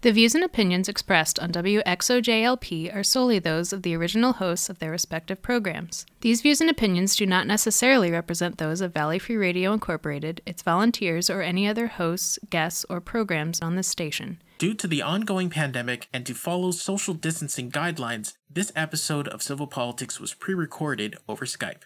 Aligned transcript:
The 0.00 0.12
views 0.12 0.36
and 0.36 0.44
opinions 0.44 0.88
expressed 0.88 1.40
on 1.40 1.50
WXOJLP 1.50 2.94
are 2.94 3.02
solely 3.02 3.40
those 3.40 3.72
of 3.72 3.82
the 3.82 3.96
original 3.96 4.34
hosts 4.34 4.70
of 4.70 4.78
their 4.78 4.92
respective 4.92 5.42
programs. 5.42 6.06
These 6.20 6.40
views 6.40 6.60
and 6.60 6.70
opinions 6.70 7.16
do 7.16 7.26
not 7.26 7.48
necessarily 7.48 8.12
represent 8.12 8.58
those 8.58 8.80
of 8.80 8.94
Valley 8.94 9.18
Free 9.18 9.36
Radio 9.36 9.72
Incorporated, 9.72 10.40
its 10.46 10.62
volunteers, 10.62 11.28
or 11.28 11.42
any 11.42 11.66
other 11.66 11.88
hosts, 11.88 12.38
guests, 12.48 12.86
or 12.88 13.00
programs 13.00 13.60
on 13.60 13.74
this 13.74 13.88
station. 13.88 14.40
Due 14.58 14.74
to 14.74 14.86
the 14.86 15.02
ongoing 15.02 15.50
pandemic 15.50 16.08
and 16.12 16.24
to 16.26 16.34
follow 16.34 16.70
social 16.70 17.14
distancing 17.14 17.68
guidelines, 17.68 18.34
this 18.48 18.70
episode 18.76 19.26
of 19.26 19.42
Civil 19.42 19.66
Politics 19.66 20.20
was 20.20 20.32
pre 20.32 20.54
recorded 20.54 21.16
over 21.28 21.44
Skype. 21.44 21.82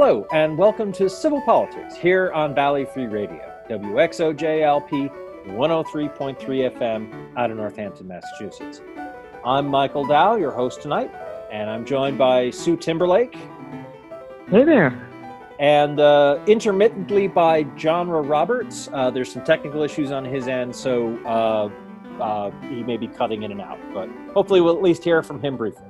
Hello, 0.00 0.28
and 0.32 0.56
welcome 0.56 0.92
to 0.92 1.10
Civil 1.10 1.40
Politics 1.40 1.96
here 1.96 2.30
on 2.30 2.54
Valley 2.54 2.84
Free 2.84 3.06
Radio, 3.06 3.52
WXOJLP 3.68 5.10
103.3 5.48 6.38
FM 6.38 7.36
out 7.36 7.50
of 7.50 7.56
Northampton, 7.56 8.06
Massachusetts. 8.06 8.80
I'm 9.44 9.66
Michael 9.66 10.06
Dow, 10.06 10.36
your 10.36 10.52
host 10.52 10.82
tonight, 10.82 11.10
and 11.50 11.68
I'm 11.68 11.84
joined 11.84 12.16
by 12.16 12.50
Sue 12.50 12.76
Timberlake. 12.76 13.34
Hey 14.48 14.62
there. 14.62 15.04
And 15.58 15.98
uh, 15.98 16.38
intermittently 16.46 17.26
by 17.26 17.66
Genre 17.76 18.20
Roberts. 18.20 18.88
Uh, 18.92 19.10
there's 19.10 19.32
some 19.32 19.42
technical 19.42 19.82
issues 19.82 20.12
on 20.12 20.24
his 20.24 20.46
end, 20.46 20.76
so 20.76 21.18
uh, 21.26 22.22
uh, 22.22 22.52
he 22.68 22.84
may 22.84 22.98
be 22.98 23.08
cutting 23.08 23.42
in 23.42 23.50
and 23.50 23.60
out, 23.60 23.80
but 23.92 24.08
hopefully 24.32 24.60
we'll 24.60 24.76
at 24.76 24.82
least 24.82 25.02
hear 25.02 25.24
from 25.24 25.40
him 25.40 25.56
briefly. 25.56 25.87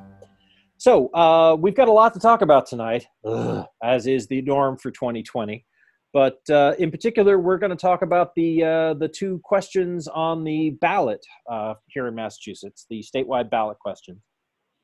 So 0.79 1.09
uh, 1.13 1.57
we've 1.59 1.75
got 1.75 1.89
a 1.89 1.93
lot 1.93 2.15
to 2.15 2.21
talk 2.21 2.41
about 2.41 2.67
tonight, 2.67 3.05
Ugh, 3.25 3.67
as 3.83 4.07
is 4.07 4.29
the 4.29 4.43
norm 4.43 4.79
for 4.79 4.93
2020. 4.93 5.65
But 6.13 6.39
uh, 6.49 6.75
in 6.79 6.91
particular, 6.91 7.39
we're 7.39 7.59
going 7.59 7.71
to 7.71 7.77
talk 7.77 8.03
about 8.03 8.35
the 8.35 8.65
uh, 8.65 8.95
the 8.95 9.09
two 9.09 9.41
questions 9.45 10.09
on 10.09 10.43
the 10.45 10.71
ballot 10.81 11.25
uh, 11.51 11.75
here 11.89 12.07
in 12.07 12.15
Massachusetts, 12.15 12.87
the 12.89 13.03
statewide 13.03 13.51
ballot 13.51 13.79
question. 13.79 14.23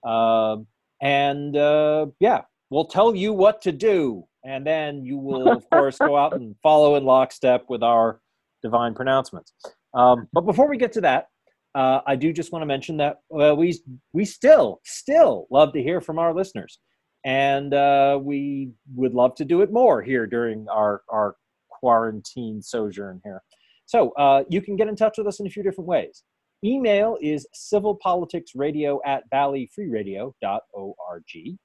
Um, 0.04 0.66
and 1.00 1.56
uh, 1.56 2.06
yeah, 2.20 2.42
we'll 2.70 2.86
tell 2.86 3.14
you 3.14 3.32
what 3.32 3.62
to 3.62 3.72
do, 3.72 4.24
and 4.44 4.66
then 4.66 5.02
you 5.04 5.16
will, 5.16 5.50
of 5.50 5.64
course, 5.70 5.97
go 5.97 6.16
out 6.16 6.34
and 6.34 6.54
follow 6.62 6.97
in 6.97 7.04
lockstep 7.04 7.64
with 7.69 7.82
our 7.82 8.20
divine 8.62 8.94
pronouncements. 8.94 9.52
Um, 9.94 10.28
but 10.32 10.42
before 10.42 10.69
we 10.69 10.76
get 10.76 10.92
to 10.94 11.00
that, 11.02 11.28
uh, 11.75 12.00
I 12.06 12.17
do 12.17 12.33
just 12.33 12.53
want 12.53 12.62
to 12.62 12.67
mention 12.67 12.97
that 12.98 13.19
uh, 13.39 13.55
we 13.55 13.78
we 14.12 14.25
still 14.25 14.80
still 14.84 15.47
love 15.50 15.72
to 15.72 15.83
hear 15.83 16.00
from 16.00 16.19
our 16.19 16.34
listeners, 16.34 16.78
and 17.25 17.75
uh, 17.75 18.19
we 18.22 18.70
would 18.94 19.14
love 19.14 19.34
to 19.36 19.44
do 19.44 19.62
it 19.62 19.72
more 19.72 20.03
here 20.03 20.27
during 20.27 20.66
our 20.69 21.03
our 21.08 21.36
quarantine 21.69 22.62
sojourn 22.62 23.20
here. 23.25 23.42
So 23.86 24.11
uh, 24.12 24.44
you 24.48 24.62
can 24.62 24.77
get 24.77 24.89
in 24.89 24.97
touch 24.97 25.19
with 25.19 25.27
us 25.27 25.41
in 25.41 25.47
a 25.47 25.50
few 25.50 25.62
different 25.62 25.89
ways. 25.89 26.22
Email 26.64 27.19
is 27.20 27.47
civilpoliticsradio 27.55 29.00
at 29.05 29.25
valleyfreeradio.org. 29.33 31.59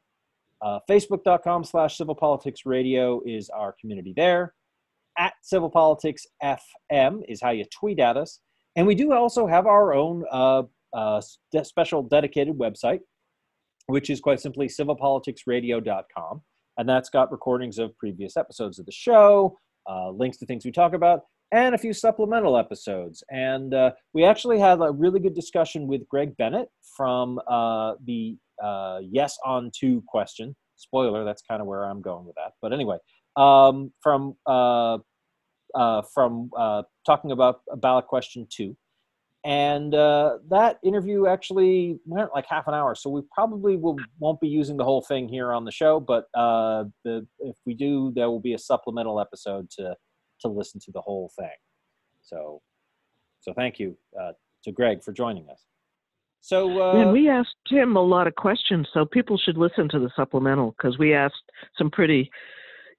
Uh, 0.61 0.79
Facebook.com 0.89 1.63
slash 1.63 1.97
civilpoliticsradio 1.97 3.21
is 3.25 3.49
our 3.49 3.73
community 3.79 4.13
there. 4.17 4.53
At 5.17 5.33
civilpoliticsfm 5.51 7.21
is 7.29 7.41
how 7.41 7.51
you 7.51 7.63
tweet 7.71 7.99
at 7.99 8.17
us. 8.17 8.41
And 8.75 8.85
we 8.87 8.95
do 8.95 9.13
also 9.13 9.47
have 9.47 9.65
our 9.65 9.93
own 9.93 10.23
uh, 10.31 10.63
uh, 10.93 11.21
special 11.63 12.03
dedicated 12.03 12.57
website, 12.57 12.99
which 13.87 14.09
is 14.09 14.19
quite 14.19 14.39
simply 14.39 14.67
civilpoliticsradio.com. 14.67 16.41
And 16.77 16.87
that's 16.87 17.09
got 17.09 17.31
recordings 17.31 17.77
of 17.77 17.97
previous 17.97 18.37
episodes 18.37 18.79
of 18.79 18.85
the 18.85 18.91
show, 18.91 19.57
uh, 19.89 20.11
links 20.11 20.37
to 20.37 20.45
things 20.45 20.63
we 20.63 20.71
talk 20.71 20.93
about, 20.93 21.23
and 21.51 21.75
a 21.75 21.77
few 21.77 21.93
supplemental 21.93 22.57
episodes. 22.57 23.23
And 23.29 23.73
uh, 23.73 23.91
we 24.13 24.23
actually 24.23 24.59
had 24.59 24.79
a 24.81 24.91
really 24.91 25.19
good 25.19 25.33
discussion 25.33 25.87
with 25.87 26.07
Greg 26.07 26.37
Bennett 26.37 26.69
from 26.95 27.39
uh, 27.47 27.95
the 28.05 28.37
uh, 28.63 28.99
Yes 29.01 29.37
on 29.45 29.71
Two 29.77 30.03
question. 30.07 30.55
Spoiler, 30.75 31.25
that's 31.25 31.41
kind 31.41 31.61
of 31.61 31.67
where 31.67 31.83
I'm 31.83 32.01
going 32.01 32.25
with 32.25 32.35
that. 32.35 32.53
But 32.61 32.71
anyway, 32.71 32.97
um, 33.35 33.91
from 34.01 34.35
uh, 35.75 36.01
from 36.13 36.49
uh, 36.57 36.83
talking 37.05 37.31
about 37.31 37.61
ballot 37.77 38.07
question 38.07 38.47
two. 38.49 38.75
And 39.45 39.95
uh, 39.95 40.39
that 40.49 40.79
interview 40.83 41.27
actually 41.27 41.97
went 42.05 42.31
like 42.33 42.45
half 42.45 42.67
an 42.67 42.73
hour, 42.73 42.93
so 42.93 43.09
we 43.09 43.21
probably 43.33 43.77
will, 43.77 43.95
won't 44.19 44.41
be 44.41 44.49
using 44.49 44.75
the 44.75 44.83
whole 44.83 45.01
thing 45.01 45.29
here 45.29 45.53
on 45.53 45.63
the 45.63 45.71
show. 45.71 46.01
But 46.01 46.25
uh, 46.33 46.85
the, 47.05 47.25
if 47.39 47.55
we 47.65 47.73
do, 47.73 48.11
there 48.15 48.29
will 48.29 48.41
be 48.41 48.53
a 48.53 48.57
supplemental 48.57 49.19
episode 49.19 49.69
to 49.71 49.95
to 50.41 50.47
listen 50.47 50.79
to 50.81 50.91
the 50.91 51.01
whole 51.01 51.31
thing. 51.37 51.55
So, 52.21 52.61
so 53.41 53.53
thank 53.53 53.79
you 53.79 53.97
uh, 54.19 54.31
to 54.63 54.71
Greg 54.71 55.03
for 55.03 55.11
joining 55.11 55.49
us. 55.49 55.65
So 56.41 56.81
uh, 56.81 57.01
and 57.01 57.11
we 57.11 57.29
asked 57.29 57.55
him 57.67 57.95
a 57.95 58.01
lot 58.01 58.27
of 58.27 58.35
questions, 58.35 58.87
so 58.93 59.05
people 59.05 59.37
should 59.37 59.57
listen 59.57 59.89
to 59.89 59.99
the 59.99 60.09
supplemental 60.15 60.73
because 60.77 60.97
we 60.97 61.13
asked 61.13 61.43
some 61.77 61.91
pretty 61.91 62.29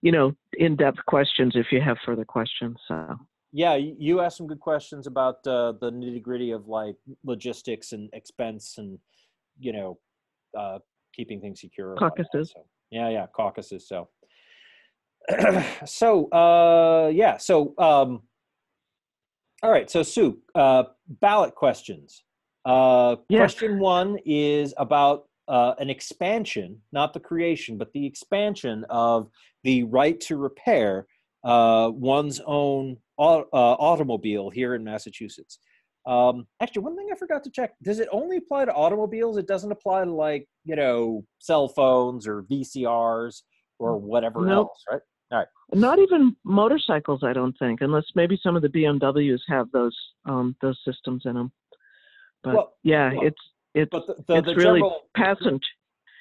you 0.02 0.12
know, 0.12 0.32
in 0.54 0.76
depth 0.76 0.98
questions 1.06 1.52
if 1.54 1.66
you 1.70 1.80
have 1.80 1.98
further 2.04 2.24
questions. 2.24 2.76
So. 2.88 3.16
Yeah, 3.52 3.74
you 3.76 4.20
asked 4.20 4.36
some 4.36 4.46
good 4.46 4.60
questions 4.60 5.06
about 5.06 5.46
uh, 5.46 5.72
the 5.80 5.90
nitty 5.90 6.22
gritty 6.22 6.52
of 6.52 6.68
like 6.68 6.96
logistics 7.24 7.92
and 7.92 8.08
expense 8.12 8.76
and, 8.78 8.98
you 9.58 9.72
know, 9.72 9.98
uh, 10.56 10.78
keeping 11.14 11.40
things 11.40 11.60
secure. 11.60 11.96
Caucuses. 11.96 12.52
So, 12.54 12.64
yeah, 12.90 13.08
yeah, 13.08 13.26
caucuses. 13.34 13.88
So, 13.88 14.08
so 15.84 16.30
uh, 16.30 17.10
yeah, 17.12 17.36
so 17.36 17.74
um, 17.78 18.22
all 19.62 19.70
right. 19.70 19.90
So 19.90 20.02
Sue, 20.02 20.38
uh, 20.54 20.84
ballot 21.08 21.54
questions. 21.54 22.24
Uh, 22.64 23.16
yes. 23.28 23.40
Question 23.40 23.78
one 23.78 24.18
is 24.24 24.74
about 24.76 25.29
uh, 25.50 25.74
an 25.78 25.90
expansion, 25.90 26.80
not 26.92 27.12
the 27.12 27.20
creation, 27.20 27.76
but 27.76 27.92
the 27.92 28.06
expansion 28.06 28.84
of 28.88 29.28
the 29.64 29.82
right 29.82 30.20
to 30.20 30.36
repair 30.36 31.06
uh, 31.44 31.90
one's 31.92 32.40
own 32.46 32.96
uh, 33.18 33.42
automobile 33.52 34.48
here 34.48 34.74
in 34.74 34.84
Massachusetts. 34.84 35.58
Um, 36.06 36.46
actually, 36.60 36.82
one 36.82 36.96
thing 36.96 37.08
I 37.12 37.16
forgot 37.16 37.42
to 37.44 37.50
check: 37.50 37.72
does 37.82 37.98
it 37.98 38.08
only 38.12 38.36
apply 38.36 38.66
to 38.66 38.72
automobiles? 38.72 39.36
It 39.36 39.48
doesn't 39.48 39.72
apply 39.72 40.04
to 40.04 40.12
like 40.12 40.48
you 40.64 40.76
know 40.76 41.24
cell 41.38 41.68
phones 41.68 42.26
or 42.26 42.44
VCRs 42.44 43.42
or 43.78 43.98
whatever 43.98 44.46
nope. 44.46 44.68
else, 44.68 44.84
right? 44.90 45.00
All 45.32 45.38
right. 45.38 45.48
Not 45.72 45.98
even 45.98 46.36
motorcycles, 46.44 47.22
I 47.22 47.32
don't 47.32 47.56
think, 47.58 47.80
unless 47.80 48.04
maybe 48.14 48.38
some 48.42 48.56
of 48.56 48.62
the 48.62 48.68
BMWs 48.68 49.40
have 49.48 49.70
those 49.72 49.96
um, 50.26 50.56
those 50.62 50.78
systems 50.86 51.22
in 51.24 51.34
them. 51.34 51.52
But 52.42 52.54
well, 52.54 52.72
yeah, 52.82 53.12
well, 53.12 53.26
it's 53.26 53.40
it's 53.74 53.90
the, 53.90 54.14
the, 54.26 54.36
it's 54.36 54.46
the 54.46 54.54
really 54.54 54.80
general, 54.80 55.00
passenger. 55.16 55.66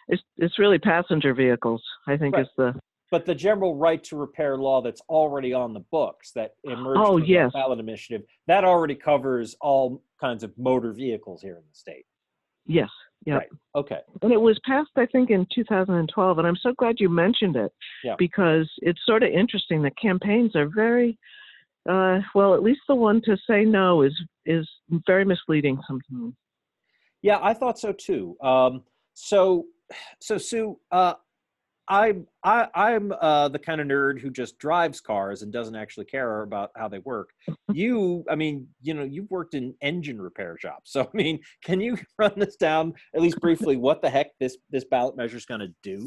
It's 0.07 0.23
it's 0.37 0.59
really 0.59 0.79
passenger 0.79 1.33
vehicles. 1.33 1.83
I 2.07 2.17
think 2.17 2.35
right. 2.35 2.43
is 2.43 2.49
the. 2.57 2.79
But 3.11 3.25
the 3.25 3.33
general 3.33 3.75
right 3.75 4.03
to 4.03 4.15
repair 4.15 4.55
law 4.57 4.81
that's 4.81 5.01
already 5.09 5.51
on 5.51 5.73
the 5.73 5.79
books 5.91 6.31
that 6.33 6.51
emerged 6.63 6.99
oh, 7.03 7.17
from 7.17 7.25
yes. 7.25 7.51
the 7.51 7.57
ballot 7.57 7.79
initiative 7.79 8.21
that 8.45 8.63
already 8.63 8.93
covers 8.93 9.55
all 9.61 10.03
kinds 10.21 10.43
of 10.43 10.55
motor 10.59 10.93
vehicles 10.93 11.41
here 11.41 11.55
in 11.55 11.63
the 11.67 11.75
state. 11.75 12.05
Yes. 12.67 12.89
Yeah. 13.25 13.35
Right. 13.35 13.49
Okay. 13.75 13.99
And 14.21 14.31
it 14.31 14.39
was 14.39 14.59
passed, 14.65 14.91
I 14.95 15.05
think, 15.07 15.29
in 15.29 15.45
2012, 15.53 16.37
and 16.37 16.47
I'm 16.47 16.55
so 16.55 16.73
glad 16.77 16.99
you 16.99 17.09
mentioned 17.09 17.55
it 17.55 17.71
yeah. 18.03 18.15
because 18.17 18.69
it's 18.77 18.99
sort 19.05 19.23
of 19.23 19.29
interesting 19.29 19.81
that 19.81 19.97
campaigns 19.99 20.55
are 20.55 20.69
very, 20.73 21.17
uh, 21.89 22.19
well, 22.33 22.53
at 22.53 22.63
least 22.63 22.81
the 22.87 22.95
one 22.95 23.21
to 23.23 23.37
say 23.49 23.65
no 23.65 24.03
is 24.03 24.13
is 24.45 24.67
very 25.05 25.25
misleading 25.25 25.79
sometimes. 25.87 26.35
Yeah, 27.21 27.39
I 27.41 27.53
thought 27.53 27.79
so 27.79 27.91
too. 27.91 28.37
Um, 28.41 28.83
so, 29.13 29.65
so 30.21 30.37
Sue, 30.37 30.79
uh, 30.91 31.15
I'm 31.89 32.27
I, 32.43 32.67
I'm 32.75 33.11
uh, 33.19 33.49
the 33.49 33.57
kind 33.57 33.81
of 33.81 33.87
nerd 33.87 34.21
who 34.21 34.29
just 34.29 34.59
drives 34.59 35.01
cars 35.01 35.41
and 35.41 35.51
doesn't 35.51 35.75
actually 35.75 36.05
care 36.05 36.43
about 36.43 36.69
how 36.77 36.87
they 36.87 36.99
work. 36.99 37.31
You, 37.71 38.25
I 38.27 38.33
mean, 38.33 38.67
you 38.81 38.95
know, 38.95 39.03
you've 39.03 39.29
worked 39.29 39.53
in 39.53 39.75
engine 39.81 40.19
repair 40.19 40.57
shops, 40.59 40.91
so 40.91 41.01
I 41.01 41.17
mean, 41.17 41.39
can 41.63 41.79
you 41.79 41.97
run 42.17 42.33
this 42.35 42.55
down 42.55 42.93
at 43.15 43.21
least 43.21 43.39
briefly? 43.39 43.77
What 43.77 44.01
the 44.01 44.09
heck 44.09 44.37
this 44.39 44.57
this 44.69 44.85
ballot 44.85 45.15
measure 45.17 45.37
is 45.37 45.45
going 45.45 45.61
to 45.61 45.73
do? 45.83 46.05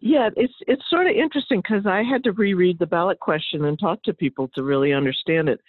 Yeah, 0.00 0.30
it's 0.36 0.54
it's 0.66 0.82
sort 0.90 1.06
of 1.06 1.14
interesting 1.14 1.60
because 1.60 1.86
I 1.86 2.02
had 2.02 2.24
to 2.24 2.32
reread 2.32 2.78
the 2.78 2.86
ballot 2.86 3.20
question 3.20 3.64
and 3.64 3.78
talk 3.78 4.02
to 4.04 4.14
people 4.14 4.48
to 4.54 4.62
really 4.62 4.92
understand 4.92 5.48
it. 5.48 5.60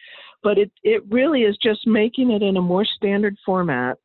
But 0.44 0.58
it 0.58 0.72
it 0.84 1.04
really 1.10 1.44
is 1.44 1.58
just 1.62 1.88
making 1.88 2.32
it 2.32 2.42
in 2.42 2.58
a 2.58 2.62
more 2.62 2.86
standard 2.86 3.38
format, 3.46 3.98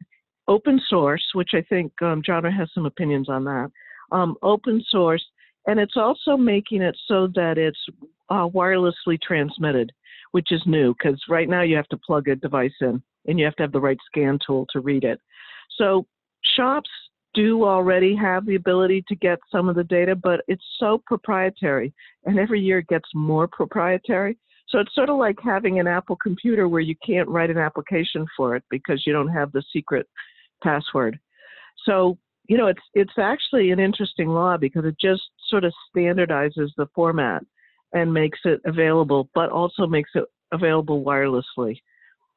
open 0.46 0.80
source, 0.88 1.24
which 1.34 1.50
I 1.54 1.62
think 1.62 1.92
um, 2.02 2.22
John 2.24 2.44
has 2.44 2.68
some 2.74 2.86
opinions 2.86 3.28
on 3.28 3.44
that. 3.44 3.70
Um, 4.12 4.36
open 4.42 4.82
source, 4.88 5.24
and 5.66 5.78
it's 5.78 5.96
also 5.96 6.36
making 6.36 6.82
it 6.82 6.96
so 7.06 7.26
that 7.34 7.58
it's 7.58 7.78
uh, 8.30 8.48
wirelessly 8.48 9.20
transmitted, 9.20 9.92
which 10.32 10.52
is 10.52 10.62
new 10.66 10.94
because 10.94 11.20
right 11.28 11.48
now 11.48 11.62
you 11.62 11.76
have 11.76 11.88
to 11.88 11.98
plug 11.98 12.28
a 12.28 12.36
device 12.36 12.72
in 12.80 13.02
and 13.26 13.38
you 13.38 13.44
have 13.44 13.56
to 13.56 13.62
have 13.62 13.72
the 13.72 13.80
right 13.80 13.98
scan 14.06 14.38
tool 14.44 14.66
to 14.72 14.80
read 14.80 15.04
it. 15.04 15.20
So 15.76 16.06
shops 16.56 16.90
do 17.34 17.64
already 17.64 18.16
have 18.16 18.46
the 18.46 18.54
ability 18.54 19.04
to 19.08 19.14
get 19.14 19.38
some 19.52 19.68
of 19.68 19.76
the 19.76 19.84
data, 19.84 20.16
but 20.16 20.40
it's 20.48 20.64
so 20.78 21.02
proprietary, 21.06 21.92
and 22.24 22.38
every 22.38 22.60
year 22.60 22.78
it 22.78 22.88
gets 22.88 23.08
more 23.14 23.46
proprietary. 23.46 24.36
So 24.68 24.78
it's 24.78 24.94
sort 24.94 25.10
of 25.10 25.16
like 25.16 25.38
having 25.42 25.80
an 25.80 25.86
Apple 25.86 26.16
computer 26.16 26.68
where 26.68 26.80
you 26.80 26.94
can't 27.04 27.28
write 27.28 27.50
an 27.50 27.58
application 27.58 28.26
for 28.36 28.54
it 28.54 28.64
because 28.70 29.04
you 29.06 29.12
don't 29.12 29.28
have 29.28 29.52
the 29.52 29.62
secret 29.72 30.06
password. 30.62 31.18
So 31.84 32.18
you 32.48 32.56
know, 32.56 32.66
it's 32.66 32.82
it's 32.94 33.18
actually 33.18 33.70
an 33.70 33.78
interesting 33.78 34.28
law 34.28 34.56
because 34.56 34.84
it 34.84 34.96
just 34.98 35.22
sort 35.48 35.64
of 35.64 35.72
standardizes 35.94 36.70
the 36.76 36.88
format 36.94 37.42
and 37.92 38.12
makes 38.12 38.38
it 38.44 38.60
available, 38.64 39.28
but 39.34 39.50
also 39.50 39.86
makes 39.86 40.10
it 40.14 40.24
available 40.52 41.04
wirelessly, 41.04 41.78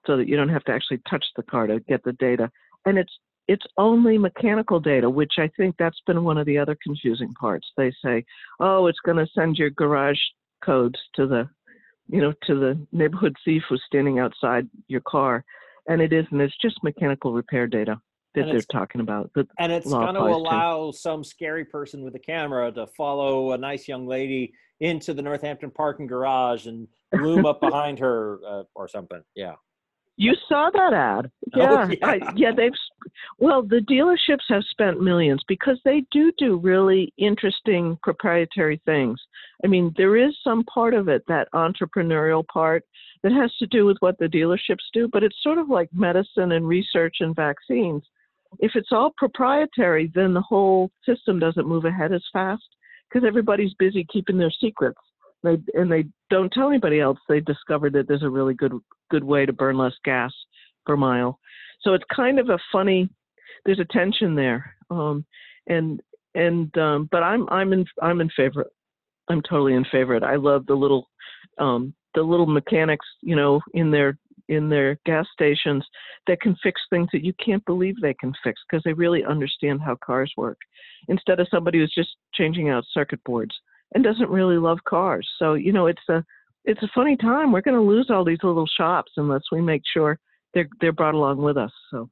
so 0.05 0.17
that 0.17 0.27
you 0.27 0.35
don't 0.35 0.49
have 0.49 0.65
to 0.65 0.71
actually 0.71 0.99
touch 1.09 1.25
the 1.35 1.43
car 1.43 1.67
to 1.67 1.79
get 1.87 2.03
the 2.03 2.13
data. 2.13 2.51
And 2.85 2.97
it's 2.97 3.11
it's 3.47 3.65
only 3.77 4.17
mechanical 4.17 4.79
data, 4.79 5.09
which 5.09 5.33
I 5.37 5.49
think 5.57 5.75
that's 5.79 6.01
been 6.05 6.23
one 6.23 6.37
of 6.37 6.45
the 6.45 6.57
other 6.57 6.77
confusing 6.83 7.33
parts. 7.33 7.67
They 7.77 7.91
say, 8.03 8.23
oh, 8.59 8.87
it's 8.87 8.99
going 9.05 9.17
to 9.17 9.31
send 9.33 9.57
your 9.57 9.71
garage 9.71 10.19
codes 10.63 10.99
to 11.15 11.25
the, 11.25 11.49
you 12.09 12.21
know, 12.21 12.33
to 12.43 12.55
the 12.55 12.87
neighborhood 12.91 13.35
thief 13.43 13.63
who's 13.69 13.81
standing 13.85 14.19
outside 14.19 14.67
your 14.87 15.01
car, 15.01 15.43
and 15.87 16.01
it 16.01 16.13
isn't. 16.13 16.39
It's 16.41 16.57
just 16.61 16.83
mechanical 16.83 17.33
repair 17.33 17.67
data 17.67 17.99
that 18.35 18.45
they're 18.45 18.61
talking 18.61 19.01
about. 19.01 19.31
and 19.59 19.71
it's 19.71 19.89
going 19.89 20.15
to 20.15 20.21
allow 20.21 20.91
to. 20.91 20.97
some 20.97 21.23
scary 21.23 21.65
person 21.65 22.03
with 22.03 22.15
a 22.15 22.19
camera 22.19 22.71
to 22.71 22.87
follow 22.87 23.51
a 23.51 23.57
nice 23.57 23.87
young 23.87 24.07
lady 24.07 24.53
into 24.79 25.13
the 25.13 25.21
Northampton 25.21 25.69
parking 25.69 26.07
garage 26.07 26.65
and 26.65 26.87
loom 27.13 27.45
up 27.45 27.59
behind 27.61 27.99
her 27.99 28.39
uh, 28.47 28.63
or 28.73 28.87
something. 28.87 29.21
Yeah. 29.35 29.55
You 30.21 30.33
saw 30.47 30.69
that 30.71 30.93
ad. 30.93 31.31
Yeah. 31.55 31.87
Oh, 31.87 31.89
yeah. 31.89 31.97
I, 32.07 32.19
yeah, 32.35 32.51
they've 32.55 32.71
well, 33.39 33.63
the 33.63 33.79
dealerships 33.89 34.43
have 34.49 34.63
spent 34.69 35.01
millions 35.01 35.41
because 35.47 35.79
they 35.83 36.03
do 36.11 36.31
do 36.37 36.57
really 36.57 37.13
interesting 37.17 37.97
proprietary 38.03 38.81
things. 38.85 39.19
I 39.63 39.67
mean, 39.67 39.93
there 39.97 40.17
is 40.17 40.33
some 40.43 40.63
part 40.65 40.93
of 40.93 41.07
it 41.07 41.23
that 41.27 41.47
entrepreneurial 41.53 42.45
part 42.47 42.83
that 43.23 43.31
has 43.31 43.51
to 43.57 43.67
do 43.67 43.85
with 43.85 43.97
what 43.99 44.17
the 44.19 44.25
dealerships 44.25 44.85
do, 44.93 45.07
but 45.11 45.23
it's 45.23 45.41
sort 45.41 45.57
of 45.57 45.69
like 45.69 45.89
medicine 45.93 46.51
and 46.51 46.67
research 46.67 47.17
and 47.19 47.35
vaccines 47.35 48.03
if 48.59 48.71
it's 48.75 48.91
all 48.91 49.13
proprietary, 49.17 50.11
then 50.13 50.33
the 50.33 50.41
whole 50.41 50.91
system 51.05 51.39
doesn't 51.39 51.67
move 51.67 51.85
ahead 51.85 52.11
as 52.11 52.23
fast 52.33 52.63
because 53.09 53.25
everybody's 53.27 53.73
busy 53.75 54.05
keeping 54.11 54.37
their 54.37 54.51
secrets. 54.51 54.99
They, 55.43 55.57
and 55.73 55.91
they 55.91 56.05
don't 56.29 56.51
tell 56.51 56.69
anybody 56.69 56.99
else 56.99 57.17
they 57.27 57.39
discovered 57.39 57.93
that 57.93 58.07
there's 58.07 58.23
a 58.23 58.29
really 58.29 58.53
good 58.53 58.73
good 59.09 59.23
way 59.23 59.45
to 59.45 59.53
burn 59.53 59.77
less 59.77 59.93
gas 60.05 60.31
per 60.85 60.95
mile. 60.95 61.39
So 61.81 61.93
it's 61.93 62.03
kind 62.15 62.39
of 62.39 62.49
a 62.49 62.59
funny. 62.71 63.09
There's 63.65 63.79
a 63.79 63.85
tension 63.85 64.35
there, 64.35 64.75
um, 64.89 65.25
and 65.67 66.01
and 66.35 66.75
um, 66.77 67.09
but 67.11 67.23
I'm 67.23 67.47
I'm 67.49 67.73
in 67.73 67.85
I'm 68.01 68.21
in 68.21 68.29
favor. 68.35 68.65
I'm 69.29 69.41
totally 69.41 69.73
in 69.73 69.85
favor. 69.85 70.23
I 70.23 70.35
love 70.35 70.65
the 70.67 70.75
little 70.75 71.09
um, 71.57 71.93
the 72.15 72.21
little 72.21 72.45
mechanics, 72.45 73.05
you 73.21 73.35
know, 73.35 73.61
in 73.73 73.91
their 73.91 74.17
in 74.49 74.69
their 74.69 74.99
gas 75.05 75.25
stations 75.33 75.85
that 76.27 76.41
can 76.41 76.55
fix 76.61 76.81
things 76.89 77.07
that 77.13 77.23
you 77.23 77.33
can't 77.43 77.63
believe 77.65 77.95
they 78.01 78.13
can 78.13 78.33
fix 78.43 78.61
because 78.69 78.83
they 78.83 78.93
really 78.93 79.23
understand 79.23 79.79
how 79.81 79.95
cars 80.03 80.31
work 80.35 80.57
instead 81.07 81.39
of 81.39 81.47
somebody 81.49 81.79
who's 81.79 81.93
just 81.95 82.09
changing 82.33 82.69
out 82.69 82.83
circuit 82.93 83.23
boards 83.23 83.55
and 83.93 84.03
doesn't 84.03 84.29
really 84.29 84.57
love 84.57 84.79
cars. 84.87 85.27
So 85.39 85.53
you 85.53 85.71
know 85.71 85.87
it's 85.87 86.01
a 86.09 86.23
it's 86.65 86.83
a 86.83 86.89
funny 86.93 87.17
time. 87.17 87.51
We're 87.51 87.61
going 87.61 87.75
to 87.75 87.81
lose 87.81 88.09
all 88.09 88.23
these 88.23 88.43
little 88.43 88.67
shops 88.67 89.11
unless 89.17 89.41
we 89.51 89.61
make 89.61 89.81
sure 89.93 90.19
they're 90.53 90.69
they're 90.79 90.91
brought 90.91 91.15
along 91.15 91.37
with 91.37 91.57
us 91.57 91.71
so. 91.89 92.09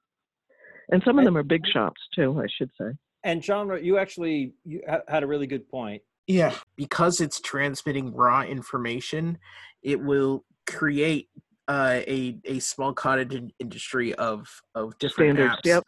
And 0.91 1.01
some 1.05 1.19
of 1.19 1.25
them 1.25 1.37
are 1.37 1.43
big 1.43 1.65
shops 1.67 2.01
too 2.15 2.41
i 2.41 2.47
should 2.57 2.71
say. 2.79 2.91
And 3.23 3.41
john 3.41 3.83
you 3.83 3.97
actually 3.97 4.53
you 4.65 4.81
had 5.07 5.23
a 5.23 5.27
really 5.27 5.47
good 5.47 5.67
point. 5.69 6.01
Yeah 6.27 6.53
because 6.75 7.21
it's 7.21 7.39
transmitting 7.41 8.13
raw 8.13 8.43
information 8.43 9.37
it 9.83 9.99
will 10.01 10.45
create 10.67 11.29
uh, 11.67 12.01
a 12.07 12.37
a 12.45 12.59
small 12.59 12.93
cottage 12.93 13.51
industry 13.59 14.13
of 14.15 14.47
of 14.75 14.97
different 14.99 15.37
Standards, 15.37 15.61
apps 15.61 15.65
yep. 15.65 15.83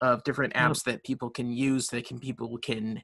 of 0.00 0.22
different 0.24 0.54
apps 0.54 0.86
yep. 0.86 0.94
that 0.94 1.04
people 1.04 1.30
can 1.30 1.50
use 1.50 1.88
that 1.88 2.06
can 2.06 2.18
people 2.20 2.56
can 2.58 3.02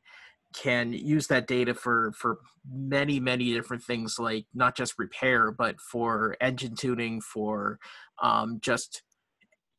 can 0.53 0.93
use 0.93 1.27
that 1.27 1.47
data 1.47 1.75
for 1.75 2.13
for 2.13 2.39
many 2.71 3.19
many 3.19 3.53
different 3.53 3.83
things 3.83 4.19
like 4.19 4.47
not 4.55 4.77
just 4.77 4.99
repair 4.99 5.51
but 5.51 5.81
for 5.81 6.37
engine 6.41 6.75
tuning 6.77 7.21
for 7.21 7.79
um, 8.23 8.59
just 8.61 9.03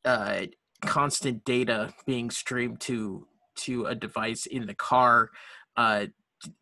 uh, 0.04 0.42
constant 0.82 1.44
data 1.44 1.92
being 2.06 2.30
streamed 2.30 2.80
to 2.80 3.26
to 3.56 3.86
a 3.86 3.94
device 3.94 4.46
in 4.46 4.66
the 4.66 4.74
car 4.74 5.30
uh, 5.76 6.06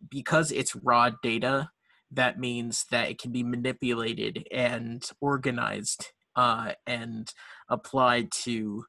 because 0.09 0.53
it's 0.53 0.76
raw 0.76 1.11
data 1.23 1.70
that 2.11 2.38
means 2.38 2.85
that 2.91 3.09
it 3.09 3.19
can 3.19 3.32
be 3.32 3.43
manipulated 3.43 4.47
and 4.53 5.11
organized 5.20 6.09
uh, 6.37 6.73
and 6.87 7.32
applied 7.70 8.31
to 8.31 8.85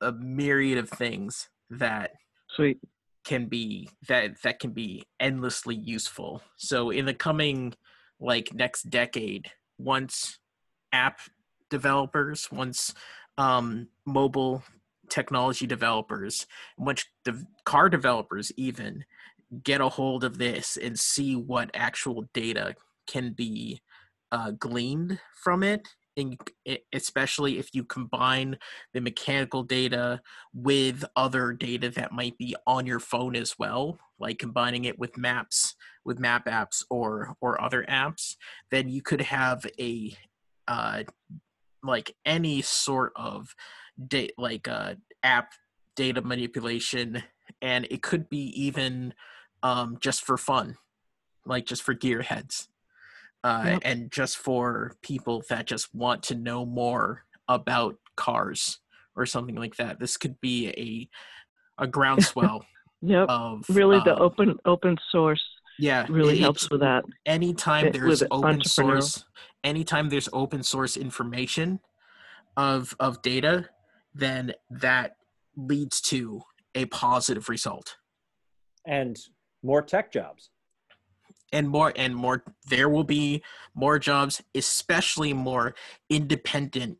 a 0.00 0.12
myriad 0.12 0.78
of 0.78 0.88
things 0.88 1.48
that 1.70 2.12
Sweet. 2.50 2.78
Can 3.24 3.46
be 3.46 3.88
that 4.08 4.40
that 4.42 4.60
can 4.60 4.70
be 4.70 5.04
endlessly 5.18 5.74
useful. 5.74 6.42
So 6.56 6.90
in 6.90 7.06
the 7.06 7.14
coming 7.14 7.74
like 8.20 8.54
next 8.54 8.90
decade, 8.90 9.50
once 9.78 10.38
app 10.92 11.20
developers, 11.70 12.48
once 12.52 12.94
um, 13.38 13.88
mobile 14.06 14.62
technology 15.08 15.66
developers, 15.66 16.46
once 16.78 17.04
the 17.24 17.44
car 17.64 17.88
developers 17.88 18.52
even 18.56 19.04
get 19.62 19.80
a 19.80 19.88
hold 19.88 20.24
of 20.24 20.38
this 20.38 20.76
and 20.76 20.98
see 20.98 21.36
what 21.36 21.70
actual 21.74 22.28
data 22.32 22.74
can 23.06 23.32
be 23.32 23.80
uh, 24.32 24.50
gleaned 24.52 25.18
from 25.42 25.62
it 25.62 25.88
and 26.16 26.38
especially 26.92 27.58
if 27.58 27.68
you 27.72 27.84
combine 27.84 28.56
the 28.92 29.00
mechanical 29.00 29.62
data 29.62 30.20
with 30.52 31.04
other 31.16 31.52
data 31.52 31.90
that 31.90 32.12
might 32.12 32.36
be 32.38 32.54
on 32.66 32.86
your 32.86 33.00
phone 33.00 33.34
as 33.36 33.58
well 33.58 33.98
like 34.18 34.38
combining 34.38 34.84
it 34.84 34.98
with 34.98 35.16
maps 35.16 35.74
with 36.04 36.18
map 36.18 36.46
apps 36.46 36.84
or 36.90 37.34
or 37.40 37.60
other 37.60 37.84
apps 37.88 38.36
then 38.70 38.88
you 38.88 39.02
could 39.02 39.20
have 39.20 39.66
a 39.80 40.16
uh 40.68 41.02
like 41.82 42.14
any 42.24 42.62
sort 42.62 43.12
of 43.16 43.54
date 44.08 44.32
like 44.38 44.68
uh 44.68 44.94
app 45.22 45.52
data 45.96 46.22
manipulation 46.22 47.22
and 47.62 47.86
it 47.90 48.02
could 48.02 48.28
be 48.28 48.52
even 48.60 49.14
um, 49.62 49.96
just 50.00 50.24
for 50.24 50.36
fun, 50.36 50.76
like 51.46 51.66
just 51.66 51.82
for 51.82 51.94
gearheads, 51.94 52.68
uh, 53.44 53.64
yep. 53.66 53.82
and 53.84 54.10
just 54.10 54.38
for 54.38 54.96
people 55.02 55.44
that 55.50 55.66
just 55.66 55.94
want 55.94 56.22
to 56.24 56.34
know 56.34 56.64
more 56.64 57.24
about 57.46 57.96
cars 58.16 58.78
or 59.14 59.26
something 59.26 59.54
like 59.54 59.76
that. 59.76 60.00
This 60.00 60.16
could 60.16 60.40
be 60.40 60.68
a 60.68 61.82
a 61.84 61.86
groundswell. 61.86 62.64
yep. 63.02 63.28
Of 63.28 63.64
really 63.68 63.98
um, 63.98 64.04
the 64.04 64.16
open 64.16 64.56
open 64.64 64.96
source. 65.10 65.44
Yeah, 65.78 66.06
really 66.08 66.38
helps 66.38 66.70
with 66.70 66.80
that. 66.80 67.04
Anytime 67.26 67.92
there's 67.92 68.22
open 68.30 68.64
source, 68.64 69.24
anytime 69.62 70.08
there's 70.08 70.28
open 70.32 70.62
source 70.62 70.96
information 70.96 71.80
of 72.56 72.96
of 72.98 73.20
data, 73.22 73.68
then 74.14 74.54
that 74.70 75.16
leads 75.56 76.00
to 76.00 76.40
a 76.74 76.86
positive 76.86 77.48
result. 77.48 77.96
And 78.86 79.18
more 79.62 79.82
tech 79.82 80.12
jobs 80.12 80.50
and 81.54 81.68
more 81.68 81.92
and 81.96 82.14
more 82.14 82.44
there 82.68 82.88
will 82.88 83.04
be 83.04 83.42
more 83.74 83.98
jobs 83.98 84.42
especially 84.54 85.32
more 85.32 85.74
independent 86.10 86.98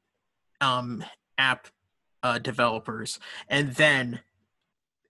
um, 0.60 1.04
app 1.36 1.68
uh, 2.22 2.38
developers. 2.38 3.18
And 3.48 3.74
then 3.74 4.20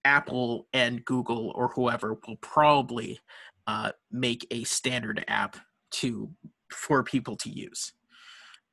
apple 0.05 0.67
and 0.73 1.05
google 1.05 1.53
or 1.55 1.69
whoever 1.69 2.19
will 2.27 2.37
probably 2.37 3.21
uh, 3.67 3.93
make 4.11 4.47
a 4.51 4.65
standard 4.65 5.25
app 5.29 5.57
to 5.91 6.31
for 6.71 7.03
people 7.03 7.37
to 7.37 7.49
use. 7.49 7.93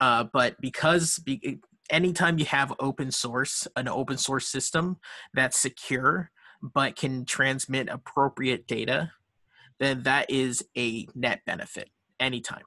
Uh, 0.01 0.25
but 0.33 0.59
because 0.59 1.19
be, 1.19 1.59
anytime 1.89 2.39
you 2.39 2.45
have 2.45 2.73
open 2.79 3.11
source 3.11 3.67
an 3.75 3.87
open 3.87 4.17
source 4.17 4.47
system 4.47 4.97
that's 5.33 5.59
secure 5.59 6.31
but 6.61 6.95
can 6.95 7.25
transmit 7.25 7.89
appropriate 7.89 8.67
data, 8.67 9.11
then 9.81 10.03
that 10.03 10.29
is 10.29 10.63
a 10.77 11.07
net 11.15 11.41
benefit 11.45 11.89
anytime. 12.19 12.63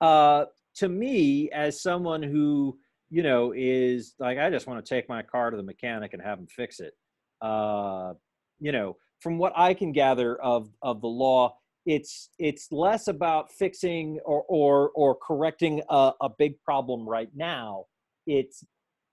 Uh, 0.00 0.46
to 0.76 0.88
me, 0.88 1.50
as 1.50 1.82
someone 1.82 2.22
who 2.22 2.78
you 3.10 3.22
know 3.22 3.52
is 3.54 4.14
like, 4.18 4.38
I 4.38 4.50
just 4.50 4.66
want 4.66 4.84
to 4.84 4.88
take 4.88 5.08
my 5.08 5.22
car 5.22 5.50
to 5.50 5.56
the 5.56 5.62
mechanic 5.62 6.14
and 6.14 6.22
have 6.22 6.38
him 6.38 6.46
fix 6.46 6.80
it. 6.80 6.94
Uh, 7.40 8.14
you 8.58 8.72
know, 8.72 8.96
from 9.20 9.38
what 9.38 9.52
I 9.54 9.74
can 9.74 9.92
gather 9.92 10.40
of 10.40 10.70
of 10.82 11.00
the 11.02 11.06
law, 11.06 11.56
it's 11.84 12.30
it's 12.38 12.72
less 12.72 13.08
about 13.08 13.52
fixing 13.52 14.18
or 14.24 14.42
or 14.48 14.90
or 14.94 15.14
correcting 15.14 15.82
a, 15.90 16.12
a 16.22 16.30
big 16.30 16.60
problem 16.62 17.06
right 17.06 17.30
now. 17.34 17.84
It's 18.26 18.64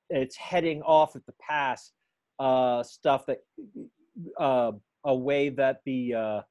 it's 0.10 0.38
heading 0.38 0.81
off 0.84 1.17
at 1.17 1.25
the 1.25 1.34
pass 1.41 1.91
uh, 2.39 2.81
stuff 2.84 3.25
that 3.25 3.39
uh, 4.39 4.72
a 5.03 5.15
way 5.15 5.50
that 5.50 5.81
the 5.86 6.13
uh, 6.13 6.41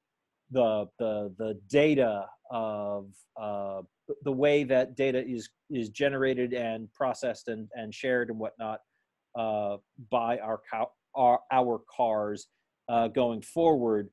the 0.51 0.87
the 0.99 1.33
the 1.39 1.59
data 1.69 2.27
of 2.51 3.07
uh, 3.41 3.83
the 4.25 4.33
way 4.33 4.65
that 4.65 4.97
data 4.97 5.25
is 5.27 5.49
is 5.71 5.89
generated 5.91 6.53
and 6.53 6.93
processed 6.93 7.49
and, 7.49 7.69
and 7.75 7.95
shared 7.95 8.31
and 8.31 8.39
whatnot 8.39 8.81
uh, 9.39 9.77
by 10.11 10.39
our, 10.39 10.61
our 11.15 11.41
our 11.53 11.81
cars 11.95 12.49
uh, 12.89 13.09
going 13.09 13.41
forward 13.43 14.09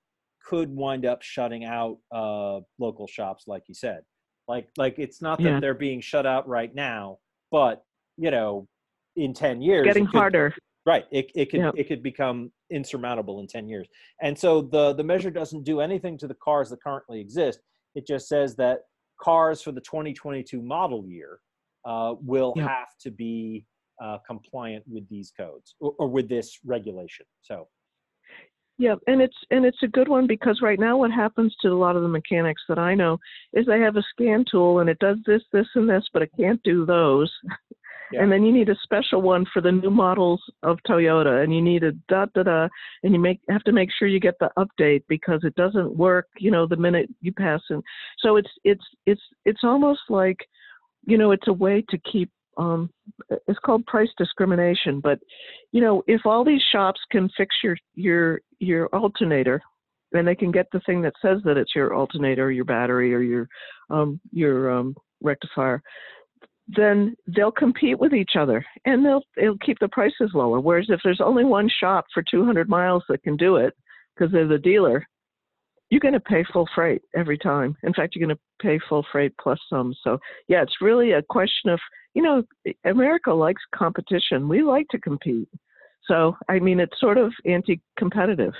could 0.46 0.74
wind 0.74 1.06
up 1.06 1.22
shutting 1.22 1.66
out 1.66 1.98
uh, 2.12 2.60
local 2.80 3.08
shops, 3.08 3.46
like 3.48 3.64
you 3.68 3.74
said. 3.74 4.02
Like 4.48 4.70
like 4.78 4.96
it's 4.98 5.22
not 5.22 5.40
that 5.40 5.44
yeah. 5.44 5.60
they're 5.60 5.74
being 5.74 6.00
shut 6.00 6.26
out 6.26 6.48
right 6.48 6.74
now, 6.74 7.18
but 7.52 7.84
you 8.18 8.32
know, 8.32 8.68
in 9.16 9.34
ten 9.34 9.62
years, 9.62 9.86
getting 9.86 10.06
could, 10.06 10.18
harder. 10.18 10.56
Right. 10.86 11.06
It 11.12 11.32
it 11.36 11.52
could 11.52 11.72
it 11.76 11.88
could 11.88 12.02
become 12.02 12.52
insurmountable 12.72 13.40
in 13.40 13.48
ten 13.48 13.68
years. 13.68 13.88
And 14.22 14.38
so 14.38 14.62
the 14.62 14.94
the 14.94 15.04
measure 15.04 15.32
doesn't 15.32 15.64
do 15.64 15.82
anything 15.82 16.18
to 16.20 16.28
the 16.28 16.36
cars 16.36 16.70
that 16.70 16.84
currently 16.84 17.20
exist. 17.20 17.60
It 17.96 18.06
just 18.06 18.28
says 18.28 18.56
that 18.58 18.82
cars 19.20 19.62
for 19.62 19.72
the 19.72 19.82
2022 19.82 20.62
model 20.62 21.04
year 21.08 21.40
uh, 21.86 22.16
will 22.22 22.54
yep. 22.56 22.68
have 22.68 22.90
to 23.02 23.12
be 23.12 23.66
uh, 24.04 24.20
compliant 24.28 24.84
with 24.88 25.08
these 25.10 25.32
codes 25.36 25.76
or, 25.80 25.94
or 25.98 26.08
with 26.08 26.30
this 26.30 26.60
regulation. 26.64 27.26
So 27.42 27.68
yeah, 28.80 28.96
and 29.08 29.22
it's 29.22 29.38
and 29.50 29.66
it's 29.66 29.82
a 29.84 29.88
good 29.88 30.08
one 30.08 30.28
because 30.28 30.60
right 30.62 30.80
now 30.80 30.98
what 30.98 31.12
happens 31.12 31.56
to 31.62 31.70
a 31.70 31.74
lot 31.74 31.96
of 31.96 32.04
the 32.04 32.08
mechanics 32.08 32.62
that 32.70 32.78
I 32.78 32.94
know 32.94 33.18
is 33.54 33.66
they 33.66 33.80
have 33.80 33.96
a 33.96 34.04
scan 34.12 34.46
tool 34.50 34.80
and 34.80 34.90
it 34.90 35.00
does 35.00 35.18
this, 35.26 35.42
this, 35.52 35.66
and 35.74 35.90
this, 35.90 36.04
but 36.14 36.22
it 36.22 36.30
can't 36.40 36.62
do 36.64 36.86
those. 36.86 37.32
Yeah. 38.12 38.24
And 38.24 38.32
then 38.32 38.44
you 38.44 38.54
need 38.54 38.70
a 38.70 38.76
special 38.84 39.22
one 39.22 39.46
for 39.54 39.62
the 39.62 39.72
new 39.72 39.90
models 39.90 40.42
of 40.64 40.78
Toyota, 40.88 41.44
and 41.44 41.54
you 41.54 41.62
need 41.62 41.84
a 41.84 41.92
da 42.08 42.26
da 42.34 42.44
da, 42.44 42.68
and 43.04 43.14
you 43.14 43.20
make 43.20 43.42
have 43.50 43.64
to 43.64 43.72
make 43.72 43.90
sure 43.98 44.08
you 44.08 44.20
get 44.20 44.40
the 44.40 44.50
update 44.58 45.04
because 45.10 45.42
it 45.44 45.56
doesn't 45.56 45.96
work, 45.96 46.28
you 46.40 46.50
know, 46.50 46.66
the 46.66 46.78
minute 46.78 47.10
you 47.22 47.34
pass 47.34 47.62
in. 47.70 47.82
So 48.20 48.38
it's 48.38 48.50
it's 48.64 48.84
it's 49.06 49.22
it's 49.46 49.64
almost 49.64 50.02
like, 50.10 50.38
you 51.06 51.18
know, 51.18 51.32
it's 51.32 51.48
a 51.48 51.54
way 51.54 51.84
to 51.90 51.98
keep 52.12 52.32
um, 52.58 52.90
it's 53.48 53.60
called 53.60 53.86
price 53.86 54.10
discrimination. 54.18 55.00
But 55.00 55.20
you 55.72 55.82
know, 55.82 56.04
if 56.08 56.22
all 56.26 56.44
these 56.44 56.64
shops 56.72 57.00
can 57.12 57.30
fix 57.38 57.56
your 57.64 57.78
your 57.96 58.42
your 58.60 58.88
alternator, 58.88 59.62
then 60.12 60.26
they 60.26 60.36
can 60.36 60.52
get 60.52 60.68
the 60.72 60.82
thing 60.86 61.02
that 61.02 61.14
says 61.22 61.40
that 61.46 61.58
it's 61.58 61.76
your 61.76 61.96
alternator, 61.96 62.52
your 62.52 62.66
battery, 62.66 63.14
or 63.14 63.22
your 63.22 63.48
um, 63.90 64.20
your 64.32 64.72
um, 64.72 64.96
rectifier. 65.22 65.82
Then 66.68 67.16
they'll 67.28 67.52
compete 67.52 67.98
with 68.00 68.14
each 68.14 68.36
other, 68.38 68.66
and 68.86 69.06
they'll 69.06 69.24
they'll 69.36 69.58
keep 69.60 69.80
the 69.80 69.88
prices 69.88 70.32
lower. 70.34 70.60
Whereas 70.60 70.88
if 70.90 71.00
there's 71.04 71.22
only 71.22 71.46
one 71.46 71.70
shop 71.80 72.06
for 72.14 72.22
200 72.30 72.68
miles 72.68 73.04
that 73.08 73.24
can 73.24 73.38
do 73.38 73.56
it, 73.56 73.74
because 74.16 74.32
they're 74.32 74.48
the 74.48 74.58
dealer, 74.58 75.06
you're 75.90 76.02
going 76.02 76.14
to 76.14 76.20
pay 76.20 76.44
full 76.52 76.68
freight 76.76 77.02
every 77.16 77.38
time. 77.38 77.76
In 77.84 77.94
fact, 77.94 78.16
you're 78.16 78.26
going 78.26 78.36
to 78.36 78.42
pay 78.62 78.80
full 78.90 79.06
freight 79.12 79.34
plus 79.42 79.60
some. 79.70 79.94
So, 80.04 80.18
yeah, 80.48 80.62
it's 80.62 80.82
really 80.82 81.14
a 81.14 81.22
question 81.22 81.70
of, 81.70 81.80
you 82.14 82.22
know, 82.22 82.44
America 82.84 83.32
likes 83.32 83.62
competition. 83.74 84.50
We 84.50 84.64
like 84.64 84.88
to 84.90 85.00
compete. 85.00 85.48
So, 86.06 86.36
I 86.50 86.60
mean, 86.60 86.80
it's 86.80 87.00
sort 87.00 87.18
of 87.18 87.34
anti 87.46 87.82
competitive 87.98 88.54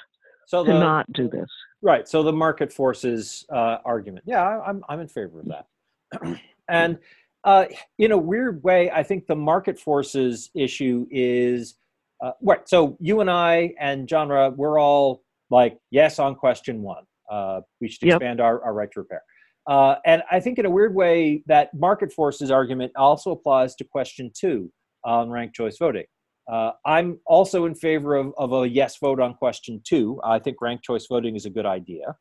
so 0.48 0.64
to 0.64 0.74
not 0.74 1.12
do 1.14 1.30
this. 1.30 1.50
Right. 1.82 2.08
So, 2.08 2.24
the 2.24 2.34
market 2.34 2.72
forces 2.72 3.46
uh, 3.52 3.78
argument. 3.84 4.26
Yeah, 4.28 4.44
I'm, 4.66 4.84
I'm 4.88 5.00
in 5.00 5.08
favor 5.08 5.40
of 5.40 5.48
that. 5.48 6.40
and 6.70 6.98
uh, 7.44 7.66
in 7.98 8.12
a 8.12 8.18
weird 8.18 8.64
way, 8.64 8.92
I 8.92 9.04
think 9.04 9.28
the 9.28 9.36
market 9.36 9.80
forces 9.80 10.50
issue 10.56 11.06
is 11.12 11.76
uh, 12.24 12.32
right. 12.42 12.68
So, 12.68 12.98
you 13.00 13.22
and 13.22 13.30
I 13.30 13.74
and 13.80 14.10
Genre, 14.10 14.50
we're 14.50 14.80
all 14.80 15.24
like, 15.50 15.78
yes 15.92 16.20
on 16.20 16.36
question 16.36 16.82
one. 16.82 17.04
Uh, 17.32 17.62
we 17.82 17.90
should 17.90 18.10
expand 18.10 18.40
yep. 18.40 18.46
our, 18.46 18.64
our 18.64 18.74
right 18.74 18.90
to 18.94 19.00
repair. 19.02 19.22
Uh, 19.68 19.96
and 20.06 20.24
I 20.32 20.40
think 20.40 20.60
in 20.60 20.66
a 20.66 20.70
weird 20.70 20.96
way, 20.96 21.44
that 21.48 21.74
market 21.74 22.14
forces 22.14 22.50
argument 22.52 22.94
also 22.96 23.32
applies 23.32 23.76
to 23.76 23.84
question 23.84 24.32
two 24.34 24.72
on 25.04 25.30
ranked 25.30 25.56
choice 25.56 25.78
voting. 25.78 26.06
Uh, 26.50 26.72
I'm 26.86 27.20
also 27.26 27.66
in 27.66 27.76
favor 27.76 28.16
of, 28.16 28.34
of 28.38 28.54
a 28.54 28.68
yes 28.68 28.98
vote 28.98 29.20
on 29.20 29.34
question 29.34 29.82
two. 29.86 30.22
I 30.24 30.40
think 30.40 30.58
ranked 30.62 30.86
choice 30.86 31.06
voting 31.10 31.36
is 31.36 31.46
a 31.46 31.50
good 31.50 31.66
idea. 31.66 32.16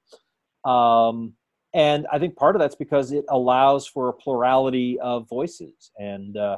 Um, 0.64 1.34
and 1.76 2.06
I 2.10 2.18
think 2.18 2.36
part 2.36 2.56
of 2.56 2.60
that's 2.60 2.74
because 2.74 3.12
it 3.12 3.26
allows 3.28 3.86
for 3.86 4.08
a 4.08 4.12
plurality 4.14 4.98
of 4.98 5.28
voices. 5.28 5.92
And 5.98 6.34
uh, 6.34 6.56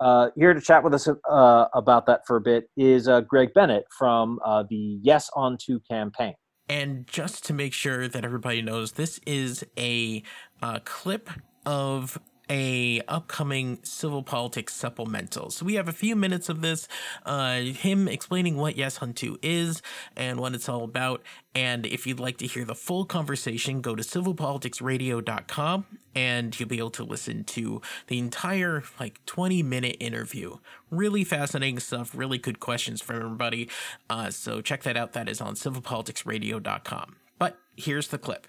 uh, 0.00 0.28
here 0.36 0.52
to 0.52 0.60
chat 0.60 0.84
with 0.84 0.92
us 0.92 1.08
uh, 1.08 1.64
about 1.72 2.04
that 2.06 2.26
for 2.26 2.36
a 2.36 2.42
bit 2.42 2.68
is 2.76 3.08
uh, 3.08 3.22
Greg 3.22 3.54
Bennett 3.54 3.86
from 3.98 4.38
uh, 4.44 4.64
the 4.68 4.98
Yes 5.02 5.30
on 5.34 5.56
Two 5.56 5.80
campaign. 5.90 6.34
And 6.68 7.06
just 7.06 7.42
to 7.46 7.54
make 7.54 7.72
sure 7.72 8.06
that 8.06 8.22
everybody 8.22 8.60
knows, 8.60 8.92
this 8.92 9.18
is 9.26 9.64
a 9.78 10.22
uh, 10.62 10.80
clip 10.84 11.30
of 11.64 12.20
a 12.50 13.00
upcoming 13.06 13.78
civil 13.84 14.22
politics 14.22 14.74
supplemental. 14.74 15.50
So 15.50 15.64
we 15.64 15.74
have 15.74 15.88
a 15.88 15.92
few 15.92 16.16
minutes 16.16 16.48
of 16.48 16.60
this, 16.60 16.88
uh, 17.24 17.60
him 17.60 18.08
explaining 18.08 18.56
what 18.56 18.76
Yes 18.76 18.98
on 18.98 19.14
Two 19.14 19.38
is 19.40 19.80
and 20.16 20.40
what 20.40 20.54
it's 20.54 20.68
all 20.68 20.82
about. 20.82 21.22
And 21.54 21.86
if 21.86 22.06
you'd 22.06 22.20
like 22.20 22.38
to 22.38 22.46
hear 22.46 22.64
the 22.64 22.74
full 22.74 23.04
conversation, 23.04 23.80
go 23.80 23.94
to 23.94 24.02
civilpoliticsradio.com 24.02 25.86
and 26.14 26.58
you'll 26.58 26.68
be 26.68 26.78
able 26.78 26.90
to 26.90 27.04
listen 27.04 27.44
to 27.44 27.80
the 28.08 28.18
entire 28.18 28.82
like 28.98 29.24
20 29.26 29.62
minute 29.62 29.96
interview. 30.00 30.58
Really 30.90 31.24
fascinating 31.24 31.78
stuff, 31.78 32.14
really 32.14 32.38
good 32.38 32.58
questions 32.58 33.00
from 33.00 33.16
everybody. 33.16 33.68
Uh, 34.08 34.30
so 34.30 34.60
check 34.60 34.82
that 34.82 34.96
out. 34.96 35.12
That 35.12 35.28
is 35.28 35.40
on 35.40 35.54
civilpoliticsradio.com. 35.54 37.16
But 37.38 37.58
here's 37.76 38.08
the 38.08 38.18
clip 38.18 38.46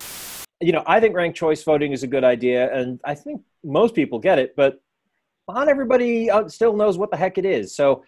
you 0.61 0.71
know, 0.71 0.83
I 0.85 0.99
think 0.99 1.15
ranked 1.15 1.37
choice 1.37 1.63
voting 1.63 1.91
is 1.91 2.03
a 2.03 2.07
good 2.07 2.23
idea, 2.23 2.73
and 2.73 2.99
I 3.03 3.15
think 3.15 3.41
most 3.63 3.95
people 3.95 4.19
get 4.19 4.39
it, 4.39 4.55
but 4.55 4.81
not 5.49 5.67
everybody 5.67 6.29
still 6.47 6.75
knows 6.75 6.97
what 6.97 7.11
the 7.11 7.17
heck 7.17 7.37
it 7.37 7.45
is. 7.45 7.75
So, 7.75 8.03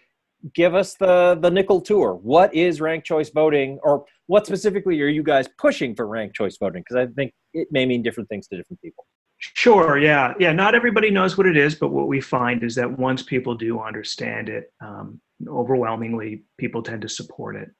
give 0.54 0.74
us 0.74 0.94
the 0.94 1.38
the 1.40 1.50
nickel 1.50 1.80
tour. 1.80 2.14
What 2.14 2.54
is 2.54 2.80
ranked 2.80 3.06
choice 3.06 3.30
voting, 3.30 3.78
or 3.82 4.04
what 4.26 4.46
specifically 4.46 5.00
are 5.02 5.08
you 5.08 5.22
guys 5.22 5.48
pushing 5.58 5.94
for 5.94 6.06
ranked 6.06 6.36
choice 6.36 6.56
voting? 6.58 6.82
Because 6.82 7.08
I 7.08 7.12
think 7.12 7.32
it 7.52 7.68
may 7.70 7.86
mean 7.86 8.02
different 8.02 8.28
things 8.28 8.46
to 8.48 8.56
different 8.56 8.80
people. 8.80 9.06
Sure. 9.38 9.98
Yeah. 9.98 10.32
Yeah. 10.38 10.52
Not 10.52 10.74
everybody 10.74 11.10
knows 11.10 11.36
what 11.36 11.46
it 11.46 11.56
is, 11.56 11.74
but 11.74 11.88
what 11.88 12.08
we 12.08 12.20
find 12.20 12.62
is 12.62 12.74
that 12.76 12.98
once 12.98 13.22
people 13.22 13.54
do 13.54 13.80
understand 13.80 14.48
it, 14.48 14.72
um, 14.80 15.20
overwhelmingly 15.46 16.44
people 16.58 16.82
tend 16.82 17.02
to 17.02 17.08
support 17.08 17.56
it. 17.56 17.70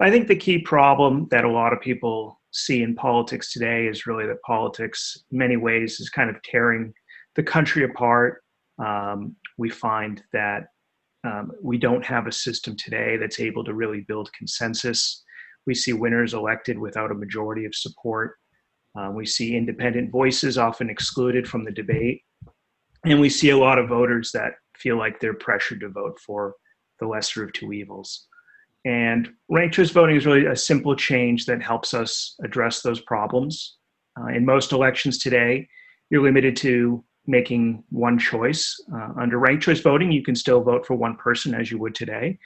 I 0.00 0.10
think 0.10 0.28
the 0.28 0.36
key 0.36 0.58
problem 0.58 1.28
that 1.30 1.44
a 1.44 1.50
lot 1.50 1.72
of 1.72 1.80
people 1.80 2.40
see 2.54 2.82
in 2.82 2.94
politics 2.94 3.52
today 3.52 3.86
is 3.86 4.06
really 4.06 4.26
that 4.26 4.40
politics, 4.42 5.18
in 5.30 5.38
many 5.38 5.56
ways, 5.56 6.00
is 6.00 6.08
kind 6.08 6.30
of 6.30 6.40
tearing 6.42 6.94
the 7.34 7.42
country 7.42 7.84
apart. 7.84 8.42
Um, 8.78 9.36
we 9.58 9.70
find 9.70 10.22
that 10.32 10.68
um, 11.24 11.50
we 11.62 11.78
don't 11.78 12.04
have 12.04 12.26
a 12.26 12.32
system 12.32 12.76
today 12.76 13.16
that's 13.16 13.40
able 13.40 13.64
to 13.64 13.74
really 13.74 14.04
build 14.06 14.32
consensus. 14.38 15.24
We 15.66 15.74
see 15.74 15.92
winners 15.92 16.34
elected 16.34 16.78
without 16.78 17.10
a 17.10 17.14
majority 17.14 17.64
of 17.64 17.74
support. 17.74 18.36
Uh, 18.96 19.10
we 19.10 19.26
see 19.26 19.56
independent 19.56 20.12
voices 20.12 20.56
often 20.56 20.88
excluded 20.88 21.48
from 21.48 21.64
the 21.64 21.72
debate. 21.72 22.22
And 23.04 23.20
we 23.20 23.30
see 23.30 23.50
a 23.50 23.58
lot 23.58 23.78
of 23.78 23.88
voters 23.88 24.30
that 24.32 24.52
feel 24.76 24.96
like 24.96 25.18
they're 25.18 25.34
pressured 25.34 25.80
to 25.80 25.88
vote 25.88 26.18
for 26.24 26.54
the 27.00 27.06
lesser 27.06 27.42
of 27.42 27.52
two 27.52 27.72
evils. 27.72 28.28
And 28.84 29.30
ranked 29.48 29.74
choice 29.74 29.90
voting 29.90 30.16
is 30.16 30.26
really 30.26 30.46
a 30.46 30.56
simple 30.56 30.94
change 30.94 31.46
that 31.46 31.62
helps 31.62 31.94
us 31.94 32.36
address 32.44 32.82
those 32.82 33.00
problems. 33.00 33.76
Uh, 34.20 34.26
in 34.26 34.44
most 34.44 34.72
elections 34.72 35.18
today, 35.18 35.66
you're 36.10 36.22
limited 36.22 36.54
to 36.56 37.02
making 37.26 37.82
one 37.88 38.18
choice. 38.18 38.78
Uh, 38.94 39.08
under 39.18 39.38
ranked 39.38 39.62
choice 39.62 39.80
voting, 39.80 40.12
you 40.12 40.22
can 40.22 40.34
still 40.34 40.62
vote 40.62 40.86
for 40.86 40.94
one 40.94 41.16
person 41.16 41.54
as 41.54 41.70
you 41.70 41.78
would 41.78 41.94
today, 41.94 42.38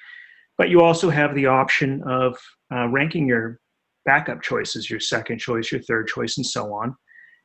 but 0.57 0.69
you 0.69 0.81
also 0.81 1.11
have 1.11 1.35
the 1.35 1.47
option 1.47 2.03
of 2.05 2.39
uh, 2.73 2.87
ranking 2.89 3.27
your 3.27 3.59
backup 4.05 4.41
choices, 4.41 4.89
your 4.89 5.01
second 5.01 5.39
choice, 5.39 5.73
your 5.73 5.83
third 5.83 6.07
choice, 6.07 6.37
and 6.37 6.47
so 6.47 6.73
on. 6.73 6.97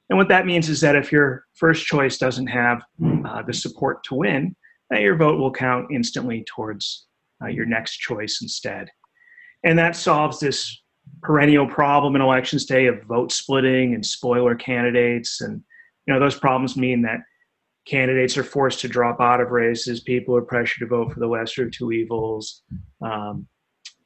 And 0.09 0.17
what 0.17 0.29
that 0.29 0.45
means 0.45 0.69
is 0.69 0.79
that 0.81 0.95
if 0.95 1.11
your 1.11 1.45
first 1.55 1.85
choice 1.85 2.17
doesn't 2.17 2.47
have 2.47 2.83
uh, 3.25 3.41
the 3.41 3.53
support 3.53 4.03
to 4.05 4.15
win, 4.15 4.55
that 4.89 5.01
your 5.01 5.15
vote 5.15 5.39
will 5.39 5.51
count 5.51 5.87
instantly 5.91 6.45
towards 6.47 7.07
uh, 7.43 7.47
your 7.47 7.65
next 7.65 7.97
choice 7.97 8.39
instead. 8.41 8.89
And 9.63 9.77
that 9.79 9.95
solves 9.95 10.39
this 10.39 10.81
perennial 11.21 11.67
problem 11.67 12.15
in 12.15 12.21
elections 12.21 12.65
day 12.65 12.87
of 12.87 13.03
vote 13.03 13.31
splitting 13.31 13.93
and 13.93 14.05
spoiler 14.05 14.55
candidates. 14.55 15.41
And, 15.41 15.61
you 16.05 16.13
know, 16.13 16.19
those 16.19 16.37
problems 16.37 16.77
mean 16.77 17.01
that 17.03 17.19
candidates 17.85 18.37
are 18.37 18.43
forced 18.43 18.79
to 18.81 18.87
drop 18.87 19.19
out 19.19 19.41
of 19.41 19.51
races. 19.51 20.01
People 20.01 20.35
are 20.35 20.41
pressured 20.41 20.79
to 20.79 20.87
vote 20.87 21.13
for 21.13 21.19
the 21.19 21.27
lesser 21.27 21.65
of 21.65 21.71
two 21.71 21.91
evils. 21.91 22.63
Um, 23.01 23.47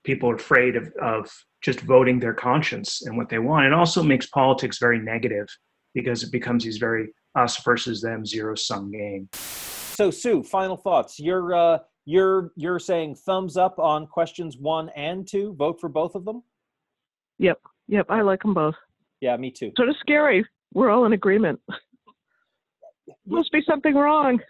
people 0.04 0.30
are 0.30 0.36
afraid 0.36 0.76
of, 0.76 0.92
of 1.02 1.30
just 1.62 1.82
voting 1.82 2.20
their 2.20 2.34
conscience 2.34 3.04
and 3.06 3.18
what 3.18 3.30
they 3.30 3.40
want. 3.40 3.66
It 3.66 3.74
also 3.74 4.02
makes 4.02 4.28
politics 4.28 4.78
very 4.80 5.00
negative 5.00 5.48
because 5.94 6.24
it 6.24 6.32
becomes 6.32 6.64
these 6.64 6.78
very 6.78 7.08
us 7.36 7.62
versus 7.64 8.02
them 8.02 8.26
zero 8.26 8.56
sum 8.56 8.92
game. 8.92 9.30
So, 9.34 10.12
Sue, 10.12 10.44
final 10.44 10.78
thoughts. 10.78 11.20
You're 11.20 11.56
uh, 11.56 11.80
you're 12.08 12.52
you're 12.56 12.80
saying 12.80 13.16
thumbs 13.16 13.58
up 13.58 13.78
on 13.80 14.08
questions 14.08 14.58
one 14.58 14.88
and 14.96 15.28
two. 15.28 15.54
Vote 15.56 15.80
for 15.80 15.90
both 15.90 16.16
of 16.16 16.24
them. 16.24 16.42
Yep, 17.38 17.60
yep. 17.90 18.06
I 18.10 18.22
like 18.22 18.42
them 18.42 18.54
both. 18.54 18.76
Yeah, 19.20 19.36
me 19.36 19.52
too. 19.52 19.74
Sort 19.76 19.90
of 19.90 19.96
scary. 20.00 20.46
We're 20.74 20.90
all 20.90 21.06
in 21.06 21.12
agreement. 21.14 21.60
Must 23.28 23.52
be 23.52 23.62
something 23.68 23.94
wrong. 23.94 24.40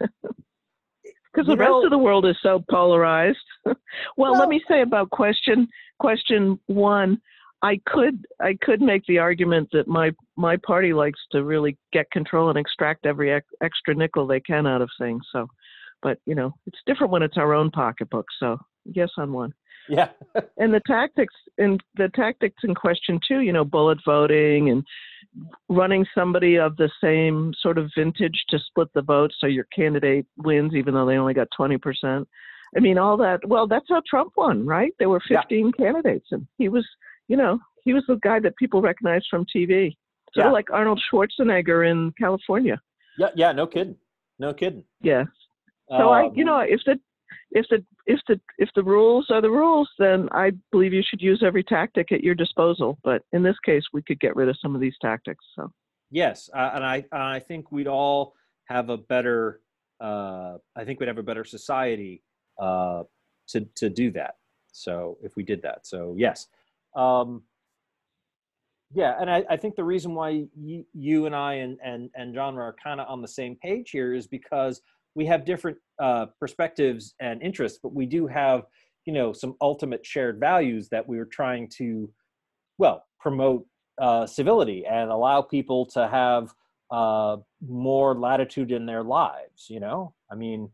Because 1.30 1.46
the 1.46 1.56
rest 1.58 1.84
of 1.84 1.90
the 1.90 1.98
world 1.98 2.26
is 2.26 2.36
so 2.42 2.64
polarized. 2.70 3.36
well, 3.64 3.76
Well- 4.16 4.38
let 4.38 4.48
me 4.48 4.62
say 4.66 4.80
about 4.80 5.10
question 5.10 5.68
question 6.00 6.58
one. 6.66 7.20
I 7.62 7.80
could 7.86 8.24
I 8.40 8.56
could 8.62 8.80
make 8.80 9.04
the 9.06 9.18
argument 9.18 9.68
that 9.72 9.86
my 9.86 10.10
my 10.36 10.56
party 10.56 10.92
likes 10.92 11.20
to 11.32 11.44
really 11.44 11.76
get 11.92 12.10
control 12.10 12.48
and 12.48 12.58
extract 12.58 13.04
every 13.04 13.30
ex- 13.32 13.46
extra 13.62 13.94
nickel 13.94 14.26
they 14.26 14.40
can 14.40 14.66
out 14.66 14.80
of 14.80 14.88
things. 14.98 15.22
So, 15.32 15.46
but 16.02 16.18
you 16.26 16.34
know, 16.34 16.54
it's 16.66 16.78
different 16.86 17.12
when 17.12 17.22
it's 17.22 17.36
our 17.36 17.54
own 17.54 17.70
pocketbook. 17.70 18.26
So, 18.38 18.58
yes 18.84 19.10
on 19.16 19.32
one. 19.32 19.52
Yeah. 19.88 20.08
And 20.58 20.74
the 20.74 20.82
tactics 20.86 21.34
and 21.56 21.80
the 21.96 22.08
tactics 22.14 22.62
in 22.64 22.74
question 22.74 23.18
two, 23.26 23.40
you 23.40 23.52
know, 23.52 23.64
bullet 23.64 23.98
voting 24.04 24.70
and 24.70 24.84
running 25.68 26.04
somebody 26.14 26.56
of 26.58 26.76
the 26.76 26.90
same 27.02 27.52
sort 27.60 27.78
of 27.78 27.90
vintage 27.96 28.44
to 28.48 28.58
split 28.58 28.88
the 28.94 29.02
vote 29.02 29.32
so 29.38 29.46
your 29.46 29.66
candidate 29.74 30.26
wins 30.36 30.74
even 30.74 30.94
though 30.94 31.06
they 31.06 31.16
only 31.16 31.34
got 31.34 31.48
20%. 31.58 32.26
I 32.76 32.80
mean, 32.80 32.98
all 32.98 33.16
that. 33.18 33.40
Well, 33.46 33.66
that's 33.66 33.86
how 33.88 34.02
Trump 34.08 34.32
won, 34.36 34.66
right? 34.66 34.92
There 34.98 35.08
were 35.08 35.22
Yeah. 35.30 35.40
15 35.42 35.72
candidates 35.72 36.26
and 36.32 36.46
he 36.58 36.68
was, 36.68 36.86
you 37.28 37.36
know, 37.36 37.58
he 37.84 37.94
was 37.94 38.04
the 38.08 38.16
guy 38.16 38.40
that 38.40 38.56
people 38.56 38.82
recognized 38.82 39.26
from 39.30 39.46
TV. 39.46 39.96
Sort 40.34 40.44
Yeah. 40.44 40.46
of 40.48 40.52
like 40.52 40.70
Arnold 40.70 41.00
Schwarzenegger 41.10 41.88
in 41.88 42.12
California. 42.18 42.80
Yeah, 43.16 43.30
yeah, 43.34 43.52
no 43.52 43.66
kidding. 43.66 43.96
No 44.38 44.52
kidding. 44.52 44.84
Yeah. 45.00 45.24
So 45.90 46.10
I, 46.10 46.26
Um, 46.26 46.32
you 46.34 46.44
know, 46.44 46.60
if 46.60 46.80
the 46.84 46.98
if 47.50 47.66
the 47.70 47.84
if 48.06 48.20
the 48.28 48.40
if 48.58 48.68
the 48.74 48.82
rules 48.82 49.30
are 49.30 49.40
the 49.40 49.50
rules, 49.50 49.88
then 49.98 50.28
I 50.32 50.52
believe 50.70 50.92
you 50.92 51.02
should 51.02 51.22
use 51.22 51.42
every 51.42 51.64
tactic 51.64 52.12
at 52.12 52.22
your 52.22 52.34
disposal. 52.34 52.98
But 53.02 53.22
in 53.32 53.42
this 53.42 53.58
case, 53.64 53.84
we 53.92 54.02
could 54.02 54.20
get 54.20 54.36
rid 54.36 54.48
of 54.48 54.56
some 54.60 54.74
of 54.74 54.80
these 54.80 54.96
tactics. 55.00 55.44
So 55.54 55.72
Yes, 56.10 56.48
uh, 56.54 56.70
and 56.74 56.84
I 56.84 57.04
I 57.12 57.38
think 57.38 57.70
we'd 57.70 57.86
all 57.86 58.34
have 58.64 58.88
a 58.88 58.96
better. 58.96 59.60
Uh, 60.00 60.58
I 60.76 60.84
think 60.84 61.00
we'd 61.00 61.08
have 61.08 61.18
a 61.18 61.22
better 61.22 61.44
society 61.44 62.22
uh, 62.58 63.02
to 63.48 63.60
to 63.76 63.90
do 63.90 64.10
that. 64.12 64.36
So 64.72 65.18
if 65.22 65.36
we 65.36 65.42
did 65.42 65.62
that, 65.62 65.86
so 65.86 66.14
yes, 66.16 66.46
um, 66.94 67.42
yeah, 68.94 69.16
and 69.20 69.30
I, 69.30 69.44
I 69.50 69.56
think 69.56 69.76
the 69.76 69.84
reason 69.84 70.14
why 70.14 70.46
you, 70.56 70.84
you 70.94 71.26
and 71.26 71.34
I 71.34 71.54
and 71.54 71.78
and 71.84 72.10
and 72.14 72.34
John 72.34 72.56
are 72.56 72.74
kind 72.82 73.00
of 73.00 73.08
on 73.08 73.20
the 73.20 73.28
same 73.28 73.56
page 73.56 73.90
here 73.90 74.14
is 74.14 74.26
because 74.26 74.80
we 75.18 75.26
have 75.26 75.44
different 75.44 75.76
uh, 75.98 76.26
perspectives 76.38 77.16
and 77.20 77.42
interests, 77.42 77.80
but 77.82 77.92
we 77.92 78.06
do 78.06 78.28
have 78.28 78.62
you 79.04 79.12
know 79.12 79.32
some 79.32 79.56
ultimate 79.60 80.06
shared 80.06 80.38
values 80.38 80.88
that 80.90 81.06
we 81.06 81.18
are 81.18 81.24
trying 81.24 81.68
to 81.78 82.08
well 82.78 83.04
promote 83.18 83.66
uh, 84.00 84.24
civility 84.26 84.86
and 84.86 85.10
allow 85.10 85.42
people 85.42 85.84
to 85.86 86.06
have 86.06 86.54
uh, 86.92 87.36
more 87.66 88.14
latitude 88.14 88.70
in 88.70 88.86
their 88.86 89.02
lives. 89.02 89.66
You 89.68 89.80
know, 89.80 90.14
I 90.30 90.36
mean, 90.36 90.70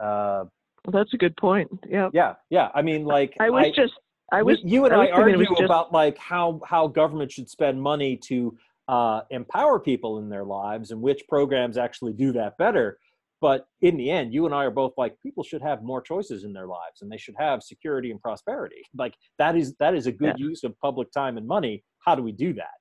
uh, 0.00 0.42
well, 0.84 0.92
that's 0.92 1.14
a 1.14 1.16
good 1.16 1.36
point. 1.36 1.70
Yeah, 1.88 2.10
yeah, 2.12 2.34
yeah. 2.50 2.70
I 2.74 2.82
mean, 2.82 3.04
like 3.04 3.36
I 3.38 3.50
was 3.50 3.70
just 3.70 3.94
I 4.32 4.42
was 4.42 4.58
you 4.64 4.84
and 4.84 4.94
I 4.94 4.96
I, 4.96 5.00
was 5.00 5.08
thinking 5.10 5.28
it 5.28 5.34
argue 5.34 5.48
just- 5.50 5.62
about 5.62 5.92
like 5.92 6.18
how 6.18 6.60
how 6.66 6.88
government 6.88 7.30
should 7.30 7.48
spend 7.48 7.80
money 7.80 8.16
to 8.30 8.58
uh, 8.88 9.20
empower 9.30 9.78
people 9.78 10.18
in 10.18 10.28
their 10.28 10.44
lives 10.44 10.90
and 10.90 11.00
which 11.00 11.22
programs 11.28 11.78
actually 11.78 12.14
do 12.14 12.32
that 12.32 12.58
better. 12.58 12.98
But 13.40 13.66
in 13.82 13.96
the 13.96 14.10
end, 14.10 14.32
you 14.32 14.46
and 14.46 14.54
I 14.54 14.64
are 14.64 14.70
both 14.70 14.92
like 14.96 15.14
people 15.22 15.44
should 15.44 15.62
have 15.62 15.82
more 15.82 16.00
choices 16.00 16.44
in 16.44 16.52
their 16.52 16.66
lives 16.66 17.02
and 17.02 17.12
they 17.12 17.18
should 17.18 17.34
have 17.38 17.62
security 17.62 18.10
and 18.10 18.20
prosperity. 18.20 18.82
Like 18.96 19.14
that 19.38 19.56
is 19.56 19.74
that 19.78 19.94
is 19.94 20.06
a 20.06 20.12
good 20.12 20.38
use 20.38 20.64
of 20.64 20.78
public 20.80 21.12
time 21.12 21.36
and 21.36 21.46
money. 21.46 21.84
How 21.98 22.14
do 22.14 22.22
we 22.22 22.32
do 22.32 22.54
that? 22.54 22.74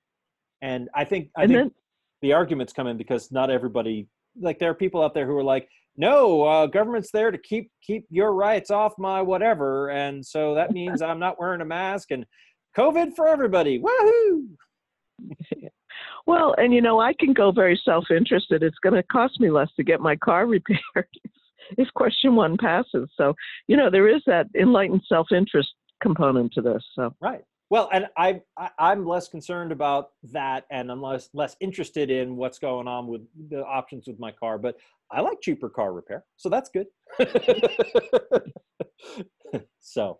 And 0.62 0.90
I 0.96 1.04
think 1.04 1.30
I 1.36 1.44
and 1.44 1.52
think 1.52 1.60
then 1.60 1.72
the 2.22 2.34
arguments 2.34 2.74
come 2.74 2.88
in 2.88 2.98
because 2.98 3.32
not 3.32 3.50
everybody 3.50 4.08
like 4.40 4.60
there 4.60 4.70
are 4.70 4.76
people 4.76 5.04
out 5.04 5.14
there 5.14 5.26
who 5.26 5.38
are 5.38 5.44
like 5.44 5.68
no 5.98 6.44
uh, 6.44 6.66
government's 6.68 7.12
there 7.12 7.32
to 7.32 7.38
keep 7.38 7.72
keep 7.82 8.06
your 8.10 8.34
rights 8.34 8.72
off 8.72 8.94
my 8.98 9.22
whatever 9.22 9.90
and 9.90 10.26
so 10.26 10.56
that 10.56 10.72
means 10.72 11.02
i'm 11.04 11.20
not 11.20 11.40
wearing 11.40 11.62
a 11.62 11.66
mask 11.66 12.12
and 12.12 12.26
covid 12.78 13.16
for 13.16 13.28
everybody 13.28 13.80
woohoo 13.80 14.48
well, 16.26 16.56
and 16.58 16.74
you 16.74 16.82
know 16.82 17.00
I 17.00 17.14
can 17.14 17.34
go 17.34 17.52
very 17.52 17.80
self-interested. 17.84 18.64
It's 18.64 18.80
going 18.80 18.96
to 18.96 19.04
cost 19.04 19.40
me 19.40 19.50
less 19.50 19.70
to 19.78 19.84
get 19.84 20.00
my 20.00 20.16
car 20.16 20.46
repaired 20.46 21.08
if 21.78 21.88
question 21.96 22.36
one 22.36 22.58
passes. 22.58 23.10
So 23.16 23.34
you 23.68 23.78
know 23.78 23.90
there 23.90 24.08
is 24.08 24.22
that 24.28 24.48
enlightened 24.60 25.04
self-interest 25.08 25.70
component 26.02 26.54
to 26.54 26.62
this. 26.62 26.84
So 26.96 27.14
right 27.22 27.44
well 27.70 27.90
and 27.92 28.08
I, 28.18 28.42
I 28.58 28.70
i'm 28.80 29.06
less 29.06 29.28
concerned 29.28 29.72
about 29.72 30.12
that 30.32 30.66
and 30.70 30.92
i'm 30.92 31.02
less 31.02 31.30
less 31.34 31.56
interested 31.60 32.12
in 32.12 32.36
what's 32.36 32.60
going 32.60 32.88
on 32.88 33.08
with 33.08 33.22
the 33.50 33.66
options 33.66 34.08
with 34.08 34.20
my 34.20 34.32
car 34.32 34.58
but 34.58 34.76
i 35.12 35.22
like 35.22 35.42
cheaper 35.42 35.70
car 35.70 35.94
repair 35.94 36.26
so 36.38 36.50
that's 36.50 36.70
good 36.70 36.88
so 39.80 40.20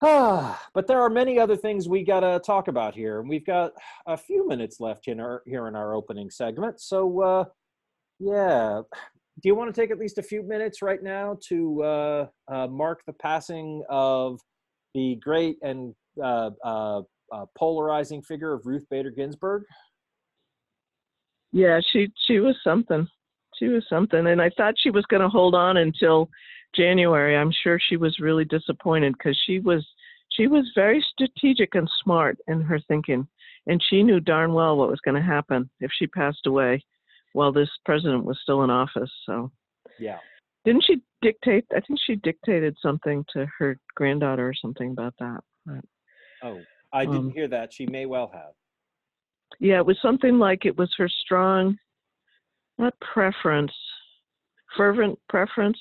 but 0.74 0.86
there 0.86 1.00
are 1.00 1.10
many 1.10 1.38
other 1.38 1.56
things 1.56 1.86
we 1.86 2.02
got 2.02 2.20
to 2.20 2.40
talk 2.44 2.68
about 2.68 2.94
here, 2.94 3.20
and 3.20 3.28
we've 3.28 3.44
got 3.44 3.72
a 4.06 4.16
few 4.16 4.48
minutes 4.48 4.80
left 4.80 5.08
in 5.08 5.20
our 5.20 5.42
here 5.46 5.68
in 5.68 5.76
our 5.76 5.94
opening 5.94 6.30
segment. 6.30 6.80
So, 6.80 7.20
uh, 7.20 7.44
yeah, 8.18 8.80
do 9.42 9.48
you 9.48 9.54
want 9.54 9.74
to 9.74 9.78
take 9.78 9.90
at 9.90 9.98
least 9.98 10.16
a 10.16 10.22
few 10.22 10.42
minutes 10.42 10.80
right 10.80 11.02
now 11.02 11.38
to 11.48 11.82
uh, 11.82 12.26
uh, 12.50 12.66
mark 12.68 13.02
the 13.06 13.12
passing 13.12 13.82
of 13.90 14.40
the 14.94 15.16
great 15.22 15.56
and 15.62 15.94
uh, 16.22 16.50
uh, 16.64 17.02
uh, 17.30 17.46
polarizing 17.56 18.22
figure 18.22 18.54
of 18.54 18.64
Ruth 18.64 18.86
Bader 18.90 19.10
Ginsburg? 19.10 19.64
Yeah, 21.52 21.80
she 21.92 22.08
she 22.26 22.38
was 22.38 22.56
something. 22.64 23.06
She 23.58 23.68
was 23.68 23.84
something, 23.90 24.26
and 24.26 24.40
I 24.40 24.50
thought 24.56 24.76
she 24.78 24.90
was 24.90 25.04
going 25.10 25.20
to 25.22 25.28
hold 25.28 25.54
on 25.54 25.76
until 25.76 26.30
January. 26.74 27.36
I'm 27.36 27.52
sure 27.62 27.78
she 27.78 27.96
was 27.96 28.18
really 28.20 28.44
disappointed 28.44 29.14
because 29.16 29.40
she 29.46 29.58
was 29.60 29.86
she 30.30 30.46
was 30.46 30.70
very 30.74 31.04
strategic 31.12 31.74
and 31.74 31.90
smart 32.02 32.38
in 32.46 32.60
her 32.60 32.78
thinking, 32.86 33.26
and 33.66 33.82
she 33.88 34.02
knew 34.02 34.20
darn 34.20 34.52
well 34.52 34.76
what 34.76 34.88
was 34.88 35.00
going 35.04 35.16
to 35.16 35.22
happen 35.22 35.68
if 35.80 35.90
she 35.98 36.06
passed 36.06 36.46
away 36.46 36.82
while 37.32 37.52
this 37.52 37.68
president 37.84 38.24
was 38.24 38.38
still 38.42 38.62
in 38.62 38.70
office. 38.70 39.10
So 39.26 39.50
Yeah. 39.98 40.18
didn't 40.64 40.84
she 40.84 41.02
dictate? 41.20 41.66
I 41.74 41.80
think 41.80 41.98
she 42.04 42.16
dictated 42.16 42.76
something 42.80 43.24
to 43.32 43.46
her 43.58 43.78
granddaughter 43.94 44.48
or 44.48 44.54
something 44.54 44.92
about 44.92 45.14
that. 45.18 45.42
But, 45.66 45.84
Oh, 46.42 46.64
I 46.92 47.04
didn't 47.04 47.26
Um, 47.26 47.30
hear 47.32 47.48
that. 47.48 47.72
She 47.72 47.86
may 47.86 48.06
well 48.06 48.28
have. 48.28 48.54
yeah, 49.58 49.78
it 49.78 49.86
was 49.86 50.00
something 50.00 50.38
like 50.38 50.64
it 50.64 50.76
was 50.78 50.94
her 50.96 51.08
strong, 51.08 51.78
not 52.78 52.98
preference, 53.00 53.74
fervent 54.76 55.18
preference 55.28 55.78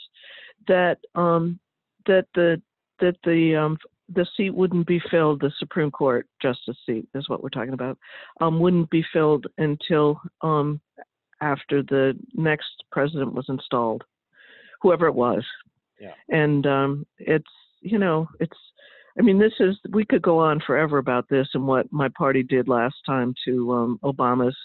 that 0.68 0.98
um 1.16 1.60
that 2.06 2.26
the 2.36 2.62
that 3.00 3.16
the 3.24 3.56
um 3.56 3.78
the 4.14 4.26
seat 4.36 4.50
wouldn't 4.50 4.88
be 4.88 5.02
filled 5.12 5.40
the 5.40 5.52
supreme 5.60 5.92
court 5.92 6.28
justice 6.42 6.78
seat 6.86 7.08
is 7.16 7.30
what 7.30 7.44
we're 7.44 7.50
talking 7.50 7.74
about 7.74 7.98
um 8.42 8.60
wouldn't 8.60 8.90
be 8.90 9.04
filled 9.14 9.46
until 9.58 10.20
um 10.42 10.80
after 11.42 11.82
the 11.84 12.18
next 12.34 12.84
president 12.92 13.34
was 13.34 13.46
installed 13.50 14.04
whoever 14.82 15.08
it 15.08 15.16
was. 15.16 15.46
Yeah. 16.00 16.14
and 16.30 16.66
um 16.66 17.06
it's 17.18 17.50
you 17.82 18.00
know 18.00 18.30
it's 18.40 18.56
i 19.18 19.22
mean 19.22 19.38
this 19.38 19.52
is 19.60 19.76
we 19.90 20.06
could 20.06 20.22
go 20.22 20.40
on 20.40 20.62
forever 20.66 20.98
about 20.98 21.28
this 21.28 21.50
and 21.54 21.68
what 21.68 21.92
my 21.92 22.08
party 22.18 22.42
did 22.42 22.70
last 22.70 22.96
time 23.06 23.34
to 23.46 23.74
um 23.74 24.00
obama's 24.02 24.56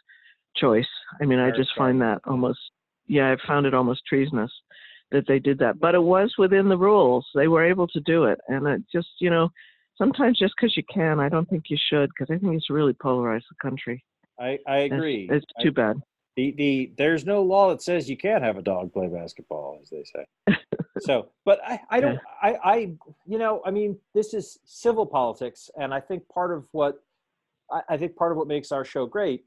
choice. 0.57 0.87
I 1.21 1.25
mean 1.25 1.41
i 1.41 1.51
just 1.51 1.71
find 1.77 2.01
that 2.03 2.21
almost 2.25 2.61
yeah 3.09 3.33
i 3.33 3.49
found 3.49 3.67
it 3.67 3.75
almost 3.75 4.03
treasonous 4.09 4.53
that 5.15 5.27
they 5.27 5.39
did 5.39 5.59
that 5.59 5.79
but 5.81 5.95
it 5.95 6.03
was 6.03 6.35
within 6.37 6.69
the 6.69 6.77
rules. 6.77 7.25
They 7.35 7.49
were 7.49 7.65
able 7.65 7.87
to 7.89 8.01
do 8.01 8.25
it 8.25 8.39
and 8.49 8.67
it 8.67 8.83
just 8.93 9.09
you 9.21 9.31
know 9.31 9.49
sometimes 9.97 10.39
just 10.39 10.55
because 10.57 10.77
you 10.77 10.83
can 10.93 11.21
i 11.21 11.29
don't 11.29 11.49
think 11.49 11.65
you 11.71 11.79
should 11.89 12.11
because 12.11 12.35
i 12.35 12.39
think 12.39 12.55
it's 12.55 12.69
really 12.69 12.93
polarized 12.93 13.47
the 13.49 13.57
country. 13.63 14.05
I, 14.39 14.59
I 14.67 14.79
agree. 14.79 15.29
it's, 15.31 15.47
I- 15.59 15.63
too 15.63 15.73
bad. 15.73 15.97
The 16.37 16.51
the 16.59 16.93
there's 16.99 17.25
no 17.25 17.45
law 17.45 17.71
that 17.71 17.81
says 17.81 18.11
you 18.11 18.17
can't 18.17 18.43
have 18.43 18.59
a 18.59 18.63
dog 18.63 18.93
play 18.93 19.07
basketball 19.07 19.79
as 19.81 19.89
they 19.91 20.05
say. 20.05 20.57
So 21.01 21.29
but 21.45 21.61
i 21.65 21.81
i 21.91 22.01
don't 22.01 22.19
i 22.41 22.51
i 22.65 22.77
you 23.27 23.39
know 23.39 23.63
i 23.67 23.71
mean 23.71 23.99
this 24.15 24.33
is 24.33 24.59
civil 24.65 25.07
politics 25.07 25.69
and 25.81 25.93
i 25.93 26.01
think 26.01 26.29
part 26.29 26.53
of 26.53 26.67
what 26.71 27.03
i, 27.71 27.81
I 27.89 27.97
think 27.97 28.15
part 28.15 28.31
of 28.33 28.39
what 28.39 28.47
makes 28.47 28.71
our 28.71 28.85
show 28.85 29.05
great 29.05 29.45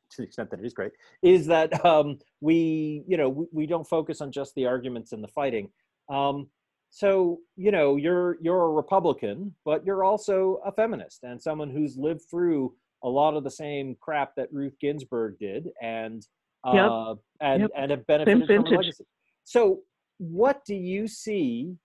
to 0.10 0.16
the 0.18 0.22
extent 0.24 0.50
that 0.50 0.60
it 0.60 0.66
is 0.66 0.74
great 0.74 0.92
is 1.22 1.46
that 1.46 1.84
um 1.84 2.18
we 2.40 3.02
you 3.06 3.16
know 3.16 3.28
we, 3.28 3.46
we 3.52 3.66
don't 3.66 3.86
focus 3.86 4.20
on 4.20 4.30
just 4.30 4.54
the 4.54 4.66
arguments 4.66 5.12
and 5.12 5.22
the 5.22 5.28
fighting 5.28 5.68
um 6.10 6.48
so 6.90 7.38
you 7.56 7.70
know 7.70 7.96
you're 7.96 8.38
you're 8.40 8.64
a 8.64 8.70
republican 8.70 9.54
but 9.64 9.84
you're 9.84 10.04
also 10.04 10.60
a 10.64 10.72
feminist 10.72 11.22
and 11.24 11.40
someone 11.40 11.70
who's 11.70 11.96
lived 11.96 12.22
through 12.30 12.72
a 13.02 13.08
lot 13.08 13.36
of 13.36 13.44
the 13.44 13.50
same 13.50 13.96
crap 14.00 14.34
that 14.36 14.52
Ruth 14.52 14.74
Ginsburg 14.80 15.38
did, 15.38 15.68
and 15.80 16.26
Yep. 16.66 16.90
uh, 16.90 17.14
and 17.40 17.60
Yep. 17.62 17.70
and 17.76 17.90
have 17.92 18.06
benefited 18.06 18.46
from 18.46 18.56
vintage. 18.64 18.76
legacy. 18.76 19.04
So 19.44 19.82
what 20.18 20.64
do 20.64 20.74
you 20.74 21.06
see 21.06 21.76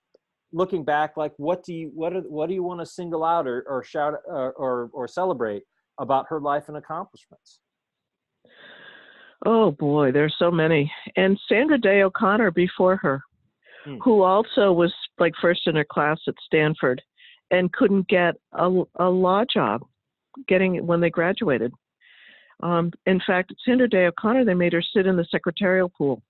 looking 0.51 0.83
back 0.83 1.15
like 1.15 1.33
what 1.37 1.63
do 1.63 1.73
you 1.73 1.91
what 1.93 2.15
are, 2.15 2.21
what 2.21 2.47
do 2.47 2.55
you 2.55 2.63
want 2.63 2.79
to 2.79 2.85
single 2.85 3.23
out 3.23 3.47
or, 3.47 3.63
or 3.67 3.83
shout 3.83 4.15
or, 4.25 4.53
or, 4.53 4.89
or 4.93 5.07
celebrate 5.07 5.63
about 5.99 6.25
her 6.27 6.39
life 6.39 6.67
and 6.67 6.77
accomplishments 6.77 7.59
oh 9.45 9.71
boy 9.71 10.11
there's 10.11 10.35
so 10.37 10.51
many. 10.51 10.91
And 11.15 11.39
sandra 11.47 11.79
day 11.79 12.03
o'connor 12.03 12.51
before 12.51 12.97
her 12.97 13.21
hmm. 13.85 13.97
who 14.03 14.21
also 14.23 14.71
was 14.71 14.93
like 15.19 15.33
first 15.41 15.67
in 15.67 15.75
her 15.75 15.85
class 15.85 16.19
at 16.27 16.35
stanford 16.45 17.01
and 17.51 17.71
couldn't 17.73 18.07
get 18.07 18.35
a, 18.53 18.83
a 18.95 19.09
law 19.09 19.43
job 19.51 19.81
getting 20.47 20.85
when 20.85 20.99
they 20.99 21.09
graduated. 21.09 21.71
Um, 22.61 22.91
in 23.05 23.21
fact 23.25 23.53
sandra 23.65 23.89
day 23.89 24.05
o'connor 24.05 24.45
they 24.45 24.53
made 24.53 24.73
her 24.73 24.83
sit 24.95 25.07
in 25.07 25.17
the 25.17 25.27
secretarial 25.31 25.89
pool 25.89 26.21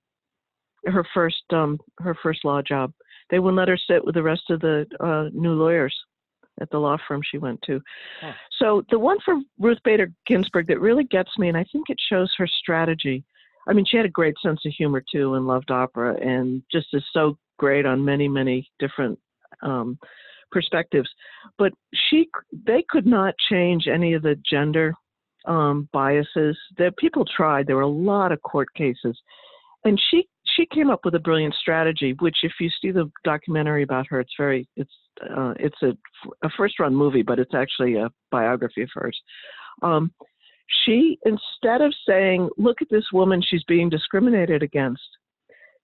her 0.86 1.06
first 1.14 1.42
um, 1.50 1.78
her 1.98 2.16
first 2.22 2.44
law 2.44 2.62
job. 2.62 2.92
They 3.30 3.38
wouldn't 3.38 3.58
let 3.58 3.68
her 3.68 3.78
sit 3.78 4.04
with 4.04 4.14
the 4.14 4.22
rest 4.22 4.50
of 4.50 4.60
the 4.60 4.86
uh, 5.00 5.30
new 5.32 5.52
lawyers 5.52 5.94
at 6.60 6.70
the 6.70 6.78
law 6.78 6.96
firm 7.08 7.20
she 7.22 7.38
went 7.38 7.60
to. 7.62 7.80
Huh. 8.20 8.32
So 8.58 8.84
the 8.90 8.98
one 8.98 9.18
for 9.24 9.36
Ruth 9.58 9.78
Bader 9.84 10.12
Ginsburg 10.26 10.66
that 10.68 10.80
really 10.80 11.04
gets 11.04 11.30
me, 11.38 11.48
and 11.48 11.56
I 11.56 11.64
think 11.72 11.90
it 11.90 11.98
shows 12.08 12.32
her 12.38 12.46
strategy. 12.46 13.24
I 13.66 13.72
mean, 13.72 13.84
she 13.84 13.96
had 13.96 14.06
a 14.06 14.10
great 14.10 14.34
sense 14.42 14.60
of 14.64 14.72
humor 14.72 15.02
too, 15.10 15.34
and 15.34 15.46
loved 15.46 15.70
opera, 15.70 16.16
and 16.20 16.62
just 16.70 16.88
is 16.92 17.04
so 17.12 17.38
great 17.58 17.86
on 17.86 18.04
many, 18.04 18.28
many 18.28 18.70
different 18.78 19.18
um, 19.62 19.98
perspectives. 20.50 21.08
But 21.58 21.72
she, 22.08 22.28
they 22.66 22.84
could 22.88 23.06
not 23.06 23.34
change 23.50 23.88
any 23.88 24.14
of 24.14 24.22
the 24.22 24.38
gender 24.48 24.94
um, 25.46 25.88
biases. 25.92 26.56
That 26.78 26.96
people 26.98 27.24
tried. 27.24 27.66
There 27.66 27.76
were 27.76 27.82
a 27.82 27.88
lot 27.88 28.32
of 28.32 28.42
court 28.42 28.68
cases, 28.74 29.18
and 29.84 30.00
she 30.10 30.28
she 30.56 30.66
came 30.66 30.90
up 30.90 31.04
with 31.04 31.14
a 31.14 31.20
brilliant 31.20 31.54
strategy, 31.54 32.14
which 32.20 32.38
if 32.42 32.52
you 32.60 32.70
see 32.80 32.90
the 32.90 33.10
documentary 33.24 33.82
about 33.82 34.06
her, 34.08 34.20
it's 34.20 34.34
very 34.38 34.68
it's 34.76 34.92
uh, 35.22 35.54
it's 35.58 35.80
a, 35.82 35.96
a 36.42 36.50
first 36.56 36.78
run 36.78 36.94
movie, 36.94 37.22
but 37.22 37.38
it's 37.38 37.54
actually 37.54 37.96
a 37.96 38.10
biography 38.30 38.82
of 38.82 38.90
hers. 38.94 39.20
Um, 39.82 40.12
she 40.84 41.18
instead 41.24 41.80
of 41.80 41.94
saying, 42.08 42.48
"Look 42.56 42.82
at 42.82 42.90
this 42.90 43.06
woman, 43.12 43.42
she's 43.42 43.64
being 43.64 43.88
discriminated 43.88 44.62
against," 44.62 45.02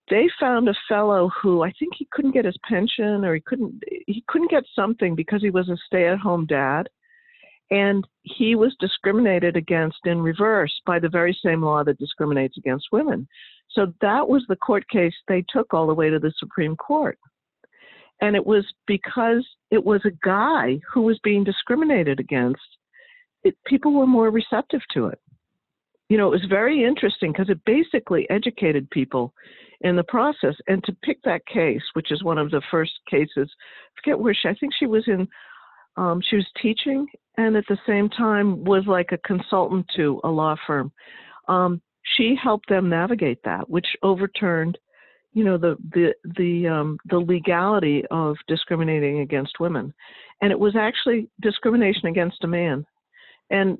they 0.09 0.29
found 0.39 0.67
a 0.67 0.75
fellow 0.87 1.29
who 1.41 1.63
I 1.63 1.71
think 1.79 1.93
he 1.97 2.07
couldn't 2.11 2.33
get 2.33 2.45
his 2.45 2.57
pension 2.67 3.23
or 3.25 3.35
he 3.35 3.41
couldn't 3.41 3.83
he 4.07 4.23
couldn't 4.27 4.51
get 4.51 4.63
something 4.75 5.15
because 5.15 5.41
he 5.41 5.49
was 5.49 5.69
a 5.69 5.77
stay 5.87 6.07
at 6.07 6.19
home 6.19 6.45
dad 6.45 6.89
and 7.71 8.05
he 8.23 8.55
was 8.55 8.75
discriminated 8.79 9.55
against 9.55 9.99
in 10.05 10.21
reverse 10.21 10.73
by 10.85 10.99
the 10.99 11.09
very 11.09 11.37
same 11.43 11.63
law 11.63 11.83
that 11.83 11.97
discriminates 11.97 12.57
against 12.57 12.87
women. 12.91 13.27
So 13.73 13.93
that 14.01 14.27
was 14.27 14.43
the 14.47 14.55
court 14.55 14.87
case 14.89 15.13
they 15.27 15.43
took 15.49 15.73
all 15.73 15.87
the 15.87 15.93
way 15.93 16.09
to 16.09 16.19
the 16.19 16.33
Supreme 16.37 16.75
Court. 16.75 17.17
And 18.21 18.35
it 18.35 18.45
was 18.45 18.65
because 18.85 19.45
it 19.71 19.83
was 19.83 20.01
a 20.05 20.11
guy 20.23 20.79
who 20.93 21.01
was 21.01 21.19
being 21.23 21.43
discriminated 21.43 22.19
against, 22.19 22.61
it, 23.43 23.55
people 23.65 23.93
were 23.93 24.07
more 24.07 24.29
receptive 24.29 24.81
to 24.93 25.07
it. 25.07 25.19
You 26.09 26.17
know, 26.17 26.27
it 26.27 26.41
was 26.41 26.45
very 26.49 26.83
interesting 26.83 27.31
because 27.31 27.49
it 27.49 27.59
basically 27.65 28.29
educated 28.29 28.89
people 28.91 29.33
in 29.79 29.95
the 29.95 30.03
process. 30.03 30.55
And 30.67 30.83
to 30.83 30.95
pick 31.03 31.19
that 31.23 31.45
case, 31.47 31.81
which 31.93 32.11
is 32.11 32.23
one 32.23 32.37
of 32.37 32.51
the 32.51 32.61
first 32.69 32.91
cases, 33.09 33.49
I 33.49 34.01
forget 34.03 34.19
where 34.19 34.33
she, 34.33 34.47
I 34.49 34.53
think 34.55 34.73
she 34.77 34.85
was 34.85 35.03
in, 35.07 35.27
um, 35.97 36.21
she 36.29 36.35
was 36.35 36.45
teaching 36.61 37.07
and 37.37 37.55
at 37.55 37.63
the 37.67 37.77
same 37.87 38.09
time 38.09 38.63
was 38.63 38.83
like 38.87 39.11
a 39.11 39.17
consultant 39.19 39.85
to 39.95 40.19
a 40.23 40.29
law 40.29 40.55
firm. 40.67 40.91
Um, 41.47 41.81
she 42.03 42.35
helped 42.41 42.69
them 42.69 42.89
navigate 42.89 43.43
that, 43.43 43.69
which 43.69 43.87
overturned, 44.03 44.77
you 45.33 45.43
know, 45.43 45.57
the 45.57 45.77
the 45.93 46.13
the 46.37 46.67
um, 46.67 46.97
the 47.05 47.19
legality 47.19 48.03
of 48.11 48.35
discriminating 48.47 49.19
against 49.19 49.59
women, 49.59 49.93
and 50.41 50.51
it 50.51 50.59
was 50.59 50.75
actually 50.75 51.29
discrimination 51.41 52.07
against 52.07 52.43
a 52.43 52.47
man, 52.47 52.85
and 53.49 53.77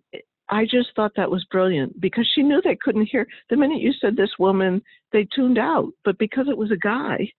I 0.50 0.66
just 0.66 0.90
thought 0.96 1.14
that 1.16 1.32
was 1.32 1.46
brilliant 1.46 2.00
because 2.02 2.30
she 2.34 2.44
knew 2.44 2.62
they 2.62 2.78
couldn't 2.82 3.08
hear. 3.08 3.26
The 3.50 3.58
minute 3.58 3.80
you 3.80 3.94
said 3.94 4.16
this 4.16 4.38
woman, 4.38 4.82
they 5.14 5.28
tuned 5.34 5.58
out, 5.58 5.92
but 6.04 6.18
because 6.18 6.48
it 6.50 6.58
was 6.58 6.72
a 6.72 6.78
guy, 6.78 7.32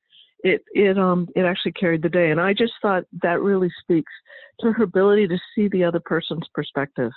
it 0.42 0.64
it 0.72 0.98
um 0.98 1.28
it 1.36 1.42
actually 1.42 1.72
carried 1.72 2.02
the 2.02 2.08
day, 2.08 2.30
and 2.30 2.40
I 2.40 2.52
just 2.52 2.72
thought 2.80 3.04
that 3.22 3.40
really 3.40 3.70
speaks 3.80 4.12
to 4.60 4.72
her 4.72 4.84
ability 4.84 5.28
to 5.28 5.38
see 5.54 5.68
the 5.68 5.84
other 5.84 6.00
person's 6.00 6.46
perspective 6.54 7.12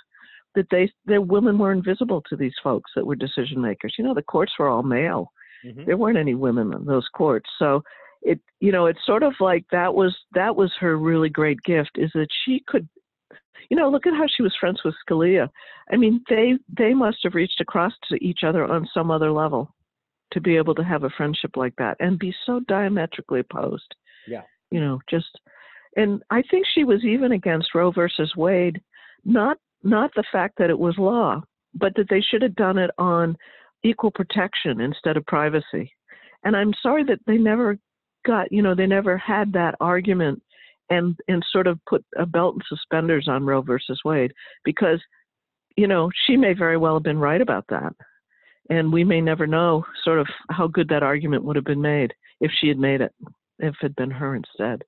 that 0.56 0.66
they 0.70 0.90
their 1.04 1.20
women 1.20 1.58
were 1.58 1.72
invisible 1.72 2.22
to 2.28 2.36
these 2.36 2.54
folks 2.62 2.90
that 2.96 3.06
were 3.06 3.14
decision 3.14 3.60
makers. 3.60 3.94
You 3.96 4.04
know, 4.04 4.14
the 4.14 4.22
courts 4.22 4.52
were 4.58 4.68
all 4.68 4.82
male. 4.82 5.30
Mm-hmm. 5.64 5.84
There 5.86 5.96
weren't 5.96 6.18
any 6.18 6.34
women 6.34 6.72
in 6.72 6.84
those 6.84 7.06
courts. 7.14 7.48
So 7.58 7.82
it 8.22 8.40
you 8.60 8.72
know, 8.72 8.86
it's 8.86 9.06
sort 9.06 9.22
of 9.22 9.34
like 9.38 9.64
that 9.70 9.94
was 9.94 10.16
that 10.34 10.56
was 10.56 10.72
her 10.80 10.96
really 10.96 11.28
great 11.28 11.62
gift 11.62 11.92
is 11.94 12.10
that 12.14 12.28
she 12.44 12.62
could 12.66 12.88
you 13.70 13.76
know, 13.76 13.90
look 13.90 14.06
at 14.06 14.14
how 14.14 14.26
she 14.28 14.42
was 14.42 14.54
friends 14.58 14.80
with 14.84 14.94
Scalia. 15.08 15.48
I 15.92 15.96
mean, 15.96 16.22
they 16.28 16.54
they 16.76 16.94
must 16.94 17.18
have 17.24 17.34
reached 17.34 17.60
across 17.60 17.92
to 18.08 18.24
each 18.24 18.40
other 18.44 18.64
on 18.64 18.88
some 18.92 19.10
other 19.10 19.32
level 19.32 19.74
to 20.32 20.40
be 20.40 20.56
able 20.56 20.74
to 20.74 20.84
have 20.84 21.04
a 21.04 21.10
friendship 21.10 21.56
like 21.56 21.74
that 21.78 21.96
and 22.00 22.18
be 22.18 22.34
so 22.44 22.60
diametrically 22.68 23.40
opposed. 23.40 23.94
Yeah. 24.26 24.42
You 24.70 24.80
know, 24.80 25.00
just 25.08 25.38
and 25.96 26.22
I 26.30 26.42
think 26.50 26.66
she 26.66 26.84
was 26.84 27.04
even 27.04 27.32
against 27.32 27.74
Roe 27.74 27.90
versus 27.90 28.34
Wade, 28.36 28.80
not 29.24 29.58
not 29.82 30.10
the 30.14 30.24
fact 30.32 30.54
that 30.58 30.70
it 30.70 30.78
was 30.78 30.96
law, 30.98 31.42
but 31.74 31.94
that 31.96 32.08
they 32.08 32.20
should 32.20 32.42
have 32.42 32.56
done 32.56 32.78
it 32.78 32.90
on 32.98 33.36
equal 33.84 34.10
protection 34.10 34.80
instead 34.80 35.16
of 35.16 35.26
privacy. 35.26 35.92
And 36.44 36.56
I'm 36.56 36.72
sorry 36.82 37.04
that 37.04 37.20
they 37.26 37.36
never 37.38 37.78
got, 38.26 38.50
you 38.50 38.62
know, 38.62 38.74
they 38.74 38.86
never 38.86 39.16
had 39.16 39.52
that 39.52 39.74
argument 39.80 40.42
and 40.90 41.16
and 41.28 41.44
sort 41.50 41.66
of 41.66 41.80
put 41.88 42.04
a 42.16 42.26
belt 42.26 42.54
and 42.54 42.62
suspenders 42.68 43.26
on 43.28 43.44
Roe 43.44 43.62
versus 43.62 44.00
Wade 44.04 44.32
because, 44.64 45.00
you 45.76 45.86
know, 45.86 46.10
she 46.26 46.36
may 46.36 46.52
very 46.52 46.76
well 46.76 46.94
have 46.94 47.02
been 47.02 47.18
right 47.18 47.40
about 47.40 47.64
that. 47.70 47.92
And 48.68 48.92
we 48.92 49.04
may 49.04 49.20
never 49.20 49.46
know 49.46 49.84
sort 50.04 50.18
of 50.18 50.26
how 50.50 50.66
good 50.66 50.88
that 50.88 51.02
argument 51.02 51.44
would 51.44 51.56
have 51.56 51.64
been 51.64 51.80
made 51.80 52.12
if 52.40 52.50
she 52.58 52.68
had 52.68 52.78
made 52.78 53.00
it, 53.00 53.12
if 53.58 53.74
it 53.74 53.82
had 53.82 53.96
been 53.96 54.10
her 54.10 54.34
instead. 54.34 54.82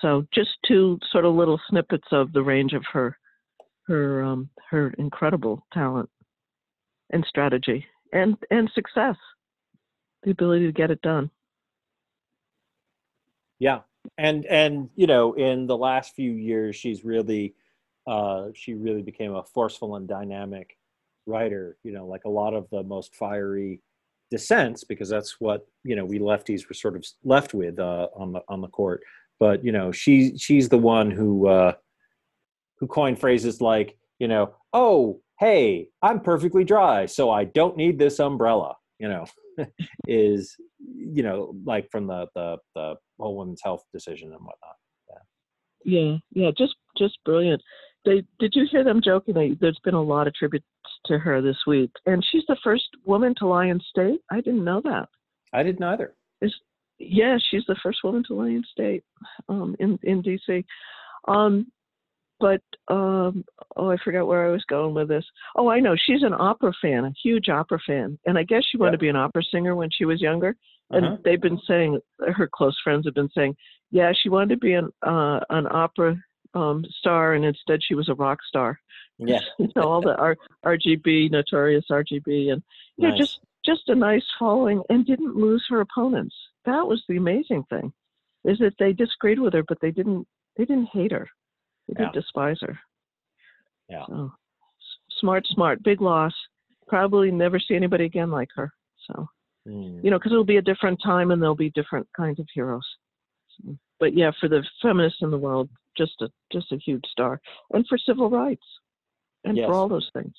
So 0.00 0.26
just 0.32 0.50
two 0.66 0.98
sort 1.10 1.24
of 1.24 1.34
little 1.34 1.60
snippets 1.68 2.08
of 2.12 2.32
the 2.32 2.42
range 2.42 2.72
of 2.72 2.84
her 2.92 3.16
her 3.86 4.22
um, 4.22 4.48
her 4.70 4.94
incredible 4.98 5.66
talent 5.72 6.08
and 7.10 7.24
strategy 7.28 7.86
and 8.12 8.36
and 8.50 8.70
success, 8.74 9.16
the 10.22 10.30
ability 10.30 10.66
to 10.66 10.72
get 10.72 10.90
it 10.90 11.02
done. 11.02 11.30
Yeah, 13.58 13.80
and 14.18 14.44
and 14.46 14.90
you 14.94 15.06
know, 15.06 15.32
in 15.34 15.66
the 15.66 15.76
last 15.76 16.14
few 16.14 16.32
years, 16.32 16.76
she's 16.76 17.04
really 17.04 17.54
uh, 18.06 18.48
she 18.54 18.74
really 18.74 19.02
became 19.02 19.34
a 19.34 19.42
forceful 19.42 19.96
and 19.96 20.08
dynamic 20.08 20.76
writer. 21.26 21.76
You 21.82 21.92
know, 21.92 22.06
like 22.06 22.24
a 22.24 22.30
lot 22.30 22.54
of 22.54 22.68
the 22.70 22.82
most 22.82 23.14
fiery 23.14 23.80
dissents, 24.30 24.84
because 24.84 25.08
that's 25.08 25.40
what 25.40 25.66
you 25.84 25.96
know 25.96 26.04
we 26.04 26.18
lefties 26.18 26.68
were 26.68 26.74
sort 26.74 26.96
of 26.96 27.04
left 27.24 27.54
with 27.54 27.78
uh, 27.78 28.08
on 28.14 28.32
the 28.32 28.42
on 28.48 28.60
the 28.60 28.68
court. 28.68 29.02
But 29.38 29.64
you 29.64 29.72
know, 29.72 29.92
she 29.92 30.36
she's 30.36 30.68
the 30.68 30.78
one 30.78 31.10
who. 31.10 31.48
Uh, 31.48 31.72
who 32.82 32.88
coined 32.88 33.20
phrases 33.20 33.60
like, 33.60 33.96
you 34.18 34.26
know, 34.26 34.52
oh, 34.72 35.20
hey, 35.38 35.86
I'm 36.02 36.18
perfectly 36.18 36.64
dry, 36.64 37.06
so 37.06 37.30
I 37.30 37.44
don't 37.44 37.76
need 37.76 37.96
this 37.96 38.18
umbrella, 38.18 38.74
you 38.98 39.08
know, 39.08 39.24
is, 40.08 40.56
you 40.92 41.22
know, 41.22 41.54
like 41.64 41.88
from 41.92 42.08
the, 42.08 42.26
the, 42.34 42.56
the 42.74 42.94
whole 43.20 43.36
women's 43.36 43.60
health 43.62 43.84
decision 43.94 44.32
and 44.32 44.40
whatnot. 44.40 44.74
Yeah. 45.84 46.00
Yeah. 46.00 46.16
Yeah. 46.32 46.50
Just, 46.58 46.74
just 46.98 47.18
brilliant. 47.24 47.62
They, 48.04 48.24
did 48.40 48.52
you 48.56 48.66
hear 48.68 48.82
them 48.82 49.00
joking? 49.00 49.56
There's 49.60 49.80
been 49.84 49.94
a 49.94 50.02
lot 50.02 50.26
of 50.26 50.34
tributes 50.34 50.66
to 51.06 51.20
her 51.20 51.40
this 51.40 51.58
week, 51.68 51.92
and 52.06 52.24
she's 52.32 52.42
the 52.48 52.58
first 52.64 52.88
woman 53.04 53.32
to 53.38 53.46
lie 53.46 53.66
in 53.66 53.78
state. 53.78 54.18
I 54.28 54.40
didn't 54.40 54.64
know 54.64 54.80
that. 54.82 55.08
I 55.52 55.62
didn't 55.62 55.84
either. 55.84 56.16
It's, 56.40 56.54
yeah, 56.98 57.38
she's 57.48 57.62
the 57.68 57.76
first 57.80 58.00
woman 58.02 58.24
to 58.26 58.34
lie 58.34 58.48
in 58.48 58.64
state 58.72 59.04
um, 59.48 59.76
in 59.78 60.00
in 60.02 60.20
DC. 60.20 60.64
Um, 61.28 61.68
but 62.42 62.60
um, 62.92 63.44
oh, 63.76 63.92
I 63.92 63.96
forgot 64.04 64.26
where 64.26 64.46
I 64.46 64.50
was 64.50 64.64
going 64.64 64.94
with 64.94 65.08
this. 65.08 65.24
Oh, 65.54 65.70
I 65.70 65.78
know. 65.78 65.94
She's 65.96 66.24
an 66.24 66.34
opera 66.34 66.72
fan, 66.82 67.04
a 67.04 67.12
huge 67.22 67.48
opera 67.48 67.78
fan, 67.86 68.18
and 68.26 68.36
I 68.36 68.42
guess 68.42 68.64
she 68.68 68.76
wanted 68.76 68.94
yep. 68.94 68.98
to 68.98 69.04
be 69.04 69.08
an 69.08 69.16
opera 69.16 69.44
singer 69.44 69.76
when 69.76 69.90
she 69.96 70.04
was 70.04 70.20
younger. 70.20 70.56
And 70.90 71.06
uh-huh. 71.06 71.16
they've 71.24 71.40
been 71.40 71.60
saying, 71.66 72.00
her 72.36 72.50
close 72.52 72.76
friends 72.82 73.06
have 73.06 73.14
been 73.14 73.30
saying, 73.34 73.54
yeah, 73.92 74.12
she 74.12 74.28
wanted 74.28 74.50
to 74.50 74.56
be 74.56 74.74
an 74.74 74.90
uh, 75.06 75.38
an 75.50 75.68
opera 75.70 76.20
um, 76.54 76.84
star, 76.98 77.34
and 77.34 77.44
instead 77.44 77.78
she 77.80 77.94
was 77.94 78.08
a 78.08 78.14
rock 78.14 78.40
star. 78.46 78.80
Yeah, 79.18 79.38
you 79.58 79.68
know 79.76 79.82
all 79.82 80.00
the 80.00 80.16
R- 80.16 80.36
RBG, 80.66 81.30
notorious 81.30 81.84
RBG, 81.90 82.52
and 82.52 82.62
you 82.96 83.08
nice. 83.08 83.12
know 83.12 83.16
just 83.16 83.38
just 83.64 83.88
a 83.88 83.94
nice 83.94 84.24
following, 84.36 84.82
and 84.88 85.06
didn't 85.06 85.36
lose 85.36 85.64
her 85.70 85.80
opponents. 85.80 86.34
That 86.64 86.88
was 86.88 87.04
the 87.08 87.16
amazing 87.16 87.64
thing, 87.70 87.92
is 88.44 88.58
that 88.58 88.74
they 88.80 88.92
disagreed 88.92 89.38
with 89.38 89.54
her, 89.54 89.62
but 89.62 89.78
they 89.80 89.92
didn't 89.92 90.26
they 90.56 90.64
didn't 90.64 90.88
hate 90.92 91.12
her. 91.12 91.28
They 91.88 92.02
did 92.02 92.12
despise 92.12 92.58
her. 92.60 92.78
Yeah. 93.88 94.04
So, 94.06 94.32
smart, 95.20 95.46
smart. 95.48 95.82
Big 95.82 96.00
loss. 96.00 96.32
Probably 96.88 97.30
never 97.30 97.58
see 97.58 97.74
anybody 97.74 98.04
again 98.04 98.30
like 98.30 98.48
her. 98.54 98.72
So. 99.06 99.28
Mm. 99.68 100.02
You 100.02 100.10
know, 100.10 100.18
because 100.18 100.32
it'll 100.32 100.44
be 100.44 100.56
a 100.56 100.62
different 100.62 101.00
time 101.02 101.30
and 101.30 101.40
there'll 101.40 101.54
be 101.54 101.70
different 101.70 102.08
kinds 102.16 102.40
of 102.40 102.46
heroes. 102.52 102.86
So, 103.56 103.76
but 104.00 104.16
yeah, 104.16 104.32
for 104.40 104.48
the 104.48 104.64
feminists 104.80 105.20
in 105.22 105.30
the 105.30 105.38
world, 105.38 105.68
just 105.96 106.20
a 106.20 106.28
just 106.52 106.72
a 106.72 106.76
huge 106.76 107.04
star, 107.10 107.40
and 107.72 107.86
for 107.86 107.98
civil 107.98 108.30
rights, 108.30 108.64
and 109.44 109.56
Yes. 109.56 109.66
for 109.66 109.74
all 109.74 109.88
those 109.88 110.10
things. 110.12 110.34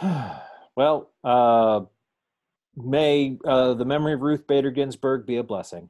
well, 0.76 1.10
uh, 1.22 1.82
may 2.76 3.38
uh, 3.46 3.74
the 3.74 3.84
memory 3.84 4.14
of 4.14 4.20
Ruth 4.20 4.46
Bader 4.46 4.70
Ginsburg 4.70 5.26
be 5.26 5.36
a 5.36 5.42
blessing. 5.42 5.88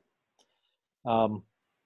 Um, 1.04 1.42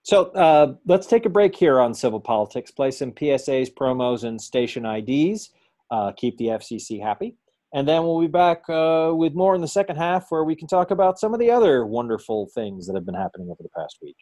so 0.09 0.31
uh, 0.31 0.73
let's 0.87 1.07
take 1.07 1.27
a 1.27 1.29
break 1.29 1.55
here 1.55 1.79
on 1.81 1.93
civil 1.93 2.19
politics. 2.19 2.71
Play 2.71 2.91
some 2.93 3.13
PSAs, 3.13 3.69
promos, 3.71 4.25
and 4.25 4.41
station 4.41 4.87
IDs. 4.87 5.51
Uh, 5.91 6.13
keep 6.13 6.39
the 6.39 6.47
FCC 6.47 6.99
happy. 6.99 7.37
And 7.75 7.87
then 7.87 8.05
we'll 8.05 8.19
be 8.19 8.27
back 8.27 8.63
uh, 8.71 9.13
with 9.15 9.35
more 9.35 9.55
in 9.55 9.61
the 9.61 9.69
second 9.69 9.97
half 9.97 10.31
where 10.31 10.45
we 10.45 10.57
can 10.57 10.67
talk 10.67 10.93
about 10.93 11.19
some 11.19 11.35
of 11.35 11.41
the 11.41 11.51
other 11.51 11.85
wonderful 11.85 12.49
things 12.55 12.87
that 12.87 12.95
have 12.95 13.05
been 13.05 13.15
happening 13.15 13.51
over 13.51 13.63
the 13.63 13.69
past 13.77 13.99
week. 14.01 14.17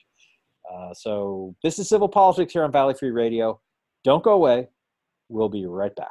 Uh, 0.68 0.92
so 0.92 1.54
this 1.62 1.78
is 1.78 1.88
Civil 1.88 2.08
Politics 2.08 2.52
here 2.52 2.64
on 2.64 2.72
Valley 2.72 2.94
Free 2.94 3.12
Radio. 3.12 3.60
Don't 4.02 4.24
go 4.24 4.32
away. 4.32 4.66
We'll 5.28 5.48
be 5.48 5.66
right 5.66 5.94
back. 5.94 6.10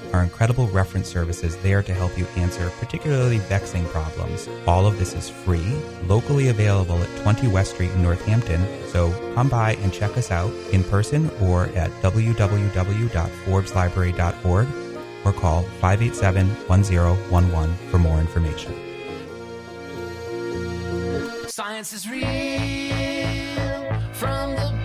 our 0.13 0.23
incredible 0.23 0.67
reference 0.67 1.07
services 1.07 1.55
there 1.57 1.83
to 1.83 1.93
help 1.93 2.17
you 2.17 2.25
answer 2.35 2.69
particularly 2.79 3.37
vexing 3.39 3.85
problems. 3.87 4.47
All 4.67 4.85
of 4.85 4.99
this 4.99 5.13
is 5.13 5.29
free, 5.29 5.65
locally 6.07 6.49
available 6.49 7.01
at 7.01 7.21
20 7.21 7.47
West 7.47 7.71
Street 7.71 7.91
in 7.91 8.01
Northampton, 8.01 8.65
so 8.87 9.11
come 9.35 9.47
by 9.49 9.75
and 9.75 9.93
check 9.93 10.17
us 10.17 10.31
out 10.31 10.51
in 10.71 10.83
person 10.83 11.29
or 11.41 11.67
at 11.75 11.91
www.forbeslibrary.org 12.01 14.67
or 15.23 15.31
call 15.33 15.61
587 15.63 16.47
1011 16.67 17.75
for 17.89 17.99
more 17.99 18.19
information. 18.19 18.73
Science 21.47 21.93
is 21.93 22.09
real 22.09 22.25
from 24.13 24.55
the 24.55 24.80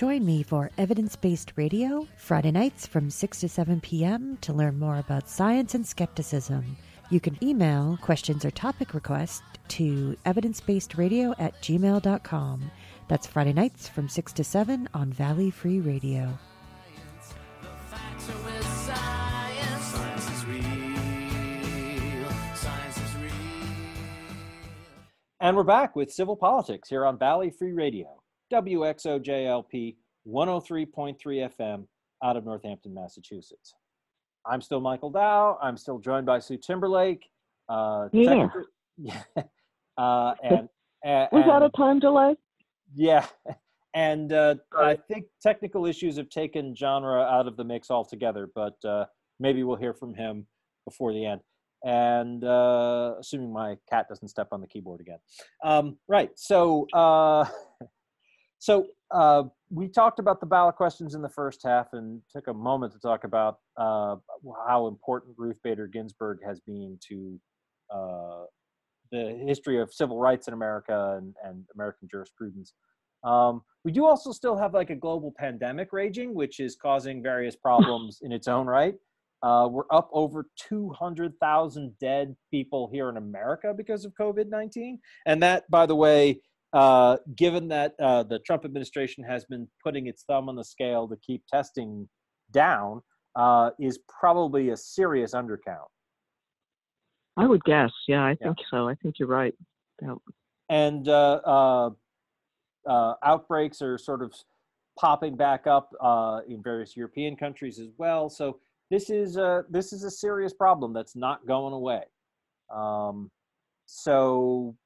Join 0.00 0.24
me 0.24 0.42
for 0.42 0.70
Evidence 0.78 1.14
Based 1.14 1.52
Radio, 1.56 2.08
Friday 2.16 2.52
nights 2.52 2.86
from 2.86 3.10
6 3.10 3.40
to 3.40 3.50
7 3.50 3.82
p.m. 3.82 4.38
to 4.40 4.54
learn 4.54 4.78
more 4.78 4.96
about 4.96 5.28
science 5.28 5.74
and 5.74 5.86
skepticism. 5.86 6.78
You 7.10 7.20
can 7.20 7.36
email 7.44 7.98
questions 8.00 8.46
or 8.46 8.50
topic 8.50 8.94
requests 8.94 9.42
to 9.68 10.16
evidencebasedradio 10.24 11.34
at 11.38 11.52
gmail.com. 11.60 12.70
That's 13.08 13.26
Friday 13.26 13.52
nights 13.52 13.90
from 13.90 14.08
6 14.08 14.32
to 14.32 14.42
7 14.42 14.88
on 14.94 15.12
Valley 15.12 15.50
Free 15.50 15.80
Radio. 15.80 16.38
And 25.40 25.56
we're 25.58 25.62
back 25.62 25.94
with 25.94 26.10
Civil 26.10 26.36
Politics 26.36 26.88
here 26.88 27.04
on 27.04 27.18
Valley 27.18 27.50
Free 27.50 27.72
Radio, 27.72 28.19
WXOJLP 28.52 29.96
103.3 30.26 31.16
FM 31.58 31.84
out 32.22 32.36
of 32.36 32.44
Northampton, 32.44 32.94
Massachusetts. 32.94 33.74
I'm 34.46 34.60
still 34.60 34.80
Michael 34.80 35.10
Dow. 35.10 35.58
I'm 35.62 35.76
still 35.76 35.98
joined 35.98 36.26
by 36.26 36.38
Sue 36.38 36.56
Timberlake. 36.56 37.26
Uh. 37.68 38.08
Yeah. 38.98 39.22
Uh, 39.98 40.34
and, 40.42 40.68
and, 41.04 41.28
Was 41.30 41.44
that 41.46 41.62
a 41.62 41.70
time 41.70 41.98
delay? 41.98 42.36
yeah. 42.94 43.26
And 43.92 44.32
uh, 44.32 44.54
I 44.78 44.94
think 44.94 45.24
technical 45.42 45.84
issues 45.84 46.16
have 46.16 46.28
taken 46.28 46.76
genre 46.76 47.22
out 47.22 47.48
of 47.48 47.56
the 47.56 47.64
mix 47.64 47.90
altogether, 47.90 48.48
but 48.54 48.76
uh, 48.84 49.06
maybe 49.40 49.64
we'll 49.64 49.74
hear 49.74 49.94
from 49.94 50.14
him 50.14 50.46
before 50.84 51.12
the 51.12 51.26
end. 51.26 51.40
And 51.84 52.44
uh, 52.44 53.14
assuming 53.18 53.52
my 53.52 53.78
cat 53.90 54.06
doesn't 54.08 54.28
step 54.28 54.46
on 54.52 54.60
the 54.60 54.68
keyboard 54.68 55.00
again. 55.00 55.18
Um, 55.64 55.98
right. 56.06 56.30
So, 56.36 56.86
uh, 56.92 57.46
so 58.60 58.86
uh, 59.10 59.42
we 59.70 59.88
talked 59.88 60.18
about 60.18 60.38
the 60.38 60.46
ballot 60.46 60.76
questions 60.76 61.14
in 61.14 61.22
the 61.22 61.28
first 61.28 61.62
half 61.64 61.88
and 61.94 62.20
took 62.30 62.46
a 62.46 62.54
moment 62.54 62.92
to 62.92 62.98
talk 63.00 63.24
about 63.24 63.58
uh, 63.76 64.16
how 64.68 64.86
important 64.86 65.34
Ruth 65.36 65.56
Bader 65.64 65.86
Ginsburg 65.86 66.38
has 66.46 66.60
been 66.60 66.98
to 67.08 67.40
uh, 67.92 68.44
the 69.10 69.42
history 69.46 69.80
of 69.80 69.92
civil 69.92 70.18
rights 70.18 70.46
in 70.46 70.54
America 70.54 71.16
and, 71.18 71.34
and 71.42 71.64
American 71.74 72.06
jurisprudence. 72.08 72.74
Um, 73.24 73.62
we 73.84 73.92
do 73.92 74.04
also 74.04 74.30
still 74.30 74.56
have 74.56 74.74
like 74.74 74.90
a 74.90 74.94
global 74.94 75.32
pandemic 75.36 75.92
raging, 75.92 76.34
which 76.34 76.60
is 76.60 76.76
causing 76.76 77.22
various 77.22 77.56
problems 77.56 78.18
in 78.22 78.30
its 78.30 78.46
own 78.46 78.66
right. 78.66 78.94
Uh, 79.42 79.66
we're 79.70 79.84
up 79.90 80.10
over 80.12 80.46
200,000 80.68 81.98
dead 81.98 82.36
people 82.50 82.90
here 82.92 83.08
in 83.08 83.16
America 83.16 83.72
because 83.74 84.04
of 84.04 84.12
COVID 84.20 84.50
19. 84.50 84.98
And 85.26 85.42
that, 85.42 85.70
by 85.70 85.86
the 85.86 85.96
way, 85.96 86.40
uh, 86.72 87.16
given 87.36 87.68
that 87.68 87.94
uh, 88.00 88.22
the 88.22 88.38
Trump 88.40 88.64
administration 88.64 89.24
has 89.24 89.44
been 89.44 89.68
putting 89.82 90.06
its 90.06 90.22
thumb 90.24 90.48
on 90.48 90.56
the 90.56 90.64
scale 90.64 91.08
to 91.08 91.16
keep 91.16 91.44
testing 91.46 92.08
down, 92.52 93.02
uh, 93.36 93.70
is 93.80 93.98
probably 94.08 94.70
a 94.70 94.76
serious 94.76 95.32
undercount. 95.34 95.86
I 97.36 97.46
would 97.46 97.62
guess. 97.64 97.90
Yeah, 98.08 98.22
I 98.24 98.30
Yeah. 98.40 98.48
think 98.48 98.58
so. 98.70 98.88
I 98.88 98.94
think 98.96 99.18
you're 99.18 99.28
right. 99.28 99.54
Yeah. 100.02 100.14
and 100.68 101.08
uh, 101.08 101.40
uh, 101.44 101.90
uh, 102.86 103.14
outbreaks 103.22 103.82
are 103.82 103.98
sort 103.98 104.22
of 104.22 104.32
popping 104.98 105.36
back 105.36 105.66
up 105.66 105.92
uh, 106.00 106.40
in 106.48 106.62
various 106.62 106.96
European 106.96 107.36
countries 107.36 107.78
as 107.78 107.88
well. 107.98 108.28
So 108.30 108.60
this 108.90 109.10
is 109.10 109.36
a 109.36 109.64
this 109.68 109.92
is 109.92 110.04
a 110.04 110.10
serious 110.10 110.52
problem 110.52 110.92
that's 110.92 111.16
not 111.16 111.46
going 111.46 111.72
away. 111.74 112.04
Um, 112.72 113.30
so 113.86 114.76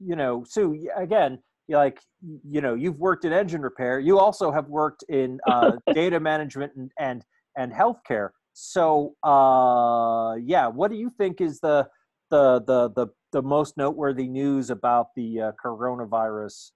you 0.00 0.16
know, 0.16 0.44
Sue, 0.48 0.88
again, 0.96 1.38
like 1.76 2.00
you 2.44 2.60
know 2.60 2.74
you've 2.74 2.98
worked 2.98 3.24
in 3.24 3.32
engine 3.32 3.62
repair. 3.62 4.00
You 4.00 4.18
also 4.18 4.50
have 4.50 4.68
worked 4.68 5.04
in 5.08 5.40
uh, 5.46 5.72
data 5.94 6.20
management 6.20 6.72
and 6.76 6.90
and 6.98 7.24
and 7.56 7.72
healthcare. 7.72 8.30
So 8.52 9.14
uh 9.24 10.34
yeah 10.34 10.66
what 10.66 10.90
do 10.90 10.96
you 10.96 11.10
think 11.16 11.40
is 11.40 11.60
the 11.60 11.86
the 12.30 12.62
the 12.66 12.90
the, 12.90 13.06
the 13.32 13.42
most 13.42 13.76
noteworthy 13.76 14.26
news 14.26 14.70
about 14.70 15.08
the 15.16 15.40
uh, 15.40 15.52
coronavirus 15.64 16.72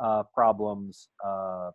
uh 0.00 0.22
problems 0.34 1.08
uh 1.24 1.70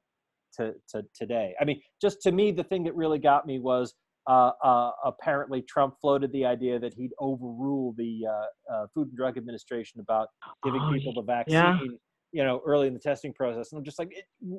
to, 0.58 0.74
to 0.90 1.04
today? 1.16 1.54
I 1.62 1.66
mean 1.66 1.82
just 2.02 2.22
to 2.24 2.32
me 2.32 2.52
the 2.52 2.64
thing 2.64 2.84
that 2.86 2.96
really 2.96 3.20
got 3.20 3.46
me 3.46 3.60
was 3.60 3.94
uh, 4.28 4.52
uh, 4.64 4.92
apparently 5.04 5.62
Trump 5.64 5.96
floated 6.00 6.32
the 6.32 6.46
idea 6.46 6.80
that 6.80 6.94
he'd 6.94 7.12
overrule 7.20 7.94
the 7.98 8.22
uh, 8.30 8.74
uh, 8.74 8.88
Food 8.94 9.10
and 9.10 9.18
Drug 9.18 9.38
Administration 9.38 10.00
about 10.00 10.30
giving 10.64 10.82
Oh, 10.82 10.92
people 10.94 11.14
the 11.14 11.22
vaccine, 11.22 11.56
yeah. 11.56 11.78
you 12.32 12.44
know, 12.44 12.62
early 12.66 12.88
in 12.88 12.94
the 12.94 13.00
testing 13.00 13.34
process. 13.34 13.72
And 13.72 13.80
I'm 13.80 13.86
just 13.86 14.00
like, 14.00 14.14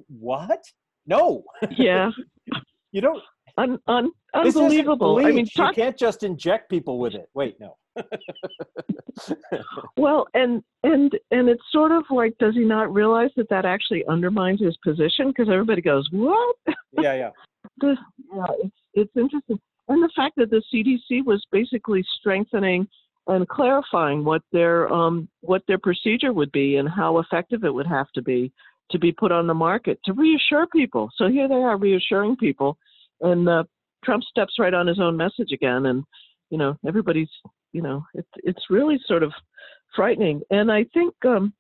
what? 0.09 0.63
No, 1.07 1.45
Yeah, 1.77 2.11
you 2.93 3.01
don't. 3.01 3.23
un, 3.59 3.79
un, 3.87 4.11
unbelievable. 4.35 5.19
I 5.19 5.25
mean, 5.27 5.35
bleach. 5.35 5.57
you 5.59 5.71
can't 5.75 5.99
just 5.99 6.23
inject 6.23 6.71
people 6.71 6.99
with 6.99 7.15
it. 7.15 7.29
Wait, 7.35 7.57
no. 7.61 7.77
well, 9.97 10.27
and 10.35 10.63
and 10.83 11.13
and 11.31 11.49
it's 11.49 11.63
sort 11.71 11.93
of 11.93 12.05
like, 12.11 12.37
does 12.39 12.55
he 12.55 12.65
not 12.65 12.93
realize 12.93 13.31
that 13.37 13.49
that 13.51 13.65
actually 13.65 14.05
undermines 14.07 14.61
his 14.61 14.77
position? 14.79 15.29
Because 15.29 15.49
everybody 15.49 15.81
goes, 15.83 16.09
what? 16.11 16.57
yeah, 17.01 17.15
yeah. 17.15 17.31
Yeah, 17.83 18.47
it's 18.63 18.77
it's 18.95 19.17
interesting, 19.17 19.59
and 19.89 20.03
the 20.03 20.11
fact 20.15 20.37
that 20.37 20.51
the 20.51 20.63
CDC 20.73 21.25
was 21.25 21.45
basically 21.51 22.05
strengthening 22.19 22.87
and 23.27 23.49
clarifying 23.49 24.25
what 24.25 24.43
their 24.53 24.93
um 24.93 25.29
what 25.41 25.63
their 25.67 25.79
procedure 25.79 26.33
would 26.33 26.53
be 26.53 26.77
and 26.77 26.89
how 26.89 27.19
effective 27.19 27.65
it 27.65 27.73
would 27.73 27.87
have 27.87 28.11
to 28.15 28.23
be 28.23 28.53
to 28.91 28.99
be 28.99 29.13
put 29.13 29.33
on 29.33 29.47
the 29.47 29.55
market 29.55 29.99
to 30.05 30.13
reassure 30.13 30.67
people. 30.67 31.11
So 31.17 31.29
here 31.29 31.49
they 31.49 31.55
are 31.55 31.79
reassuring 31.79 32.37
people, 32.37 32.77
and 33.21 33.49
uh, 33.49 33.65
Trump 34.05 34.23
steps 34.25 34.55
right 34.59 34.75
on 34.75 34.87
his 34.87 35.01
own 35.01 35.17
message 35.17 35.53
again, 35.53 35.87
and 35.87 36.05
you 36.51 36.59
know 36.59 36.77
everybody's 36.87 37.31
you 37.73 37.83
know 37.83 38.05
it's 38.15 38.29
it's 38.37 38.71
really 38.71 38.99
sort 39.07 39.23
of 39.23 39.33
frightening, 39.97 40.43
and 40.51 40.71
I 40.71 40.85
think 40.95 41.15
um 41.25 41.53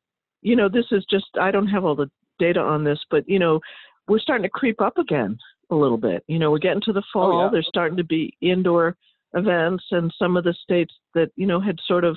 you 0.43 0.57
know 0.57 0.69
this 0.69 0.87
is 0.91 1.05
just 1.11 1.27
I 1.41 1.51
don't 1.51 1.69
have 1.69 1.85
all 1.85 1.97
the 1.97 2.11
data 2.39 2.61
on 2.61 2.85
this, 2.85 2.99
but 3.11 3.29
you 3.29 3.39
know 3.39 3.61
we're 4.07 4.19
starting 4.19 4.43
to 4.43 4.51
creep 4.51 4.83
up 4.83 4.99
again 4.99 5.39
a 5.75 5.81
little 5.81 5.99
bit. 5.99 6.23
You 6.27 6.39
know, 6.39 6.51
we're 6.51 6.59
getting 6.59 6.83
to 6.83 6.93
the 6.93 7.03
fall. 7.13 7.45
yeah. 7.45 7.49
There's 7.51 7.69
starting 7.69 7.97
to 7.97 8.05
be 8.05 8.37
indoor 8.41 8.97
events, 9.35 9.85
and 9.91 10.13
some 10.19 10.37
of 10.37 10.45
the 10.45 10.55
states 10.63 10.95
that 11.15 11.31
you 11.37 11.47
know 11.47 11.61
had 11.61 11.79
sort 11.87 12.05
of 12.05 12.17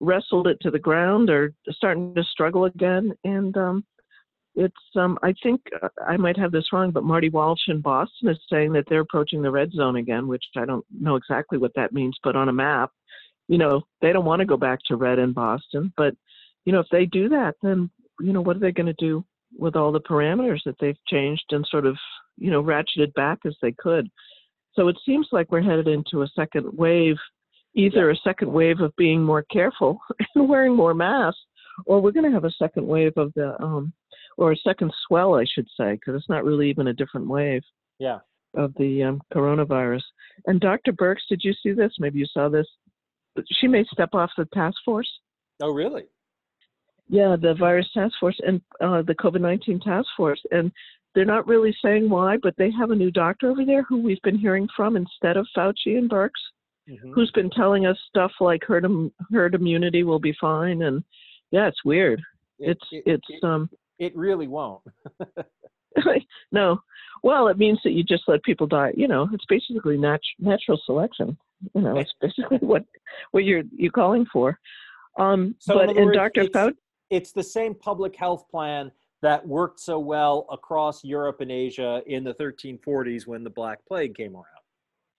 wrestled 0.00 0.46
it 0.46 0.58
to 0.60 0.70
the 0.70 0.78
ground 0.78 1.30
are 1.30 1.52
starting 1.70 2.14
to 2.14 2.22
struggle 2.24 2.64
again. 2.64 3.12
And 3.24 3.56
um, 3.56 3.84
it's 4.54 4.74
um, 4.96 5.18
I 5.22 5.34
think 5.42 5.60
uh, 5.82 5.88
I 6.06 6.16
might 6.16 6.38
have 6.38 6.52
this 6.52 6.72
wrong, 6.72 6.90
but 6.90 7.04
Marty 7.04 7.28
Walsh 7.28 7.68
in 7.68 7.80
Boston 7.80 8.28
is 8.28 8.38
saying 8.50 8.72
that 8.72 8.84
they're 8.88 9.00
approaching 9.00 9.42
the 9.42 9.50
red 9.50 9.72
zone 9.72 9.96
again, 9.96 10.26
which 10.26 10.44
I 10.56 10.64
don't 10.64 10.84
know 10.98 11.16
exactly 11.16 11.58
what 11.58 11.72
that 11.76 11.92
means, 11.92 12.16
but 12.22 12.36
on 12.36 12.48
a 12.48 12.52
map, 12.52 12.90
you 13.48 13.58
know, 13.58 13.82
they 14.02 14.12
don't 14.12 14.24
want 14.24 14.40
to 14.40 14.46
go 14.46 14.56
back 14.56 14.80
to 14.86 14.96
red 14.96 15.18
in 15.18 15.32
Boston, 15.32 15.92
but 15.96 16.14
you 16.64 16.72
know, 16.72 16.80
if 16.80 16.88
they 16.90 17.06
do 17.06 17.28
that, 17.28 17.54
then 17.62 17.90
you 18.20 18.32
know, 18.32 18.40
what 18.40 18.56
are 18.56 18.60
they 18.60 18.72
going 18.72 18.86
to 18.86 18.94
do 18.94 19.24
with 19.58 19.76
all 19.76 19.92
the 19.92 20.00
parameters 20.00 20.60
that 20.64 20.76
they've 20.80 20.98
changed 21.08 21.44
and 21.50 21.66
sort 21.70 21.86
of, 21.86 21.96
you 22.38 22.50
know, 22.50 22.62
ratcheted 22.62 23.12
back 23.14 23.38
as 23.46 23.56
they 23.62 23.72
could? 23.72 24.08
So 24.74 24.88
it 24.88 24.96
seems 25.06 25.28
like 25.32 25.50
we're 25.50 25.62
headed 25.62 25.88
into 25.88 26.22
a 26.22 26.28
second 26.36 26.66
wave, 26.76 27.16
either 27.74 28.10
a 28.10 28.16
second 28.16 28.52
wave 28.52 28.80
of 28.80 28.94
being 28.96 29.22
more 29.22 29.42
careful 29.50 29.98
and 30.34 30.48
wearing 30.48 30.74
more 30.76 30.94
masks, 30.94 31.40
or 31.86 32.00
we're 32.00 32.12
going 32.12 32.26
to 32.26 32.32
have 32.32 32.44
a 32.44 32.50
second 32.52 32.86
wave 32.86 33.12
of 33.16 33.32
the, 33.34 33.60
um, 33.62 33.92
or 34.36 34.52
a 34.52 34.56
second 34.56 34.92
swell, 35.06 35.34
I 35.34 35.44
should 35.44 35.66
say, 35.78 35.94
because 35.94 36.14
it's 36.14 36.28
not 36.28 36.44
really 36.44 36.68
even 36.70 36.88
a 36.88 36.92
different 36.92 37.26
wave 37.26 37.62
Yeah. 37.98 38.18
of 38.54 38.74
the 38.78 39.02
um, 39.02 39.22
coronavirus. 39.32 40.02
And 40.46 40.60
Dr. 40.60 40.92
Birx, 40.92 41.16
did 41.28 41.40
you 41.42 41.54
see 41.62 41.72
this? 41.72 41.92
Maybe 41.98 42.18
you 42.18 42.26
saw 42.32 42.48
this. 42.48 42.66
She 43.52 43.66
may 43.68 43.84
step 43.92 44.10
off 44.14 44.30
the 44.36 44.46
task 44.54 44.76
force. 44.84 45.10
Oh, 45.62 45.72
really? 45.72 46.04
Yeah, 47.08 47.36
the 47.40 47.54
virus 47.54 47.88
task 47.94 48.14
force 48.18 48.38
and 48.46 48.60
uh, 48.80 49.02
the 49.02 49.14
COVID 49.14 49.40
19 49.40 49.80
task 49.80 50.08
force. 50.16 50.40
And 50.50 50.72
they're 51.16 51.24
not 51.24 51.48
really 51.48 51.74
saying 51.82 52.10
why, 52.10 52.36
but 52.36 52.54
they 52.58 52.70
have 52.78 52.90
a 52.90 52.94
new 52.94 53.10
doctor 53.10 53.50
over 53.50 53.64
there 53.64 53.82
who 53.82 53.96
we've 54.02 54.20
been 54.22 54.38
hearing 54.38 54.68
from 54.76 54.96
instead 54.96 55.38
of 55.38 55.46
Fauci 55.56 55.96
and 55.96 56.10
Birx, 56.10 56.30
Mhm. 56.88 57.12
who's 57.14 57.30
been 57.32 57.48
telling 57.50 57.86
us 57.86 57.98
stuff 58.06 58.30
like 58.38 58.62
herd, 58.64 58.84
im- 58.84 59.10
herd 59.32 59.54
immunity 59.54 60.04
will 60.04 60.18
be 60.20 60.34
fine. 60.34 60.82
And 60.82 61.02
yeah, 61.50 61.66
it's 61.68 61.82
weird. 61.86 62.20
It- 62.58 62.72
it's, 62.72 62.84
it- 62.92 63.02
it's, 63.06 63.26
it- 63.30 63.42
um, 63.44 63.70
It 63.98 64.14
really 64.14 64.46
won't. 64.46 64.82
no. 66.52 66.80
Well, 67.22 67.48
it 67.48 67.56
means 67.56 67.80
that 67.82 67.92
you 67.92 68.04
just 68.04 68.24
let 68.28 68.42
people 68.42 68.66
die. 68.66 68.92
You 68.94 69.08
know, 69.08 69.26
it's 69.32 69.46
basically 69.46 69.96
nat- 69.96 70.20
natural 70.38 70.78
selection. 70.84 71.38
You 71.74 71.80
know, 71.80 71.96
it's 71.96 72.12
basically 72.20 72.58
what 72.58 72.84
what 73.30 73.44
you're 73.44 73.62
you 73.74 73.90
calling 73.90 74.26
for. 74.30 74.58
Um, 75.18 75.54
So 75.58 75.74
but 75.74 75.96
in 75.96 76.04
words, 76.04 76.16
Dr. 76.18 76.44
Fauci, 76.44 76.74
it's 77.08 77.32
the 77.32 77.42
same 77.42 77.74
public 77.74 78.14
health 78.14 78.46
plan 78.50 78.92
that 79.26 79.44
worked 79.46 79.80
so 79.80 79.98
well 79.98 80.46
across 80.52 81.02
Europe 81.02 81.40
and 81.40 81.50
Asia 81.50 82.00
in 82.06 82.22
the 82.22 82.32
1340s 82.34 83.26
when 83.26 83.42
the 83.42 83.50
Black 83.50 83.80
Plague 83.88 84.14
came 84.14 84.34
around. 84.36 84.44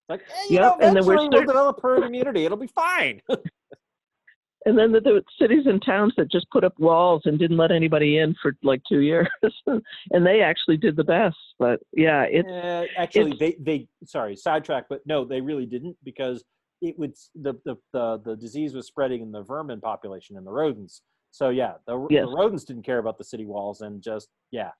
Like, 0.07 0.21
eh, 0.21 0.43
you 0.49 0.55
Yep, 0.55 0.61
know, 0.63 0.77
and 0.79 0.95
then 0.95 1.05
we're 1.05 1.15
we'll 1.17 1.29
develop 1.29 1.79
herd 1.83 2.05
immunity. 2.05 2.45
It'll 2.45 2.57
be 2.57 2.67
fine. 2.67 3.21
and 4.65 4.77
then 4.77 4.93
the, 4.93 5.01
the 5.01 5.21
cities 5.37 5.65
and 5.65 5.83
towns 5.83 6.13
that 6.15 6.31
just 6.31 6.49
put 6.51 6.63
up 6.63 6.73
walls 6.79 7.23
and 7.25 7.37
didn't 7.37 7.57
let 7.57 7.71
anybody 7.73 8.19
in 8.19 8.33
for 8.41 8.53
like 8.63 8.81
two 8.87 8.99
years, 9.01 9.27
and 9.67 10.25
they 10.25 10.39
actually 10.39 10.77
did 10.77 10.95
the 10.95 11.03
best. 11.03 11.35
But 11.59 11.81
yeah, 11.91 12.23
it's 12.23 12.47
Eh, 12.49 12.85
actually, 12.95 13.31
it's- 13.31 13.39
they 13.39 13.57
they 13.59 13.87
sorry 14.05 14.37
sidetrack, 14.37 14.85
but 14.89 15.01
no, 15.05 15.25
they 15.25 15.41
really 15.41 15.65
didn't 15.65 15.97
because 16.05 16.45
it 16.81 16.97
would 16.97 17.13
the 17.35 17.55
the 17.65 17.75
the, 17.91 18.21
the 18.23 18.35
disease 18.37 18.73
was 18.73 18.87
spreading 18.87 19.21
in 19.21 19.33
the 19.33 19.41
vermin 19.43 19.81
population 19.81 20.37
and 20.37 20.47
the 20.47 20.51
rodents. 20.51 21.01
So 21.37 21.49
yeah, 21.49 21.73
the, 21.85 22.07
Yes. 22.09 22.25
the 22.25 22.31
rodents 22.35 22.63
didn't 22.63 22.83
care 22.83 22.97
about 22.97 23.17
the 23.19 23.23
city 23.23 23.45
walls 23.45 23.81
and 23.81 24.01
just 24.01 24.27
yeah, 24.51 24.71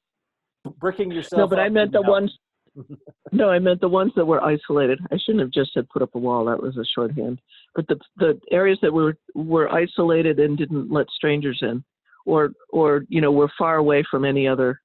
bricking 0.80 1.12
yourself. 1.12 1.39
no, 1.39 1.48
but 1.48 1.60
I 1.60 1.70
meant 1.70 1.91
the 1.91 2.02
help. 2.04 2.12
ones. 2.12 2.38
No, 3.32 3.50
I 3.50 3.58
meant 3.60 3.82
the 3.82 3.89
ones 3.89 4.12
that 4.15 4.26
were 4.26 4.41
isolated. 4.43 5.00
I 5.12 5.17
shouldn't 5.17 5.41
have 5.41 5.52
just 5.52 5.74
said 5.74 5.89
put 5.89 6.02
up 6.04 6.13
a 6.15 6.20
wall. 6.20 6.46
That 6.46 6.62
was 6.62 6.78
a 6.78 6.86
shorthand. 6.86 7.39
But 7.76 7.88
the 7.88 8.00
the 8.17 8.39
areas 8.52 8.78
that 8.84 8.93
were 8.93 9.17
were 9.36 9.67
isolated 9.74 10.39
and 10.39 10.56
didn't 10.58 10.91
let 10.91 11.10
strangers 11.10 11.60
in, 11.62 11.84
or 12.26 12.52
or 12.70 13.04
you 13.10 13.20
know 13.20 13.32
were 13.32 13.50
far 13.58 13.78
away 13.78 14.04
from 14.10 14.24
any 14.26 14.48
other 14.48 14.80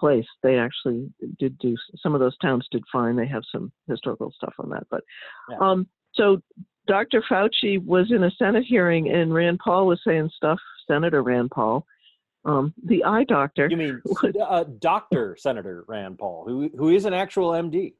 place. 0.00 0.24
They 0.42 0.56
actually 0.58 1.12
did 1.38 1.58
do. 1.58 1.76
Some 2.02 2.14
of 2.14 2.20
those 2.20 2.36
towns 2.38 2.66
did 2.72 2.82
fine. 2.90 3.16
They 3.16 3.26
have 3.28 3.42
some 3.52 3.70
historical 3.86 4.32
stuff 4.32 4.54
on 4.58 4.70
that. 4.70 4.86
But 4.90 5.02
Yeah. 5.50 5.58
um, 5.60 5.86
so 6.14 6.40
Dr. 6.88 7.22
Fauci 7.30 7.84
was 7.84 8.10
in 8.12 8.24
a 8.24 8.30
Senate 8.32 8.64
hearing, 8.66 9.10
and 9.10 9.32
Rand 9.34 9.60
Paul 9.62 9.86
was 9.86 10.00
saying 10.06 10.30
stuff. 10.34 10.58
Senator 10.88 11.22
Rand 11.22 11.50
Paul, 11.50 11.86
um, 12.44 12.72
the 12.84 13.04
eye 13.04 13.24
doctor. 13.24 13.68
You 13.70 13.76
mean 13.76 14.00
was- 14.04 14.34
uh, 14.40 14.64
Doctor 14.78 15.36
Senator 15.38 15.84
Rand 15.88 16.18
Paul, 16.18 16.44
who 16.46 16.70
who 16.76 16.88
is 16.90 17.04
an 17.04 17.14
actual 17.14 17.50
MD? 17.50 17.94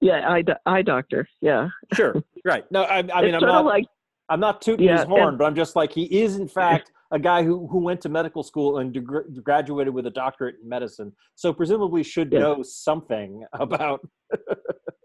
yeah, 0.00 0.28
eye, 0.28 0.42
do- 0.42 0.54
eye 0.66 0.82
doctor. 0.82 1.28
Yeah. 1.40 1.68
Sure, 1.92 2.14
right. 2.44 2.64
No, 2.72 2.82
I, 2.82 2.98
I 3.14 3.22
mean 3.22 3.34
I'm 3.34 3.40
not 3.42 3.64
like 3.64 3.84
I'm 4.28 4.40
not 4.40 4.62
tooting 4.62 4.86
Yeah, 4.86 4.98
his 4.98 5.06
horn, 5.06 5.28
and- 5.30 5.38
but 5.38 5.44
I'm 5.44 5.54
just 5.54 5.76
like 5.76 5.92
he 5.92 6.04
is 6.22 6.36
in 6.36 6.48
fact 6.60 6.92
a 7.12 7.18
guy 7.18 7.42
who 7.42 7.66
who 7.68 7.78
went 7.78 8.00
to 8.00 8.08
medical 8.08 8.42
school 8.42 8.78
and 8.78 8.96
graduated 9.44 9.92
with 9.92 10.06
a 10.06 10.10
doctorate 10.10 10.56
in 10.62 10.68
medicine, 10.68 11.12
so 11.34 11.52
presumably 11.52 12.02
should 12.02 12.32
Yeah. 12.32 12.38
know 12.40 12.62
something 12.62 13.44
about 13.52 14.00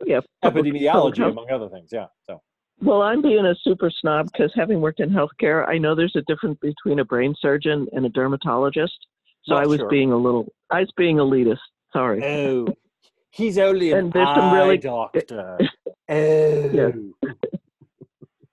yeah 0.06 0.22
public- 0.42 0.64
public 0.66 0.82
epidemiology 0.82 1.30
among 1.30 1.52
other 1.52 1.68
things. 1.70 1.90
Yeah. 1.92 2.06
So 2.22 2.42
Well, 2.80 3.02
I'm 3.02 3.22
being 3.22 3.46
a 3.46 3.56
super 3.64 3.90
snob 3.90 4.30
because 4.32 4.52
having 4.56 4.82
worked 4.82 5.00
in 5.00 5.10
healthcare, 5.10 5.68
I 5.68 5.78
know 5.78 5.96
there's 5.96 6.16
a 6.16 6.22
difference 6.24 6.60
between 6.62 7.00
a 7.00 7.06
brain 7.06 7.34
surgeon 7.40 7.88
and 7.92 8.06
a 8.06 8.10
dermatologist. 8.10 9.08
So 9.46 9.56
Well, 9.56 9.64
I 9.64 9.66
was 9.66 9.80
sure. 9.80 9.90
being 9.90 10.12
a 10.12 10.18
little, 10.18 10.52
I 10.70 10.82
was 10.82 10.92
being 10.96 11.18
elitist. 11.18 11.58
Sorry. 11.94 12.24
oh, 12.24 12.68
he's 13.32 13.58
only 13.58 13.92
an 13.94 13.98
And 14.00 14.14
there's 14.14 14.28
some 14.28 14.40
eye 14.54 14.60
really- 14.60 14.78
doctor. 14.78 15.58
Oh, 16.10 17.14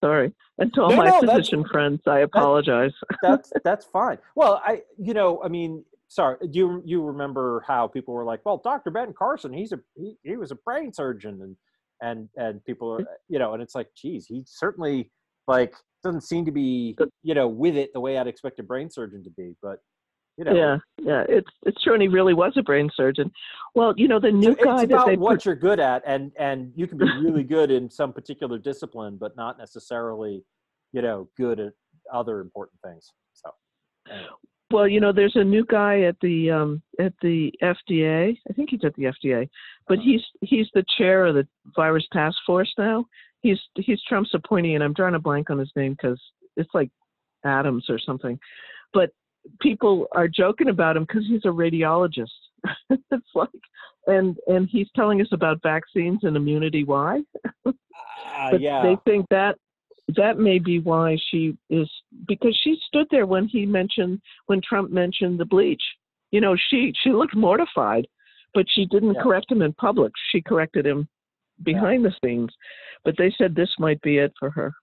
Sorry. 0.02 0.32
And 0.58 0.72
to 0.74 0.82
all 0.82 0.90
No, 0.90 0.96
my 0.96 1.08
no, 1.08 1.20
physician 1.20 1.64
friends, 1.70 2.00
I 2.06 2.20
apologize. 2.20 2.92
that's 3.22 3.52
that's 3.64 3.86
fine. 3.86 4.18
Well, 4.34 4.60
I 4.64 4.82
you 4.98 5.14
know 5.14 5.40
I 5.42 5.48
mean 5.48 5.84
sorry 6.08 6.36
do 6.50 6.58
you 6.58 6.82
you 6.84 7.02
remember 7.04 7.64
how 7.66 7.86
people 7.86 8.12
were 8.12 8.24
like 8.24 8.40
well 8.44 8.58
Dr. 8.62 8.90
Ben 8.90 9.12
Carson 9.12 9.52
he's 9.52 9.72
a 9.72 9.80
he, 9.96 10.16
he 10.22 10.36
was 10.36 10.50
a 10.50 10.56
brain 10.56 10.92
surgeon 10.92 11.40
and 11.42 11.56
and 12.02 12.28
and 12.36 12.64
people 12.64 12.92
are 12.92 12.98
hmm. 12.98 13.04
you 13.28 13.38
know 13.38 13.54
and 13.54 13.62
it's 13.62 13.74
like 13.74 13.88
geez 13.96 14.26
he 14.26 14.42
certainly 14.46 15.10
like 15.46 15.74
doesn't 16.02 16.22
seem 16.22 16.44
to 16.44 16.52
be 16.52 16.96
you 17.22 17.34
know 17.34 17.48
with 17.48 17.76
it 17.76 17.92
the 17.92 18.00
way 18.00 18.18
I'd 18.18 18.26
expect 18.26 18.58
a 18.60 18.62
brain 18.62 18.90
surgeon 18.90 19.22
to 19.24 19.30
be 19.30 19.54
but 19.62 19.78
you 20.36 20.44
know 20.44 20.54
Yeah, 20.54 20.78
yeah. 20.98 21.24
It's 21.28 21.50
it's 21.64 21.80
true, 21.82 21.94
and 21.94 22.02
he 22.02 22.08
really 22.08 22.34
was 22.34 22.54
a 22.56 22.62
brain 22.62 22.90
surgeon. 22.94 23.30
Well, 23.74 23.94
you 23.96 24.08
know, 24.08 24.18
the 24.18 24.32
new 24.32 24.56
guy 24.56 24.82
about 24.82 25.16
what 25.18 25.34
put, 25.36 25.44
you're 25.44 25.54
good 25.54 25.78
at 25.78 26.02
and 26.06 26.32
and 26.38 26.72
you 26.74 26.86
can 26.86 26.98
be 26.98 27.04
really 27.04 27.44
good 27.56 27.70
in 27.70 27.88
some 27.90 28.12
particular 28.12 28.58
discipline 28.58 29.16
but 29.18 29.36
not 29.36 29.58
necessarily 29.58 30.44
you 30.92 31.02
know 31.02 31.28
good 31.36 31.60
at 31.60 31.72
other 32.12 32.40
important 32.40 32.78
things 32.84 33.12
so 33.32 33.50
anyway. 34.10 34.28
Well, 34.74 34.88
you 34.88 34.98
know, 34.98 35.12
there's 35.12 35.36
a 35.36 35.44
new 35.44 35.64
guy 35.64 36.00
at 36.00 36.16
the 36.20 36.50
um, 36.50 36.82
at 36.98 37.12
the 37.22 37.52
FDA. 37.62 38.36
I 38.50 38.52
think 38.54 38.70
he's 38.70 38.84
at 38.84 38.92
the 38.96 39.04
FDA, 39.04 39.48
but 39.86 40.00
he's 40.00 40.20
he's 40.40 40.66
the 40.74 40.84
chair 40.98 41.26
of 41.26 41.36
the 41.36 41.46
virus 41.76 42.04
task 42.12 42.36
force 42.44 42.74
now. 42.76 43.06
He's 43.40 43.60
he's 43.76 44.02
Trump's 44.08 44.34
appointee, 44.34 44.74
and 44.74 44.82
I'm 44.82 44.92
drawing 44.92 45.14
a 45.14 45.20
blank 45.20 45.48
on 45.48 45.60
his 45.60 45.70
name 45.76 45.92
because 45.92 46.20
it's 46.56 46.74
like 46.74 46.90
Adams 47.44 47.84
or 47.88 48.00
something. 48.00 48.36
But 48.92 49.10
people 49.60 50.08
are 50.10 50.26
joking 50.26 50.70
about 50.70 50.96
him 50.96 51.04
because 51.04 51.24
he's 51.28 51.44
a 51.44 51.54
radiologist. 51.54 52.26
it's 52.90 53.30
like, 53.32 53.50
and 54.08 54.36
and 54.48 54.68
he's 54.68 54.88
telling 54.96 55.20
us 55.20 55.28
about 55.30 55.62
vaccines 55.62 56.24
and 56.24 56.36
immunity. 56.36 56.82
Why? 56.82 57.22
Uh, 57.64 58.56
yeah. 58.58 58.82
they 58.82 58.96
think 59.08 59.26
that 59.30 59.56
that 60.16 60.38
may 60.38 60.58
be 60.58 60.78
why 60.80 61.16
she 61.30 61.56
is 61.70 61.90
because 62.28 62.56
she 62.62 62.78
stood 62.86 63.06
there 63.10 63.26
when 63.26 63.46
he 63.46 63.64
mentioned 63.64 64.20
when 64.46 64.60
Trump 64.60 64.90
mentioned 64.90 65.38
the 65.40 65.44
bleach. 65.44 65.82
You 66.30 66.40
know, 66.40 66.56
she 66.68 66.92
she 67.02 67.10
looked 67.10 67.34
mortified, 67.36 68.06
but 68.52 68.66
she 68.68 68.86
didn't 68.86 69.14
Yeah. 69.14 69.22
correct 69.22 69.50
him 69.50 69.62
in 69.62 69.72
public. 69.74 70.12
She 70.30 70.42
corrected 70.42 70.84
him 70.86 71.08
behind 71.62 72.04
the 72.04 72.14
scenes. 72.22 72.50
But 73.04 73.16
they 73.16 73.30
said 73.38 73.54
this 73.54 73.72
might 73.78 74.00
be 74.02 74.18
it 74.18 74.32
for 74.38 74.50
her. 74.50 74.74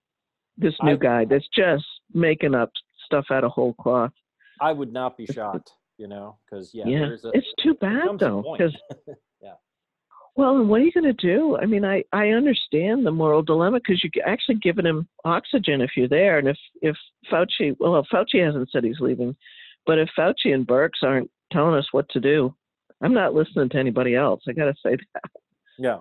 This 0.58 0.76
new 0.82 0.94
I- 0.94 0.98
guy 0.98 1.26
that's 1.26 1.48
just 1.56 1.86
making 2.14 2.56
up 2.56 2.72
stuff 3.06 3.26
out 3.32 3.44
of 3.44 3.52
whole 3.52 3.74
cloth. 3.74 4.12
I 4.60 4.72
would 4.74 4.94
not 4.94 5.18
be 5.18 5.26
shocked, 5.26 5.72
you 5.98 6.08
know, 6.08 6.38
because 6.46 6.74
yeah, 6.74 6.88
Yeah, 6.88 7.00
there's 7.00 7.26
a, 7.26 7.30
it's 7.34 7.54
too 7.62 7.74
bad 7.76 8.20
though, 8.20 8.44
because 8.58 8.76
yeah, 9.08 9.14
Well, 10.36 10.58
and 10.58 10.70
what 10.70 10.80
are 10.82 10.84
you 10.86 10.92
going 10.94 11.04
to 11.04 11.14
do? 11.14 11.58
I 11.58 11.66
mean, 11.66 11.84
I 11.84 12.04
I 12.14 12.30
understand 12.30 13.06
the 13.06 13.12
moral 13.12 13.42
dilemma 13.44 13.80
because 13.80 14.04
you're 14.04 14.28
actually 14.28 14.56
giving 14.56 14.86
him 14.86 15.08
oxygen 15.26 15.82
if 15.82 15.92
you're 15.98 16.08
there, 16.08 16.38
and 16.40 16.48
if 16.48 16.58
if 16.82 16.96
Fauci, 17.32 17.76
well, 17.80 18.06
Fauci 18.12 18.44
hasn't 18.44 18.70
said 18.72 18.84
he's 18.84 19.00
leaving, 19.02 19.36
but 19.86 20.00
if 20.00 20.10
Fauci 20.18 20.54
and 20.54 20.66
Birx 20.66 20.92
aren't 21.04 21.30
telling 21.52 21.76
us 21.76 21.88
what 21.92 22.08
to 22.10 22.20
do, 22.22 22.56
I'm 23.02 23.14
not 23.14 23.34
listening 23.34 23.70
to 23.70 23.78
anybody 23.78 24.16
else. 24.16 24.42
I 24.48 24.54
got 24.54 24.66
to 24.66 24.74
say 24.84 24.96
that. 25.14 25.24
yeah, 25.78 25.98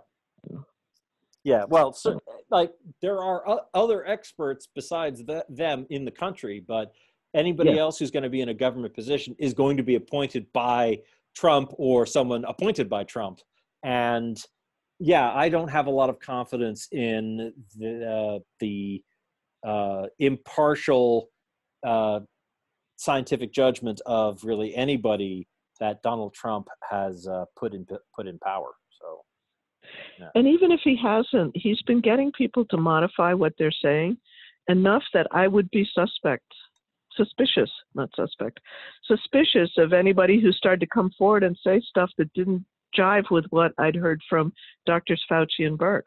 yeah. 1.42 1.64
Well, 1.68 1.92
so, 1.92 2.20
like 2.50 2.72
there 3.02 3.18
are 3.20 3.62
other 3.74 4.06
experts 4.06 4.68
besides 4.72 5.24
th- 5.24 5.42
them 5.48 5.86
in 5.90 6.04
the 6.04 6.10
country, 6.12 6.60
but 6.66 6.92
anybody 7.34 7.70
Yeah. 7.70 7.80
else 7.80 7.98
who's 7.98 8.10
going 8.12 8.22
to 8.22 8.30
be 8.30 8.42
in 8.42 8.48
a 8.50 8.54
government 8.54 8.94
position 8.94 9.34
is 9.40 9.54
going 9.54 9.76
to 9.76 9.82
be 9.82 9.96
appointed 9.96 10.52
by 10.52 11.00
Trump 11.34 11.72
or 11.78 12.06
someone 12.06 12.44
appointed 12.44 12.88
by 12.88 13.04
Trump, 13.04 13.40
and 13.82 14.40
yeah, 14.98 15.32
I 15.32 15.48
don't 15.48 15.68
have 15.68 15.86
a 15.86 15.90
lot 15.90 16.10
of 16.10 16.20
confidence 16.20 16.88
in 16.92 17.52
the 17.78 18.06
uh, 18.06 18.38
the 18.60 19.02
uh, 19.66 20.06
impartial 20.18 21.30
uh, 21.86 22.20
scientific 22.96 23.52
judgment 23.52 24.00
of 24.04 24.44
really 24.44 24.74
anybody 24.74 25.48
that 25.80 26.02
Donald 26.02 26.34
Trump 26.34 26.68
has 26.90 27.26
uh, 27.26 27.46
put 27.58 27.74
in 27.74 27.86
put 28.14 28.26
in 28.26 28.38
power. 28.40 28.72
So 29.00 29.22
And 30.34 30.46
even 30.46 30.70
if 30.70 30.80
he 30.84 30.96
hasn't, 31.02 31.52
he's 31.54 31.80
been 31.82 32.00
getting 32.00 32.30
people 32.32 32.66
to 32.66 32.76
modify 32.76 33.32
what 33.32 33.54
they're 33.58 33.72
saying 33.82 34.18
enough 34.68 35.02
that 35.14 35.26
I 35.32 35.48
would 35.48 35.70
be 35.70 35.88
suspect, 35.92 36.44
suspicious, 37.16 37.70
not 37.94 38.10
suspect, 38.14 38.60
suspicious 39.06 39.70
of 39.78 39.92
anybody 39.92 40.40
who 40.40 40.52
started 40.52 40.80
to 40.80 40.86
come 40.86 41.10
forward 41.16 41.42
and 41.42 41.56
say 41.64 41.80
stuff 41.88 42.10
that 42.18 42.32
didn't 42.34 42.64
jive 42.96 43.30
with 43.30 43.44
what 43.50 43.72
I'd 43.78 43.96
heard 43.96 44.20
from 44.28 44.52
Doctors 44.86 45.22
Fauci 45.30 45.66
and 45.66 45.78
Birx. 45.78 46.02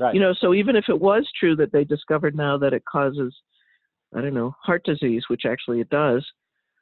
right, 0.00 0.14
You 0.14 0.20
know, 0.20 0.34
so 0.40 0.54
even 0.54 0.76
if 0.76 0.84
it 0.88 1.00
was 1.00 1.28
true 1.38 1.56
that 1.56 1.72
they 1.72 1.84
discovered 1.84 2.36
now 2.36 2.58
that 2.58 2.72
it 2.72 2.84
causes, 2.84 3.34
I 4.14 4.20
don't 4.20 4.34
know, 4.34 4.54
heart 4.62 4.84
disease, 4.84 5.24
which 5.28 5.42
actually 5.46 5.80
it 5.80 5.90
does, 5.90 6.24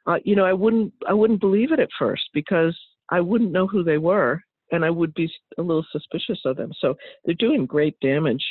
uh, 0.07 0.19
you 0.25 0.35
know, 0.35 0.45
I 0.45 0.53
wouldn't, 0.53 0.93
I 1.09 1.13
wouldn't 1.13 1.41
believe 1.41 1.73
it 1.73 1.81
at 1.81 1.89
first 1.99 2.25
because 2.33 2.77
I 3.11 3.21
wouldn't 3.21 3.53
know 3.53 3.67
who 3.67 3.83
they 3.85 3.99
were, 3.99 4.41
and 4.73 4.85
I 4.85 4.91
would 4.91 5.15
be 5.15 5.31
a 5.59 5.63
little 5.63 5.85
suspicious 5.91 6.41
of 6.45 6.57
them. 6.57 6.73
So 6.79 6.95
they're 7.25 7.35
doing 7.35 7.67
great 7.67 7.99
damage, 8.01 8.45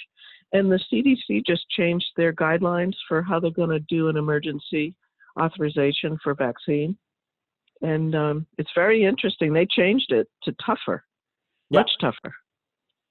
and 0.53 0.71
the 0.71 0.79
CDC 0.91 1.45
just 1.45 1.67
changed 1.69 2.07
their 2.15 2.33
guidelines 2.33 2.93
for 3.07 3.21
how 3.21 3.39
they're 3.39 3.51
going 3.51 3.69
to 3.69 3.79
do 3.79 4.09
an 4.09 4.17
emergency 4.17 4.93
authorization 5.39 6.17
for 6.23 6.33
vaccine, 6.33 6.97
and 7.81 8.15
um, 8.15 8.45
it's 8.57 8.71
very 8.75 9.03
interesting. 9.05 9.53
They 9.53 9.65
changed 9.65 10.11
it 10.11 10.27
to 10.43 10.53
tougher, 10.65 11.03
Yeah. 11.69 11.79
much 11.81 11.91
tougher. 12.01 12.33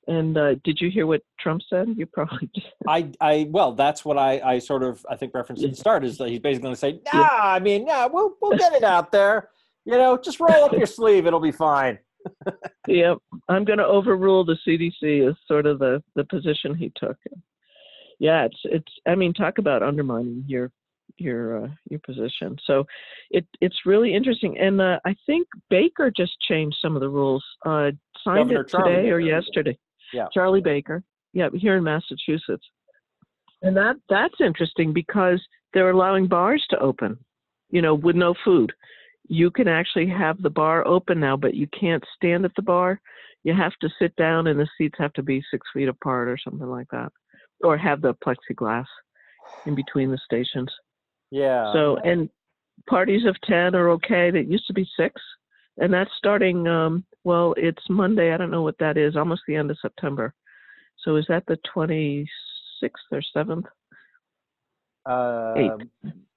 And 0.06 0.38
uh, 0.38 0.54
did 0.64 0.80
you 0.80 0.90
hear 0.90 1.06
what 1.06 1.20
Trump 1.38 1.60
said? 1.68 1.88
You 1.96 2.06
probably 2.06 2.48
did. 2.54 2.64
I, 2.86 3.10
I, 3.20 3.46
well, 3.50 3.72
that's 3.72 4.04
what 4.04 4.16
I, 4.18 4.40
I 4.40 4.58
sort 4.58 4.82
of, 4.82 5.04
I 5.10 5.16
think 5.16 5.34
referenced 5.34 5.62
at 5.64 5.70
the 5.70 5.76
start 5.76 6.02
is 6.04 6.16
that 6.18 6.28
he's 6.30 6.38
basically 6.40 6.62
going 6.62 6.74
to 6.74 6.80
say, 6.80 7.00
nah, 7.12 7.20
Yeah. 7.20 7.28
I 7.42 7.58
mean, 7.58 7.86
yeah, 7.86 8.06
we'll, 8.06 8.34
we'll 8.40 8.56
get 8.56 8.72
it 8.72 8.84
out 8.84 9.12
there. 9.12 9.50
You 9.84 9.92
know, 9.98 10.16
just 10.18 10.40
roll 10.40 10.64
up 10.64 10.72
your 10.72 10.86
sleeve, 10.98 11.26
it'll 11.26 11.40
be 11.40 11.52
fine. 11.52 11.98
yeah, 12.88 13.14
I'm 13.48 13.64
going 13.64 13.78
to 13.78 13.86
overrule 13.86 14.44
the 14.44 14.58
CDC 14.66 15.28
is 15.30 15.36
sort 15.46 15.66
of 15.66 15.78
the 15.78 16.02
the 16.14 16.24
position 16.24 16.74
he 16.74 16.92
took. 16.96 17.16
Yeah, 18.18 18.44
it's 18.46 18.58
it's. 18.64 18.92
I 19.06 19.14
mean, 19.14 19.32
talk 19.32 19.58
about 19.58 19.82
undermining 19.82 20.44
your 20.46 20.72
your 21.18 21.64
uh, 21.64 21.68
your 21.88 22.00
position. 22.00 22.56
So, 22.64 22.84
it 23.30 23.46
it's 23.60 23.86
really 23.86 24.14
interesting. 24.14 24.58
And 24.58 24.80
uh, 24.80 24.98
I 25.04 25.14
think 25.26 25.46
Baker 25.70 26.10
just 26.14 26.32
changed 26.48 26.76
some 26.80 26.94
of 26.94 27.00
the 27.00 27.08
rules. 27.08 27.44
Uh, 27.64 27.90
signed 28.24 28.50
Governor 28.50 28.60
it 28.60 28.68
Charlie 28.68 28.94
today 28.96 29.10
or 29.10 29.20
Baker. 29.20 29.30
yesterday. 29.30 29.78
Yeah. 30.12 30.26
Charlie 30.32 30.62
Baker. 30.62 31.02
Yeah, 31.32 31.48
here 31.54 31.76
in 31.76 31.84
Massachusetts. 31.84 32.64
And 33.62 33.76
that 33.76 33.96
that's 34.08 34.40
interesting 34.40 34.92
because 34.92 35.42
they're 35.74 35.90
allowing 35.90 36.26
bars 36.26 36.64
to 36.70 36.78
open. 36.78 37.18
You 37.70 37.82
know, 37.82 37.94
with 37.94 38.16
no 38.16 38.34
food 38.44 38.72
you 39.28 39.50
can 39.50 39.68
actually 39.68 40.08
have 40.08 40.40
the 40.42 40.50
bar 40.50 40.86
open 40.86 41.20
now, 41.20 41.36
but 41.36 41.54
you 41.54 41.68
can't 41.78 42.02
stand 42.16 42.44
at 42.44 42.54
the 42.56 42.62
bar. 42.62 43.00
You 43.44 43.54
have 43.54 43.74
to 43.82 43.88
sit 43.98 44.16
down, 44.16 44.46
and 44.46 44.58
the 44.58 44.68
seats 44.76 44.96
have 44.98 45.12
to 45.14 45.22
be 45.22 45.42
six 45.50 45.66
feet 45.72 45.88
apart 45.88 46.28
or 46.28 46.38
something 46.42 46.66
like 46.66 46.88
that, 46.90 47.12
or 47.62 47.76
have 47.76 48.00
the 48.00 48.14
plexiglass 48.14 48.86
in 49.66 49.74
between 49.74 50.10
the 50.10 50.18
stations. 50.24 50.70
Yeah. 51.30 51.72
So, 51.72 51.96
and 52.04 52.28
parties 52.88 53.24
of 53.26 53.36
10 53.42 53.74
are 53.74 53.90
okay. 53.90 54.30
That 54.30 54.50
used 54.50 54.66
to 54.66 54.72
be 54.72 54.88
six, 54.96 55.20
and 55.76 55.92
that's 55.92 56.10
starting, 56.16 56.66
um, 56.66 57.04
well, 57.24 57.54
it's 57.56 57.82
Monday. 57.88 58.32
I 58.32 58.36
don't 58.36 58.50
know 58.50 58.62
what 58.62 58.78
that 58.78 58.96
is, 58.96 59.16
almost 59.16 59.42
the 59.46 59.56
end 59.56 59.70
of 59.70 59.78
September. 59.80 60.34
So, 61.04 61.16
is 61.16 61.26
that 61.28 61.44
the 61.46 61.58
26th 61.74 62.26
or 63.12 63.22
7th? 63.36 63.64
uh, 65.06 65.54
eight. 65.56 65.70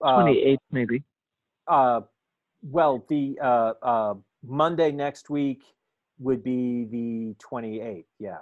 uh, 0.01 0.17
28th, 0.19 0.57
maybe. 0.71 1.03
uh, 1.67 2.01
well, 2.63 3.05
the 3.09 3.37
uh, 3.41 3.73
uh, 3.81 4.13
Monday 4.45 4.91
next 4.91 5.29
week 5.29 5.61
would 6.19 6.43
be 6.43 6.85
the 6.85 7.35
28th. 7.43 8.05
Yeah. 8.19 8.37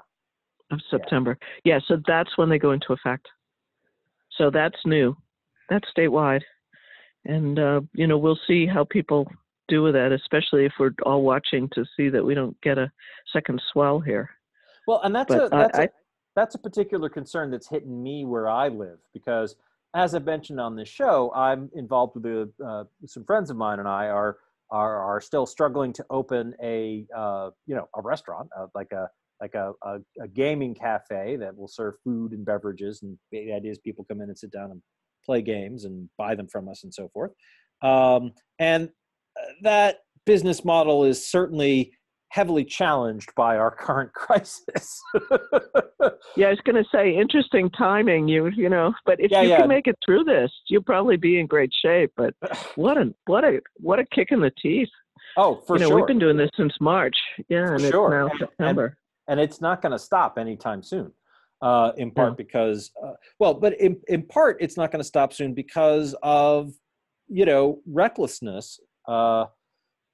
of 0.71 0.79
September. 0.91 1.37
Yeah. 1.63 1.79
so 1.87 1.97
that's 2.05 2.37
when 2.37 2.49
they 2.49 2.59
go 2.59 2.71
into 2.73 2.93
effect. 2.93 3.27
So 4.37 4.51
that's 4.51 4.77
new. 4.85 5.15
That's 5.69 5.87
statewide. 5.95 6.41
And, 7.25 7.59
uh, 7.59 7.81
you 7.93 8.07
know, 8.07 8.17
we'll 8.17 8.39
see 8.47 8.65
how 8.65 8.85
people 8.85 9.27
do 9.67 9.83
with 9.83 9.93
that, 9.93 10.11
especially 10.11 10.65
if 10.65 10.73
we're 10.79 10.91
all 11.03 11.21
watching 11.21 11.69
to 11.73 11.85
see 11.95 12.09
that 12.09 12.23
we 12.25 12.33
don't 12.33 12.59
get 12.61 12.77
a 12.77 12.91
second 13.31 13.61
swell 13.71 13.99
here. 13.99 14.29
Well, 14.87 15.01
and 15.03 15.13
that's 15.13 15.33
But 15.33 15.51
a 15.51 15.55
I- 15.55 15.59
that's 15.59 15.79
a 15.79 15.81
I- 15.83 15.89
that's 16.35 16.55
a 16.55 16.59
particular 16.59 17.09
concern 17.09 17.51
that's 17.51 17.67
hitting 17.67 18.01
me 18.01 18.25
where 18.25 18.47
I 18.47 18.69
live 18.69 18.99
because, 19.13 19.55
as 19.93 20.15
I 20.15 20.19
mentioned 20.19 20.59
on 20.59 20.75
this 20.75 20.87
show, 20.87 21.31
I'm 21.35 21.69
involved 21.73 22.15
with 22.15 22.25
a, 22.25 22.49
uh, 22.63 22.83
some 23.05 23.25
friends 23.25 23.49
of 23.49 23.57
mine 23.57 23.79
and 23.79 23.87
I 23.87 24.07
are 24.07 24.37
are 24.71 24.99
are 24.99 25.21
still 25.21 25.45
struggling 25.45 25.91
to 25.93 26.05
open 26.09 26.55
a 26.63 27.05
uh, 27.15 27.51
you 27.67 27.75
know 27.75 27.89
a 27.95 28.01
restaurant 28.01 28.49
uh, 28.57 28.67
like 28.73 28.91
a 28.91 29.09
like 29.41 29.53
a, 29.55 29.73
a, 29.83 29.99
a 30.21 30.27
gaming 30.27 30.73
cafe 30.75 31.35
that 31.37 31.55
will 31.55 31.67
serve 31.67 31.95
food 32.03 32.31
and 32.33 32.45
beverages 32.45 33.01
and 33.03 33.17
the 33.31 33.53
idea 33.53 33.71
is 33.71 33.79
people 33.79 34.03
come 34.05 34.21
in 34.21 34.27
and 34.29 34.37
sit 34.37 34.51
down 34.51 34.71
and 34.71 34.81
play 35.29 35.41
games 35.43 35.85
and 35.85 36.09
buy 36.17 36.33
them 36.35 36.47
from 36.47 36.67
us 36.67 36.83
and 36.83 36.93
so 36.93 37.07
forth 37.13 37.31
um, 37.83 38.31
and 38.57 38.89
uh, 39.39 39.45
that 39.61 39.97
business 40.25 40.65
model 40.65 41.05
is 41.05 41.25
certainly 41.25 41.91
heavily 42.31 42.63
challenged 42.65 43.29
by 43.35 43.57
our 43.57 43.71
current 43.71 44.11
crisis. 44.23 44.99
Yeah, 46.35 46.47
I 46.47 46.49
was 46.51 46.59
going 46.63 46.75
to 46.83 46.89
say, 46.93 47.15
interesting 47.17 47.69
timing. 47.71 48.27
You, 48.27 48.49
you 48.55 48.69
know, 48.69 48.93
but 49.05 49.19
if 49.19 49.31
Yeah, 49.31 49.41
you 49.41 49.49
yeah. 49.49 49.57
can 49.61 49.67
make 49.69 49.87
it 49.87 49.95
through 50.05 50.25
this, 50.25 50.51
you'll 50.67 50.83
probably 50.83 51.17
be 51.17 51.39
in 51.39 51.47
great 51.47 51.71
shape. 51.83 52.11
But 52.17 52.33
what 52.75 52.97
a 52.97 53.13
what 53.25 53.43
a 53.43 53.61
what 53.77 53.97
a 53.99 54.05
kick 54.13 54.27
in 54.31 54.41
the 54.41 54.51
teeth! 54.61 54.89
oh, 55.37 55.55
for 55.65 55.75
you 55.77 55.81
know, 55.83 55.87
sure. 55.89 55.95
we've 55.97 56.07
been 56.07 56.19
doing 56.19 56.37
this 56.37 56.51
since 56.57 56.73
March. 56.79 57.15
Yeah, 57.49 57.71
and 57.73 57.81
sure. 57.81 57.87
it's 57.87 57.93
now 57.93 58.23
And- 58.23 58.31
and- 58.31 58.39
September. 58.39 58.97
and 59.27 59.39
it's 59.39 59.61
not 59.61 59.81
going 59.81 59.93
to 59.93 59.99
stop 59.99 60.37
anytime 60.37 60.83
soon. 60.83 61.11
Uh, 61.61 61.91
in 61.97 62.09
part 62.09 62.37
because, 62.37 62.91
uh, 63.03 63.11
well, 63.39 63.53
but 63.53 63.79
in 63.81 63.99
in 64.07 64.23
part 64.23 64.55
it's 64.61 64.77
not 64.77 64.91
going 64.91 65.01
to 65.01 65.07
stop 65.07 65.33
soon 65.33 65.53
because 65.53 66.15
of 66.23 66.71
you 67.27 67.45
know 67.45 67.81
recklessness. 67.85 68.79
Uh, 69.07 69.45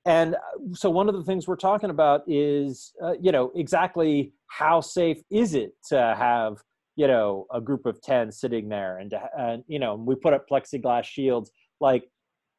and 0.06 0.36
uh, 0.36 0.40
so 0.74 0.90
one 0.90 1.08
of 1.08 1.16
the 1.16 1.24
things 1.24 1.48
we're 1.48 1.56
talking 1.56 1.92
about 1.92 2.24
is 2.28 2.94
uh, 3.04 3.14
you 3.22 3.32
know 3.32 3.52
exactly 3.56 4.34
how 4.48 4.82
safe 4.82 5.22
is 5.30 5.54
it 5.54 5.74
to 5.90 6.16
have 6.18 6.58
you 6.96 7.06
know 7.08 7.46
a 7.54 7.62
group 7.62 7.86
of 7.86 8.02
10 8.02 8.32
sitting 8.32 8.68
there 8.68 8.98
and 8.98 9.14
and 9.38 9.64
you 9.68 9.78
know 9.78 9.96
we 9.96 10.16
put 10.16 10.34
up 10.34 10.46
plexiglass 10.50 11.04
shields 11.04 11.52
like 11.80 12.10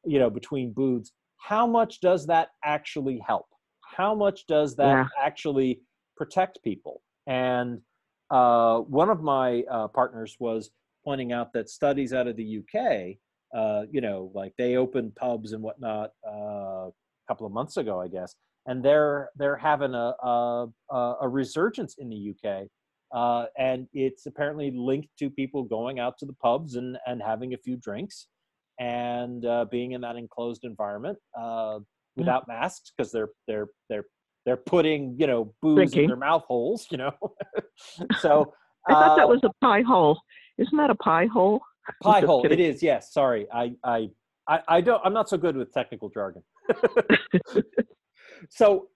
you 0.05 0.19
know 0.19 0.29
between 0.29 0.71
booths 0.71 1.11
how 1.37 1.65
much 1.65 2.01
does 2.01 2.25
that 2.27 2.49
actually 2.63 3.21
help? 3.25 3.47
How 3.81 4.13
much 4.13 4.45
does 4.47 4.75
that 4.75 4.87
Yeah. 4.87 5.07
actually 5.17 5.81
protect 6.15 6.61
people? 6.63 7.01
And 7.25 7.81
uh, 8.29 8.79
one 8.79 9.09
of 9.09 9.21
my 9.21 9.63
uh, 9.69 9.87
partners 9.87 10.35
was 10.39 10.71
pointing 11.03 11.31
out 11.31 11.53
that 11.53 11.69
studies 11.69 12.13
out 12.13 12.27
of 12.27 12.35
the 12.35 12.59
UK, 12.59 13.15
uh, 13.57 13.85
you 13.89 14.01
know, 14.01 14.31
like 14.33 14.53
they 14.57 14.75
opened 14.75 15.15
pubs 15.15 15.53
and 15.53 15.63
whatnot 15.63 16.11
uh, 16.27 16.87
a 16.87 16.91
couple 17.27 17.45
of 17.45 17.53
months 17.53 17.77
ago, 17.77 18.01
I 18.01 18.07
guess, 18.07 18.35
and 18.65 18.83
they're 18.83 19.29
they're 19.37 19.55
having 19.55 19.93
a 19.93 20.13
a, 20.21 20.67
a 20.91 21.15
a 21.21 21.29
resurgence 21.29 21.95
in 21.97 22.09
the 22.09 22.33
UK, 22.33 22.67
uh, 23.15 23.45
and 23.57 23.87
it's 23.93 24.25
apparently 24.25 24.71
linked 24.71 25.09
to 25.19 25.29
people 25.29 25.63
going 25.63 25.99
out 25.99 26.17
to 26.19 26.25
the 26.25 26.33
pubs 26.33 26.75
and 26.75 26.97
and 27.07 27.21
having 27.21 27.53
a 27.53 27.57
few 27.57 27.77
drinks, 27.77 28.27
and 28.79 29.45
uh, 29.45 29.65
being 29.71 29.93
in 29.93 30.01
that 30.01 30.17
enclosed 30.17 30.65
environment 30.65 31.17
uh, 31.39 31.79
without 32.17 32.47
masks 32.49 32.91
because 32.95 33.11
they're 33.13 33.29
they're 33.47 33.67
they're 33.89 34.05
they're 34.47 34.55
putting 34.55 35.13
you 35.19 35.27
know 35.27 35.53
booze 35.61 35.93
in 35.93 36.07
their 36.07 36.15
mouth 36.15 36.45
holes, 36.47 36.87
you 36.89 36.97
know. 36.97 37.11
so 38.21 38.53
I 38.87 38.93
thought 38.93 39.17
that 39.17 39.25
uh, 39.25 39.27
was 39.27 39.41
a 39.43 39.51
pie 39.59 39.81
hole. 39.81 40.21
Isn't 40.57 40.77
that 40.77 40.89
a 40.89 40.95
pie 40.95 41.25
hole? 41.25 41.59
pie 42.01 42.21
hole. 42.21 42.45
It 42.45 42.49
kidding. 42.49 42.65
is. 42.65 42.81
Yes. 42.81 43.11
Sorry. 43.11 43.45
I 43.53 43.73
I 43.83 44.07
I, 44.47 44.59
I 44.69 44.81
don't. 44.81 45.01
I'm 45.05 45.13
not 45.13 45.27
so 45.27 45.37
good 45.37 45.57
with 45.57 45.73
technical 45.73 46.09
jargon. 46.09 46.41
so 48.49 48.87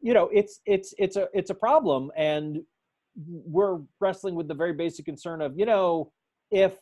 you 0.00 0.14
know, 0.14 0.30
it's 0.32 0.60
it's 0.64 0.94
it's 0.96 1.16
a 1.16 1.28
it's 1.34 1.50
a 1.50 1.54
problem, 1.54 2.10
and 2.16 2.60
we're 3.26 3.80
wrestling 4.00 4.36
with 4.36 4.48
the 4.48 4.54
very 4.54 4.72
basic 4.72 5.04
concern 5.04 5.42
of 5.42 5.52
you 5.58 5.66
know 5.66 6.10
if 6.50 6.78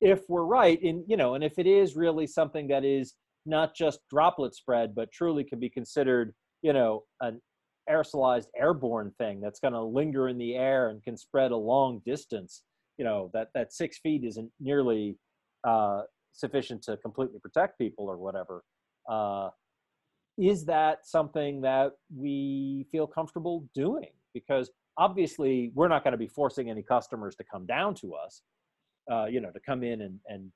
if 0.00 0.22
we're 0.28 0.44
right 0.44 0.82
in 0.82 1.04
you 1.06 1.16
know 1.16 1.34
and 1.34 1.44
if 1.44 1.58
it 1.58 1.66
is 1.66 1.94
really 1.94 2.26
something 2.26 2.66
that 2.66 2.84
is 2.84 3.14
not 3.44 3.74
just 3.74 3.98
droplet 4.08 4.54
spread 4.54 4.94
but 4.94 5.12
truly 5.12 5.44
can 5.44 5.60
be 5.60 5.68
considered 5.68 6.32
you 6.62 6.72
know 6.72 7.04
an 7.20 7.40
aerosolized 7.90 8.48
airborne 8.56 9.12
thing 9.18 9.40
that's 9.40 9.60
going 9.60 9.72
to 9.72 9.82
linger 9.82 10.28
in 10.28 10.38
the 10.38 10.54
air 10.54 10.90
and 10.90 11.02
can 11.02 11.16
spread 11.16 11.50
a 11.50 11.56
long 11.56 12.00
distance 12.04 12.62
you 12.98 13.04
know 13.04 13.30
that 13.32 13.48
that 13.54 13.72
six 13.72 13.98
feet 13.98 14.24
isn't 14.24 14.50
nearly 14.60 15.16
uh, 15.66 16.02
sufficient 16.32 16.82
to 16.82 16.96
completely 16.98 17.38
protect 17.40 17.78
people 17.78 18.06
or 18.06 18.18
whatever 18.18 18.62
uh, 19.10 19.48
is 20.36 20.64
that 20.64 21.06
something 21.06 21.60
that 21.60 21.92
we 22.14 22.86
feel 22.92 23.06
comfortable 23.06 23.64
doing 23.74 24.10
because 24.34 24.70
obviously 24.96 25.72
we're 25.74 25.88
not 25.88 26.04
going 26.04 26.12
to 26.12 26.18
be 26.18 26.28
forcing 26.28 26.70
any 26.70 26.82
customers 26.82 27.34
to 27.36 27.44
come 27.50 27.66
down 27.66 27.94
to 27.94 28.14
us 28.14 28.42
uh, 29.10 29.24
you 29.26 29.40
know 29.40 29.50
to 29.50 29.60
come 29.60 29.82
in 29.82 30.02
and 30.02 30.18
and 30.26 30.50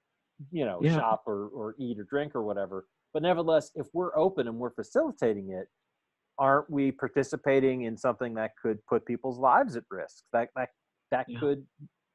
you 0.50 0.64
know 0.64 0.80
Yeah. 0.82 0.98
shop 0.98 1.22
or, 1.26 1.48
or 1.48 1.74
eat 1.78 1.98
or 1.98 2.04
drink 2.04 2.34
or 2.34 2.42
whatever 2.42 2.86
but 3.14 3.22
nevertheless 3.22 3.70
if 3.74 3.86
we're 3.92 4.16
open 4.16 4.48
and 4.48 4.56
we're 4.56 4.70
facilitating 4.70 5.50
it 5.50 5.68
aren't 6.38 6.68
we 6.70 6.90
participating 6.92 7.82
in 7.82 7.96
something 7.96 8.34
that 8.34 8.52
could 8.60 8.84
put 8.86 9.04
people's 9.06 9.38
lives 9.38 9.76
at 9.76 9.84
risk 9.90 10.24
that 10.32 10.48
that 10.56 10.70
that 11.10 11.26
Yeah. 11.28 11.40
could 11.40 11.66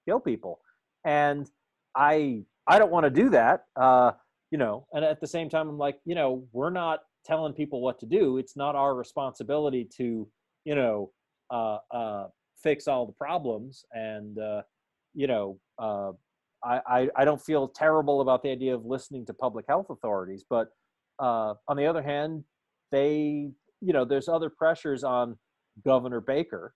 kill 0.07 0.19
people? 0.19 0.59
And 1.05 1.49
i 1.95 2.43
i 2.67 2.77
don't 2.77 2.91
want 2.91 3.03
to 3.05 3.09
do 3.09 3.29
that 3.29 3.65
uh 3.75 4.11
you 4.51 4.57
know 4.57 4.85
and 4.93 5.03
at 5.03 5.19
the 5.19 5.25
same 5.25 5.49
time 5.49 5.67
i'm 5.67 5.77
like 5.77 5.97
you 6.05 6.13
know 6.13 6.45
we're 6.51 6.69
not 6.69 6.99
telling 7.25 7.53
people 7.53 7.81
what 7.81 7.99
to 7.99 8.05
do. 8.05 8.37
It's 8.37 8.55
not 8.55 8.75
our 8.75 8.95
responsibility 8.95 9.87
to 9.97 10.27
you 10.65 10.75
know 10.75 11.11
uh 11.51 11.77
uh 11.91 12.27
fix 12.61 12.87
all 12.87 13.05
the 13.05 13.13
problems. 13.13 13.83
And 13.91 14.39
uh 14.39 14.61
you 15.13 15.27
know 15.27 15.59
uh 15.79 16.11
I, 16.63 16.81
I 16.87 17.09
i 17.17 17.25
don't 17.25 17.41
feel 17.41 17.67
terrible 17.67 18.21
about 18.21 18.41
the 18.43 18.49
idea 18.49 18.73
of 18.73 18.85
listening 18.85 19.25
to 19.27 19.33
public 19.33 19.65
health 19.67 19.89
authorities. 19.89 20.43
But 20.49 20.69
uh 21.19 21.55
on 21.67 21.75
the 21.77 21.85
other 21.85 22.01
hand 22.01 22.43
they 22.91 23.51
you 23.81 23.93
know 23.93 24.05
there's 24.05 24.27
other 24.27 24.49
pressures 24.49 25.03
on 25.03 25.37
governor 25.85 26.21
baker 26.21 26.73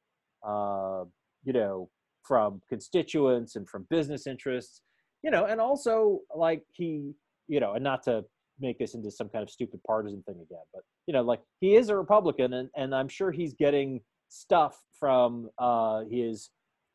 uh 0.47 1.03
you 1.43 1.53
know 1.53 1.89
from 2.23 2.61
constituents 2.69 3.55
and 3.55 3.67
from 3.67 3.85
business 3.89 4.27
interests 4.27 4.81
you 5.23 5.31
know 5.31 5.45
and 5.45 5.59
also 5.59 6.19
like 6.35 6.63
he 6.71 7.13
you 7.47 7.59
know 7.59 7.73
and 7.73 7.83
not 7.83 8.03
to 8.03 8.23
make 8.59 8.77
this 8.77 8.93
into 8.93 9.09
some 9.09 9.27
kind 9.29 9.41
of 9.41 9.49
stupid 9.49 9.79
partisan 9.85 10.21
thing 10.23 10.35
again 10.35 10.63
but 10.73 10.83
you 11.07 11.13
know 11.13 11.21
like 11.21 11.41
he 11.59 11.75
is 11.75 11.89
a 11.89 11.95
republican 11.95 12.53
and 12.53 12.69
and 12.75 12.93
i'm 12.93 13.07
sure 13.07 13.31
he's 13.31 13.53
getting 13.53 13.99
stuff 14.29 14.79
from 14.99 15.49
uh 15.57 16.01
his 16.09 16.51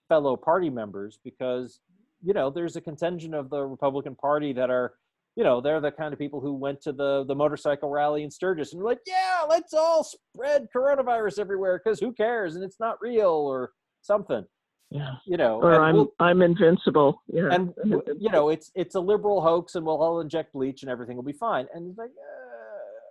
fellow 0.08 0.36
party 0.36 0.70
members 0.70 1.18
because 1.24 1.80
you 2.24 2.32
know 2.32 2.50
there's 2.50 2.76
a 2.76 2.80
contingent 2.80 3.34
of 3.34 3.50
the 3.50 3.60
republican 3.60 4.14
party 4.14 4.52
that 4.52 4.70
are 4.70 4.94
you 5.36 5.44
know 5.44 5.60
they're 5.60 5.80
the 5.80 5.90
kind 5.92 6.12
of 6.12 6.18
people 6.18 6.40
who 6.40 6.54
went 6.54 6.80
to 6.82 6.92
the 6.92 7.24
the 7.28 7.34
motorcycle 7.34 7.88
rally 7.90 8.22
in 8.24 8.30
sturgis 8.30 8.72
and 8.72 8.82
were 8.82 8.88
like 8.88 9.00
yeah 9.06 9.42
let's 9.48 9.72
all 9.74 10.02
spread 10.02 10.66
coronavirus 10.74 11.38
everywhere 11.38 11.80
because 11.82 12.00
who 12.00 12.12
cares 12.12 12.56
and 12.56 12.64
it's 12.64 12.80
not 12.80 12.96
real 13.00 13.28
or 13.30 13.70
something 14.02 14.44
Yeah. 14.90 15.14
you 15.26 15.36
know 15.36 15.56
Or 15.60 15.80
I'm 15.80 15.94
we'll- 15.96 16.12
I'm 16.20 16.42
invincible. 16.42 17.22
Yeah. 17.28 17.48
and 17.52 17.74
you 18.18 18.30
know 18.30 18.48
it's 18.48 18.70
it's 18.74 18.94
a 18.94 19.00
liberal 19.00 19.40
hoax 19.40 19.74
and 19.74 19.84
we'll 19.86 20.00
all 20.02 20.20
inject 20.20 20.52
bleach 20.54 20.82
and 20.82 20.90
everything 20.90 21.16
will 21.16 21.22
be 21.22 21.32
fine 21.48 21.66
and 21.74 21.88
it's 21.90 21.98
like 21.98 22.10
uh, 22.10 23.10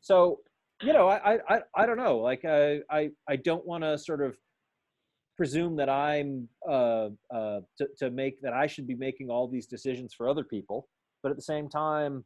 so 0.00 0.38
you 0.82 0.92
know 0.92 1.08
I, 1.08 1.34
I 1.34 1.38
i 1.54 1.58
i 1.74 1.86
don't 1.86 1.96
know 1.96 2.18
like 2.18 2.44
i 2.44 2.80
i, 2.90 3.10
I 3.28 3.36
don't 3.36 3.66
want 3.66 3.82
to 3.82 3.98
sort 3.98 4.22
of 4.22 4.36
presume 5.36 5.74
that 5.76 5.88
i'm 5.88 6.48
uh 6.68 7.08
uh 7.34 7.60
to, 7.78 7.84
to 7.98 8.10
make 8.10 8.40
that 8.42 8.52
i 8.52 8.66
should 8.66 8.86
be 8.86 8.94
making 8.94 9.28
all 9.30 9.48
these 9.48 9.66
decisions 9.66 10.14
for 10.16 10.28
other 10.28 10.44
people 10.44 10.88
but 11.22 11.30
at 11.30 11.36
the 11.36 11.42
same 11.42 11.68
time 11.68 12.24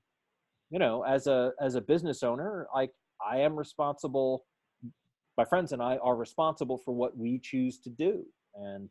you 0.71 0.79
know 0.79 1.03
as 1.03 1.27
a 1.27 1.53
as 1.61 1.75
a 1.75 1.81
business 1.81 2.23
owner 2.23 2.67
like 2.75 2.91
i 3.27 3.39
am 3.39 3.55
responsible 3.57 4.45
my 5.37 5.45
friends 5.45 5.73
and 5.73 5.83
i 5.83 5.97
are 5.99 6.17
responsible 6.17 6.79
for 6.79 6.93
what 6.93 7.17
we 7.17 7.39
choose 7.39 7.79
to 7.79 7.91
do 7.91 8.25
and 8.55 8.89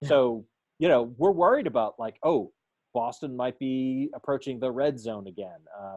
Yeah. 0.00 0.08
so 0.08 0.46
you 0.78 0.88
know 0.88 1.14
we're 1.18 1.32
worried 1.32 1.66
about 1.66 1.94
like 1.98 2.16
oh 2.22 2.52
boston 2.92 3.36
might 3.36 3.58
be 3.58 4.10
approaching 4.14 4.60
the 4.60 4.70
red 4.70 4.98
zone 4.98 5.26
again 5.26 5.58
uh, 5.80 5.96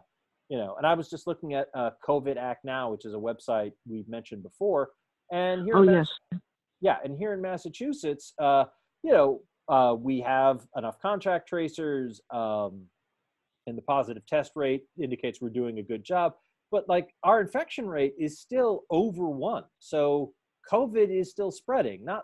you 0.50 0.58
know 0.58 0.76
and 0.78 0.86
i 0.86 0.94
was 0.94 1.10
just 1.10 1.28
looking 1.28 1.54
at 1.54 1.68
uh, 1.76 1.92
covid 2.08 2.38
act 2.38 2.66
now 2.66 2.92
which 2.92 3.06
is 3.06 3.14
a 3.14 3.18
website 3.18 3.72
we've 3.88 4.08
mentioned 4.10 4.44
before 4.44 4.90
and 5.32 5.66
here 5.66 5.78
oh 5.78 5.84
in 5.84 5.94
yes. 5.94 6.10
Yeah 6.80 6.98
and 7.04 7.18
here 7.18 7.34
in 7.34 7.42
massachusetts 7.42 8.34
uh, 8.42 8.66
you 9.04 9.12
know 9.12 9.42
uh, 9.70 9.94
we 9.94 10.22
have 10.22 10.62
enough 10.78 11.00
contract 11.02 11.48
tracers 11.50 12.22
um, 12.34 12.84
and 13.68 13.78
the 13.78 13.82
positive 13.84 14.26
test 14.26 14.54
rate 14.56 14.84
indicates 15.02 15.40
we're 15.42 15.50
doing 15.50 15.78
a 15.80 15.84
good 15.84 16.04
job. 16.04 16.34
But 16.72 16.90
like 16.90 17.10
our 17.24 17.40
infection 17.42 17.88
rate 17.88 18.14
is 18.18 18.40
still 18.40 18.84
over 18.90 19.30
one. 19.30 19.66
So 19.80 20.34
covid 20.72 21.10
is 21.12 21.30
still 21.30 21.52
spreading. 21.52 22.04
Not 22.04 22.24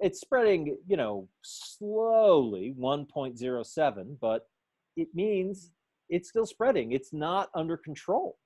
it's 0.00 0.20
spreading 0.20 0.76
you 0.86 0.96
know 0.96 1.28
slowly 1.42 2.74
1.07 2.80 4.16
but 4.20 4.46
it 4.96 5.08
means 5.14 5.70
it's 6.08 6.28
still 6.28 6.46
spreading. 6.46 6.92
It's 6.92 7.12
not 7.12 7.50
under 7.54 7.76
control. 7.76 8.36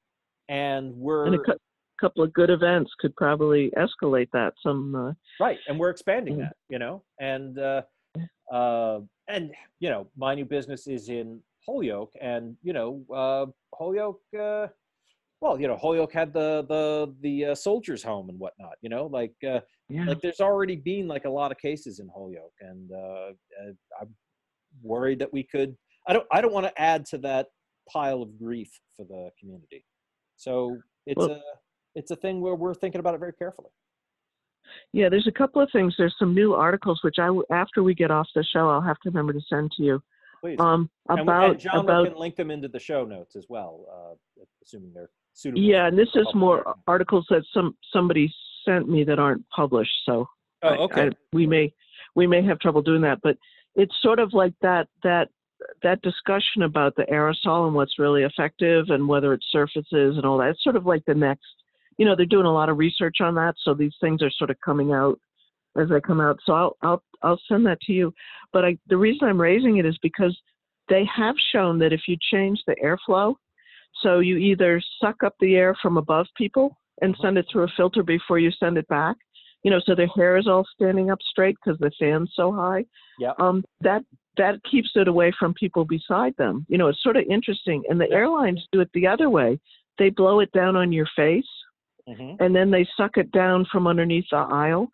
And 0.48 0.94
we're 0.94 1.26
And 1.26 1.34
a 1.34 1.38
cou- 1.38 1.58
couple 2.00 2.22
of 2.22 2.32
good 2.32 2.48
events 2.50 2.90
could 3.00 3.14
probably 3.16 3.70
escalate 3.76 4.28
that. 4.32 4.54
Some 4.62 4.94
uh, 4.94 5.12
right. 5.44 5.58
And 5.68 5.78
we're 5.78 5.90
expanding 5.90 6.36
Mm. 6.36 6.40
that 6.40 6.56
you 6.70 6.78
know? 6.78 7.02
And 7.20 7.58
uh 7.58 7.82
uh 8.52 9.00
and 9.28 9.52
you 9.80 9.90
know 9.90 10.08
my 10.16 10.34
new 10.34 10.44
business 10.46 10.86
is 10.86 11.08
in 11.08 11.40
holyoke 11.66 12.12
and 12.20 12.56
you 12.62 12.72
know 12.72 13.04
uh 13.14 13.46
holyoke 13.74 14.20
uh 14.38 14.66
well 15.40 15.60
you 15.60 15.68
know 15.68 15.76
holyoke 15.76 16.12
had 16.12 16.32
the 16.32 16.64
the 16.68 17.14
the 17.20 17.46
uh, 17.46 17.54
soldiers 17.54 18.02
home 18.02 18.28
and 18.28 18.38
whatnot 18.38 18.74
you 18.80 18.88
know 18.88 19.06
like 19.06 19.34
uh 19.46 19.60
yeah. 19.88 20.04
like 20.06 20.20
there's 20.20 20.40
already 20.40 20.76
been 20.76 21.06
like 21.06 21.24
a 21.24 21.30
lot 21.30 21.52
of 21.52 21.58
cases 21.58 21.98
in 22.00 22.08
holyoke 22.08 22.54
and 22.60 22.90
uh, 22.92 23.30
uh 23.30 23.72
i'm 24.00 24.14
worried 24.82 25.18
that 25.18 25.32
we 25.32 25.42
could 25.42 25.76
i 26.06 26.12
don't 26.12 26.26
i 26.32 26.40
don't 26.40 26.52
want 26.52 26.66
to 26.66 26.80
add 26.80 27.04
to 27.04 27.18
that 27.18 27.48
pile 27.90 28.22
of 28.22 28.38
grief 28.38 28.70
for 28.96 29.04
the 29.04 29.30
community 29.38 29.84
so 30.36 30.78
it's 31.06 31.18
Well- 31.18 31.32
a 31.32 31.40
it's 31.94 32.10
a 32.10 32.16
thing 32.16 32.40
where 32.40 32.54
we're 32.54 32.74
thinking 32.74 33.00
about 33.00 33.14
it 33.14 33.18
very 33.18 33.32
carefully 33.32 33.70
Yeah, 34.92 35.08
there's 35.08 35.26
a 35.26 35.32
couple 35.32 35.62
of 35.62 35.68
things. 35.72 35.94
There's 35.96 36.14
some 36.18 36.34
new 36.34 36.54
articles 36.54 37.00
which 37.02 37.16
I 37.18 37.28
after 37.50 37.82
we 37.82 37.94
get 37.94 38.10
off 38.10 38.28
the 38.34 38.44
show, 38.44 38.68
I'll 38.68 38.82
have 38.82 38.98
to 39.00 39.10
remember 39.10 39.32
to 39.32 39.40
send 39.48 39.72
to 39.72 39.82
you. 39.82 40.02
Please 40.40 40.58
Um, 40.60 40.90
And- 41.08 41.20
about 41.20 41.50
and, 41.52 41.60
John 41.60 41.78
about 41.84 42.06
can 42.08 42.18
link 42.18 42.36
them 42.36 42.50
into 42.50 42.68
the 42.68 42.78
show 42.78 43.04
notes 43.04 43.36
as 43.36 43.46
well, 43.48 43.84
uh, 44.40 44.44
assuming 44.62 44.92
they're 44.92 45.10
suitable. 45.32 45.62
yeah, 45.62 45.86
and 45.86 45.98
this 45.98 46.14
is 46.14 46.26
more 46.34 46.74
articles 46.86 47.26
that 47.30 47.44
some 47.52 47.76
somebody 47.92 48.32
sent 48.64 48.88
me 48.88 49.04
that 49.04 49.18
aren't 49.18 49.48
published. 49.50 50.04
So 50.04 50.28
Oh, 50.62 50.68
I- 50.68 50.76
okay. 50.78 51.06
I- 51.08 51.12
we 51.32 51.46
may 51.46 51.72
we 52.14 52.26
may 52.26 52.42
have 52.42 52.58
trouble 52.58 52.82
doing 52.82 53.02
that, 53.02 53.20
but 53.22 53.38
it's 53.76 53.94
sort 54.02 54.18
of 54.18 54.32
like 54.34 54.54
that 54.60 54.88
that 55.02 55.30
that 55.82 56.00
discussion 56.02 56.62
about 56.62 56.94
the 56.94 57.04
aerosol 57.06 57.66
and 57.66 57.74
what's 57.74 57.98
really 57.98 58.22
effective 58.22 58.90
and 58.90 59.08
whether 59.08 59.32
it 59.32 59.42
surfaces 59.50 60.16
and 60.16 60.24
all 60.24 60.38
that. 60.38 60.50
It's 60.50 60.62
sort 60.62 60.76
of 60.76 60.86
like 60.86 61.04
the 61.04 61.14
next. 61.14 61.46
You 61.96 62.04
know, 62.06 62.14
they're 62.14 62.26
doing 62.26 62.46
a 62.46 62.52
lot 62.52 62.68
of 62.68 62.78
research 62.78 63.20
on 63.20 63.34
that, 63.34 63.56
so 63.58 63.74
these 63.74 63.96
things 64.00 64.22
are 64.22 64.30
sort 64.30 64.50
of 64.50 64.60
coming 64.60 64.92
out 64.92 65.18
as 65.80 65.88
they 65.88 66.00
come 66.00 66.20
out. 66.20 66.38
So 66.44 66.52
I'll 66.52 66.76
I'll 66.82 67.02
I'll 67.22 67.40
send 67.48 67.66
that 67.66 67.80
to 67.82 67.92
you. 67.92 68.12
But 68.52 68.64
I, 68.64 68.78
the 68.88 68.96
reason 68.96 69.28
I'm 69.28 69.40
raising 69.40 69.78
it 69.78 69.86
is 69.86 69.98
because 70.02 70.36
they 70.88 71.04
have 71.14 71.36
shown 71.52 71.78
that 71.80 71.92
if 71.92 72.02
you 72.08 72.16
change 72.32 72.60
the 72.66 72.76
airflow, 72.84 73.34
So 74.02 74.20
you 74.20 74.36
either 74.36 74.80
suck 75.00 75.22
up 75.24 75.34
the 75.40 75.56
air 75.56 75.76
from 75.82 75.96
above 75.96 76.26
people 76.36 76.76
and 77.02 77.16
send 77.22 77.38
it 77.38 77.46
through 77.50 77.64
a 77.64 77.72
filter 77.76 78.02
before 78.02 78.38
you 78.38 78.50
send 78.52 78.78
it 78.78 78.88
back. 78.88 79.16
You 79.64 79.70
know, 79.72 79.80
so 79.84 79.94
their 79.94 80.08
hair 80.08 80.36
is 80.36 80.46
all 80.46 80.64
standing 80.74 81.10
up 81.10 81.18
straight 81.30 81.56
because 81.62 81.78
the 81.80 81.90
fan's 81.98 82.32
so 82.34 82.52
high. 82.52 82.84
Yeah. 83.18 83.32
Um, 83.40 83.64
that 83.80 84.02
that 84.36 84.54
keeps 84.70 84.90
it 84.94 85.08
away 85.08 85.32
from 85.38 85.52
people 85.54 85.84
beside 85.84 86.34
them. 86.36 86.64
You 86.68 86.78
know, 86.78 86.86
it's 86.88 87.02
sort 87.02 87.16
of 87.16 87.24
interesting. 87.28 87.82
And 87.88 88.00
the 88.00 88.06
Yeah. 88.08 88.16
airlines 88.18 88.64
do 88.72 88.80
it 88.80 88.90
the 88.94 89.06
other 89.06 89.28
way. 89.30 89.58
They 89.98 90.10
blow 90.10 90.38
it 90.40 90.52
down 90.52 90.76
on 90.76 90.92
your 90.92 91.08
face 91.16 91.44
hmm 92.06 92.34
and 92.40 92.54
then 92.56 92.70
they 92.70 92.86
suck 92.96 93.18
it 93.18 93.30
down 93.32 93.66
from 93.70 93.86
underneath 93.86 94.24
the 94.30 94.36
aisle. 94.36 94.88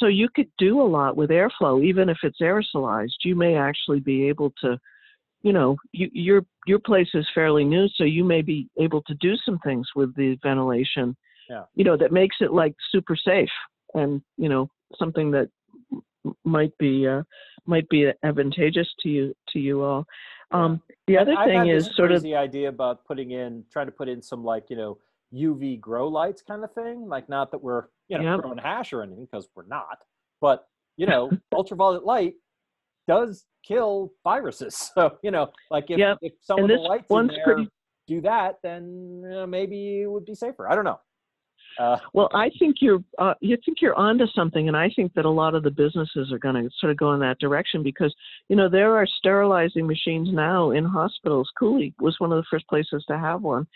So 0.00 0.06
you 0.06 0.28
could 0.34 0.48
do 0.58 0.80
a 0.80 0.82
lot 0.82 1.16
with 1.16 1.30
airflow, 1.30 1.84
even 1.84 2.08
if 2.08 2.18
it's 2.22 2.40
aerosolized. 2.40 3.22
You 3.22 3.36
may 3.36 3.54
actually 3.54 4.00
be 4.00 4.28
able 4.28 4.52
to, 4.62 4.78
you 5.42 5.52
know, 5.52 5.76
you, 5.92 6.08
your 6.12 6.42
your 6.66 6.78
place 6.78 7.10
is 7.14 7.26
fairly 7.34 7.64
new, 7.64 7.86
so 7.88 8.04
you 8.04 8.24
may 8.24 8.40
be 8.40 8.68
able 8.78 9.02
to 9.02 9.14
do 9.14 9.36
some 9.44 9.58
things 9.58 9.86
with 9.94 10.14
the 10.16 10.38
ventilation. 10.42 11.14
Yeah. 11.48 11.64
You 11.74 11.84
know, 11.84 11.96
that 11.98 12.12
makes 12.12 12.36
it 12.40 12.52
like 12.52 12.74
super 12.90 13.14
safe, 13.14 13.50
and 13.94 14.22
you 14.38 14.48
know, 14.48 14.70
something 14.98 15.30
that 15.32 15.48
might 16.44 16.76
be 16.78 17.06
uh, 17.06 17.22
might 17.66 17.88
be 17.90 18.10
advantageous 18.22 18.88
to 19.00 19.08
you 19.08 19.34
to 19.50 19.58
you 19.58 19.82
all. 19.82 20.06
Um, 20.50 20.82
the 21.06 21.18
other 21.18 21.34
I've 21.36 21.48
thing 21.48 21.68
is 21.68 21.94
sort 21.94 22.10
of 22.10 22.22
the 22.22 22.36
idea 22.36 22.68
about 22.68 23.04
putting 23.04 23.32
in, 23.32 23.64
trying 23.70 23.86
to 23.86 23.92
put 23.92 24.08
in 24.08 24.22
some 24.22 24.44
like 24.44 24.64
you 24.70 24.76
know 24.76 24.98
UV 25.34 25.80
grow 25.80 26.08
lights 26.08 26.42
kind 26.42 26.64
of 26.64 26.72
thing. 26.72 27.08
Like 27.08 27.28
not 27.28 27.50
that 27.52 27.62
we're 27.62 27.84
you 28.08 28.18
know 28.18 28.24
Yep. 28.34 28.40
growing 28.42 28.58
hash 28.58 28.92
or 28.92 29.02
anything 29.02 29.26
because 29.30 29.48
we're 29.54 29.66
not, 29.66 29.98
but 30.40 30.66
you 30.96 31.06
know 31.06 31.30
ultraviolet 31.54 32.04
light 32.04 32.34
does 33.08 33.44
kill 33.66 34.12
viruses. 34.24 34.90
So 34.94 35.18
you 35.22 35.30
know 35.30 35.50
like 35.70 35.90
if 35.90 35.98
Yep. 35.98 36.18
if 36.22 36.32
some 36.40 36.60
of 36.60 36.68
the 36.68 36.76
lights 36.76 37.06
in 37.10 37.26
there 37.28 37.44
pretty- 37.44 37.68
do 38.06 38.20
that, 38.22 38.56
then 38.64 39.22
uh, 39.36 39.46
maybe 39.46 40.02
it 40.02 40.10
would 40.10 40.24
be 40.24 40.34
safer. 40.34 40.68
I 40.68 40.74
don't 40.74 40.84
know. 40.84 40.98
Uh, 41.78 41.96
Well, 42.12 42.28
I 42.34 42.50
think 42.58 42.76
you're 42.80 43.04
uh, 43.18 43.34
you 43.40 43.56
think 43.64 43.80
you're 43.80 43.94
onto 43.94 44.26
something, 44.34 44.66
and 44.66 44.76
I 44.76 44.90
think 44.96 45.14
that 45.14 45.24
a 45.24 45.30
lot 45.30 45.54
of 45.54 45.62
the 45.62 45.70
businesses 45.70 46.32
are 46.32 46.38
going 46.38 46.56
to 46.56 46.68
sort 46.80 46.90
of 46.90 46.96
go 46.96 47.12
in 47.14 47.20
that 47.20 47.38
direction 47.38 47.84
because 47.84 48.12
you 48.48 48.56
know 48.56 48.68
there 48.68 48.96
are 48.96 49.06
sterilizing 49.06 49.86
machines 49.86 50.30
now 50.32 50.72
in 50.72 50.84
hospitals. 50.84 51.48
Cooley 51.56 51.94
was 52.00 52.18
one 52.18 52.32
of 52.32 52.38
the 52.38 52.44
first 52.50 52.66
places 52.66 53.04
to 53.06 53.16
have 53.16 53.42
one. 53.42 53.68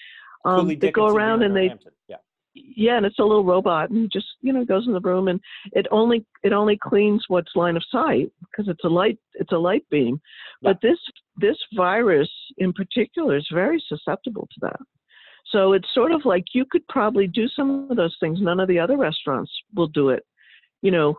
Um, 0.45 0.69
they 0.79 0.91
go 0.91 1.07
around 1.07 1.43
and 1.43 1.57
they 1.57 1.73
yeah. 2.09 2.17
yeah, 2.55 2.97
and 2.97 3.07
it's 3.07 3.19
a 3.19 3.25
little 3.25 3.45
robot 3.45 3.91
and 3.91 4.11
just 4.13 4.27
you 4.43 4.53
know 4.53 4.65
goes 4.65 4.87
in 4.87 4.93
the 4.93 5.01
room 5.01 5.29
and 5.29 5.41
it 5.73 5.87
only 5.91 6.25
it 6.43 6.53
only 6.53 6.77
cleans 6.77 7.25
what's 7.29 7.57
line 7.57 7.77
of 7.77 7.85
sight 7.91 8.31
because 8.41 8.69
it's 8.69 8.85
a 8.85 8.89
light 8.89 9.19
it's 9.35 9.53
a 9.53 9.59
light 9.59 9.85
beam. 9.91 10.21
But 10.63 10.79
this 10.83 10.99
this 11.37 11.57
virus 11.75 12.31
in 12.59 12.73
particular 12.73 13.37
is 13.37 13.49
very 13.53 13.83
susceptible 13.89 14.49
to 14.53 14.61
that. 14.63 14.81
So 15.47 15.73
it's 15.73 15.89
sort 15.95 16.13
of 16.13 16.25
like 16.25 16.45
you 16.55 16.65
could 16.71 16.87
probably 16.89 17.27
do 17.27 17.49
some 17.49 17.89
of 17.91 17.97
those 17.97 18.17
things. 18.19 18.41
None 18.41 18.61
of 18.61 18.69
the 18.69 18.79
other 18.79 18.97
restaurants 18.97 19.53
will 19.75 19.89
do 19.89 20.09
it. 20.09 20.25
You 20.83 20.91
know, 20.91 21.19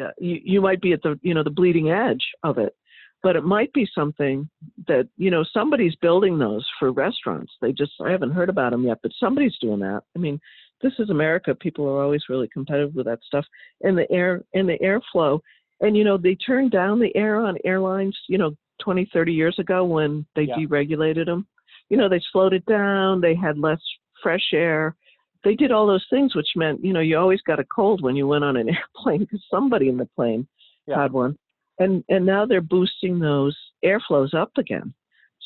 uh, 0.00 0.10
you 0.18 0.40
you 0.44 0.60
might 0.60 0.80
be 0.80 0.92
at 0.92 1.02
the 1.02 1.18
you 1.22 1.34
know 1.34 1.42
the 1.42 1.50
bleeding 1.50 1.90
edge 1.90 2.24
of 2.42 2.58
it, 2.58 2.74
but 3.22 3.36
it 3.36 3.44
might 3.44 3.72
be 3.72 3.88
something 3.94 4.48
that 4.86 5.08
you 5.16 5.30
know 5.30 5.44
somebody's 5.52 5.94
building 5.96 6.38
those 6.38 6.64
for 6.78 6.92
restaurants. 6.92 7.52
They 7.60 7.72
just 7.72 7.92
I 8.04 8.10
haven't 8.10 8.32
heard 8.32 8.48
about 8.48 8.70
them 8.72 8.84
yet, 8.84 8.98
but 9.02 9.12
somebody's 9.18 9.56
doing 9.60 9.80
that. 9.80 10.02
I 10.14 10.18
mean, 10.18 10.40
this 10.82 10.92
is 10.98 11.10
America. 11.10 11.54
People 11.54 11.86
are 11.88 12.02
always 12.02 12.22
really 12.28 12.48
competitive 12.48 12.94
with 12.94 13.06
that 13.06 13.20
stuff. 13.26 13.44
And 13.82 13.96
the 13.96 14.10
air 14.12 14.42
and 14.54 14.68
the 14.68 14.78
airflow, 14.82 15.40
and 15.80 15.96
you 15.96 16.04
know 16.04 16.16
they 16.16 16.34
turned 16.34 16.70
down 16.70 17.00
the 17.00 17.14
air 17.16 17.40
on 17.40 17.56
airlines. 17.64 18.16
You 18.28 18.38
know, 18.38 18.54
20, 18.82 19.08
30 19.12 19.32
years 19.32 19.58
ago 19.58 19.84
when 19.84 20.26
they 20.36 20.42
Yeah. 20.44 20.56
deregulated 20.56 21.26
them. 21.26 21.46
You 21.88 21.96
know, 21.96 22.08
they 22.08 22.20
slowed 22.32 22.52
it 22.52 22.66
down. 22.66 23.20
They 23.20 23.34
had 23.34 23.58
less 23.58 23.80
fresh 24.22 24.52
air. 24.52 24.96
They 25.44 25.54
did 25.54 25.70
all 25.70 25.86
those 25.86 26.04
things, 26.10 26.34
which 26.34 26.48
meant 26.56 26.84
you 26.84 26.92
know 26.92 27.00
you 27.00 27.16
always 27.18 27.40
got 27.42 27.60
a 27.60 27.64
cold 27.64 28.02
when 28.02 28.16
you 28.16 28.26
went 28.26 28.44
on 28.44 28.56
an 28.56 28.68
airplane 28.76 29.20
because 29.20 29.42
somebody 29.50 29.88
in 29.88 29.96
the 29.96 30.06
plane 30.16 30.46
Yeah. 30.86 31.02
had 31.02 31.12
one. 31.12 31.38
And 31.78 32.04
and 32.08 32.24
now 32.24 32.46
they're 32.46 32.60
boosting 32.60 33.18
those 33.18 33.56
airflows 33.84 34.34
up 34.34 34.52
again. 34.58 34.94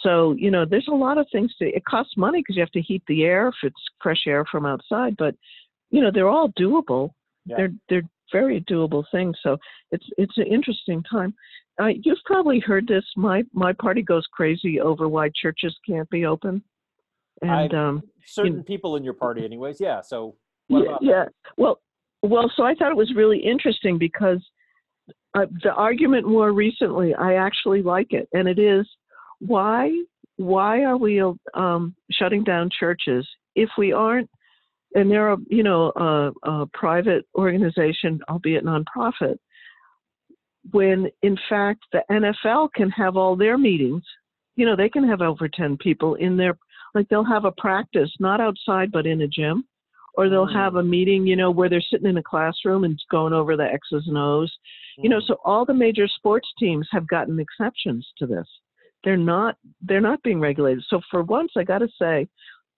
So 0.02 0.34
you 0.38 0.50
know, 0.50 0.64
there's 0.64 0.88
a 0.88 0.94
lot 0.94 1.18
of 1.18 1.26
things 1.30 1.54
to. 1.58 1.68
It 1.68 1.84
costs 1.84 2.16
money 2.16 2.40
because 2.40 2.56
you 2.56 2.62
have 2.62 2.70
to 2.72 2.82
heat 2.82 3.02
the 3.08 3.24
air 3.24 3.48
if 3.48 3.54
it's 3.62 3.82
fresh 4.02 4.22
air 4.26 4.44
from 4.50 4.66
outside. 4.66 5.16
But 5.16 5.34
you 5.90 6.00
know, 6.00 6.10
they're 6.12 6.28
all 6.28 6.50
doable. 6.58 7.10
Yeah. 7.44 7.56
They're 7.56 7.72
they're 7.88 8.08
very 8.32 8.60
doable 8.62 9.04
things. 9.10 9.36
So 9.42 9.58
it's 9.90 10.06
it's 10.16 10.36
an 10.38 10.46
interesting 10.46 11.02
time. 11.10 11.34
Uh, 11.80 11.88
you've 12.02 12.18
probably 12.24 12.60
heard 12.60 12.86
this. 12.86 13.04
My 13.16 13.42
my 13.52 13.72
party 13.72 14.02
goes 14.02 14.26
crazy 14.32 14.80
over 14.80 15.08
why 15.08 15.30
churches 15.34 15.76
can't 15.86 16.08
be 16.10 16.26
open. 16.26 16.62
And 17.42 17.74
um, 17.74 18.02
Certain 18.26 18.62
people 18.62 18.96
in 18.96 19.04
your 19.04 19.14
party, 19.14 19.44
anyways. 19.44 19.80
Yeah. 19.80 20.02
So 20.02 20.36
yeah, 20.68 20.96
yeah. 21.00 21.24
Well, 21.56 21.80
well. 22.22 22.50
So 22.54 22.62
I 22.64 22.74
thought 22.74 22.92
it 22.92 22.96
was 22.96 23.12
really 23.14 23.38
interesting 23.38 23.98
because 23.98 24.40
uh, 25.34 25.46
the 25.62 25.72
argument 25.72 26.26
more 26.26 26.52
recently, 26.52 27.14
I 27.14 27.34
actually 27.34 27.82
like 27.82 28.12
it, 28.12 28.28
and 28.32 28.48
it 28.48 28.58
is 28.58 28.86
why 29.38 29.90
why 30.36 30.82
are 30.84 30.96
we 30.96 31.22
um, 31.54 31.94
shutting 32.10 32.42
down 32.44 32.70
churches 32.78 33.28
if 33.54 33.68
we 33.76 33.92
aren't? 33.92 34.30
And 34.94 35.10
they're 35.10 35.32
a 35.32 35.36
you 35.48 35.62
know 35.62 35.92
a, 35.96 36.32
a 36.48 36.66
private 36.72 37.26
organization, 37.34 38.20
albeit 38.28 38.64
nonprofit. 38.64 39.36
When 40.72 41.08
in 41.22 41.38
fact 41.48 41.80
the 41.92 42.02
NFL 42.10 42.70
can 42.74 42.90
have 42.90 43.16
all 43.16 43.36
their 43.36 43.56
meetings, 43.56 44.02
you 44.56 44.66
know 44.66 44.76
they 44.76 44.88
can 44.88 45.08
have 45.08 45.20
over 45.20 45.48
ten 45.48 45.76
people 45.76 46.16
in 46.16 46.36
their 46.36 46.56
like 46.94 47.08
they'll 47.08 47.24
have 47.24 47.44
a 47.44 47.52
practice 47.52 48.10
not 48.18 48.40
outside 48.40 48.90
but 48.90 49.06
in 49.06 49.22
a 49.22 49.28
gym 49.28 49.64
or 50.14 50.28
they'll 50.28 50.46
Mm. 50.46 50.52
have 50.52 50.76
a 50.76 50.82
meeting, 50.82 51.26
you 51.26 51.36
know, 51.36 51.50
where 51.50 51.68
they're 51.68 51.80
sitting 51.80 52.08
in 52.08 52.16
a 52.16 52.22
classroom 52.22 52.84
and 52.84 53.00
going 53.10 53.32
over 53.32 53.56
the 53.56 53.64
X's 53.72 54.06
and 54.08 54.18
O's. 54.18 54.52
You 54.98 55.08
know, 55.08 55.18
Mm. 55.18 55.26
so 55.26 55.38
all 55.44 55.64
the 55.64 55.74
major 55.74 56.08
sports 56.08 56.48
teams 56.58 56.88
have 56.90 57.06
gotten 57.06 57.38
exceptions 57.38 58.10
to 58.18 58.26
this. 58.26 58.48
They're 59.04 59.16
not 59.16 59.56
they're 59.80 60.00
not 60.00 60.22
being 60.22 60.40
regulated. 60.40 60.84
So 60.84 61.00
for 61.10 61.22
once 61.22 61.52
I 61.56 61.64
got 61.64 61.78
to 61.78 61.88
say, 61.98 62.28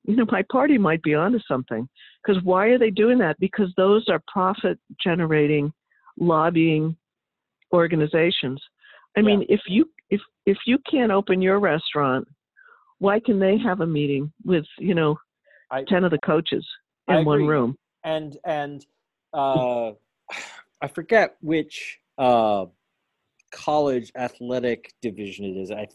you 0.04 0.16
know, 0.16 0.26
my 0.30 0.42
party 0.50 0.78
might 0.78 1.02
be 1.02 1.14
onto 1.14 1.40
something. 1.40 1.88
Cuz 2.24 2.40
why 2.42 2.66
are 2.66 2.78
they 2.78 2.90
doing 2.90 3.18
that? 3.18 3.38
Because 3.40 3.72
those 3.74 4.08
are 4.08 4.22
profit 4.28 4.78
generating 5.02 5.72
lobbying 6.18 6.96
organizations. 7.72 8.62
I 9.16 9.22
mean, 9.22 9.44
if 9.48 9.60
you 9.66 9.90
if 10.10 10.20
if 10.46 10.58
you 10.66 10.78
can't 10.90 11.12
open 11.12 11.42
your 11.42 11.58
restaurant, 11.58 12.26
why 12.98 13.18
can 13.20 13.38
they 13.38 13.58
have 13.58 13.80
a 13.80 13.86
meeting 13.86 14.32
with, 14.44 14.66
you 14.78 14.94
know, 14.94 15.18
I- 15.70 15.84
10 15.84 16.04
of 16.04 16.10
the 16.10 16.18
coaches 16.18 16.66
in 17.08 17.24
one 17.24 17.46
room? 17.46 17.76
and 18.04 18.36
and 18.44 18.84
uh, 19.34 19.92
I 20.82 20.88
forget 20.92 21.36
which 21.40 21.98
uh, 22.18 22.66
college 23.52 24.10
athletic 24.16 24.92
division 25.02 25.44
it 25.44 25.56
is. 25.60 25.70
I 25.70 25.86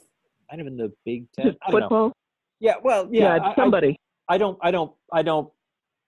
might 0.50 0.60
have 0.60 0.68
in 0.68 0.78
the 0.78 0.92
Big 1.06 1.26
Ten. 1.34 1.56
I 1.68 1.72
don't 1.72 1.80
know. 1.82 1.86
Football? 1.90 2.14
Yeah, 2.60 2.76
well, 2.84 3.08
Yeah, 3.12 3.22
yeah, 3.24 3.36
it's 3.38 3.46
I- 3.48 3.56
somebody. 3.56 4.00
I, 4.30 4.38
don't, 4.38 4.58
I 4.62 4.72
don't, 4.72 4.92
I 5.14 5.22
don't 5.22 5.50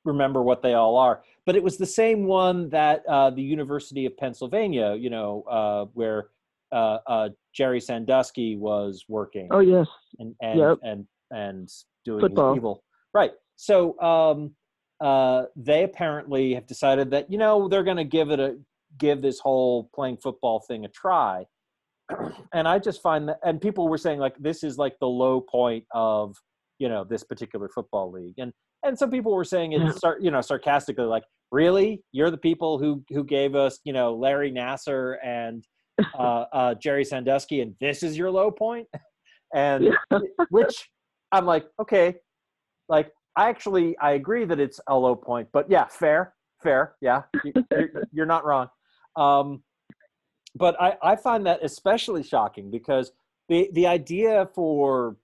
remember 0.03 0.41
what 0.41 0.61
they 0.61 0.73
all 0.73 0.97
are, 0.97 1.21
but 1.45 1.55
it 1.55 1.63
was 1.63 1.77
the 1.77 1.85
same 1.85 2.25
one 2.25 2.69
that 2.69 3.03
uh, 3.07 3.29
the 3.29 3.41
University 3.41 4.05
of 4.05 4.17
Pennsylvania, 4.17 4.95
you 4.95 5.09
know, 5.09 5.43
uh, 5.49 5.85
where 5.93 6.27
uh, 6.73 6.97
uh, 7.07 7.29
Jerry 7.53 7.79
Sandusky 7.79 8.55
was 8.55 9.05
working 9.07 9.47
oh 9.51 9.59
yes. 9.59 9.87
and 10.19 10.35
and 10.41 10.59
Yep. 10.59 10.77
and 10.83 11.05
and 11.31 11.69
doing 12.05 12.19
Football. 12.19 12.55
evil. 12.55 12.83
Right. 13.13 13.31
So 13.55 13.97
um, 14.01 14.51
uh, 15.01 15.43
they 15.55 15.83
apparently 15.83 16.53
have 16.53 16.67
decided 16.67 17.11
that 17.11 17.31
you 17.31 17.37
know 17.37 17.67
they're 17.67 17.83
going 17.83 17.97
to 17.97 18.03
give 18.03 18.31
it 18.31 18.39
a 18.39 18.57
give 18.97 19.21
this 19.21 19.39
whole 19.39 19.89
playing 19.93 20.17
football 20.17 20.59
thing 20.59 20.85
a 20.85 20.89
try. 20.89 21.45
and 22.53 22.67
I 22.67 22.79
just 22.79 23.01
find 23.01 23.29
that, 23.29 23.39
and 23.43 23.61
people 23.61 23.87
were 23.87 23.97
saying 23.97 24.19
like 24.19 24.35
this 24.37 24.63
is 24.63 24.77
like 24.77 24.97
the 24.99 25.07
low 25.07 25.41
point 25.41 25.85
of 25.91 26.35
you 26.79 26.89
know 26.89 27.03
this 27.03 27.23
particular 27.23 27.69
football 27.69 28.11
league, 28.11 28.35
and 28.37 28.51
and 28.83 28.97
some 28.97 29.11
people 29.11 29.33
were 29.33 29.43
saying 29.43 29.73
it, 29.73 29.99
sar- 29.99 30.19
you 30.19 30.31
know, 30.31 30.41
sarcastically 30.41 31.05
like, 31.05 31.23
really, 31.51 32.01
you're 32.11 32.31
the 32.31 32.37
people 32.37 32.79
who 32.79 33.03
who 33.09 33.23
gave 33.23 33.55
us 33.55 33.79
you 33.83 33.93
know 33.93 34.13
Larry 34.13 34.51
Nassar 34.51 35.17
and 35.23 35.63
uh, 36.17 36.45
uh, 36.51 36.73
Jerry 36.75 37.05
Sandusky, 37.05 37.61
and 37.61 37.75
this 37.79 38.03
is 38.03 38.17
your 38.17 38.31
low 38.31 38.51
point, 38.51 38.87
and 39.53 39.89
which 40.49 40.89
I'm 41.31 41.45
like, 41.45 41.67
okay, 41.79 42.15
like 42.87 43.11
I 43.35 43.49
actually 43.49 43.97
I 43.99 44.11
agree 44.11 44.45
that 44.45 44.59
it's 44.59 44.79
a 44.87 44.97
low 44.97 45.15
point, 45.15 45.49
but 45.51 45.69
yeah, 45.69 45.85
fair, 45.85 46.33
fair, 46.61 46.95
yeah, 47.01 47.23
you, 47.43 47.53
you're, 47.71 47.89
you're 48.11 48.25
not 48.25 48.45
wrong. 48.45 48.67
Um, 49.15 49.63
but 50.55 50.79
I, 50.81 50.97
I 51.01 51.15
find 51.15 51.45
that 51.45 51.63
especially 51.63 52.23
shocking 52.23 52.71
because 52.71 53.11
the 53.47 53.69
the 53.73 53.87
idea 53.87 54.49
for 54.53 55.15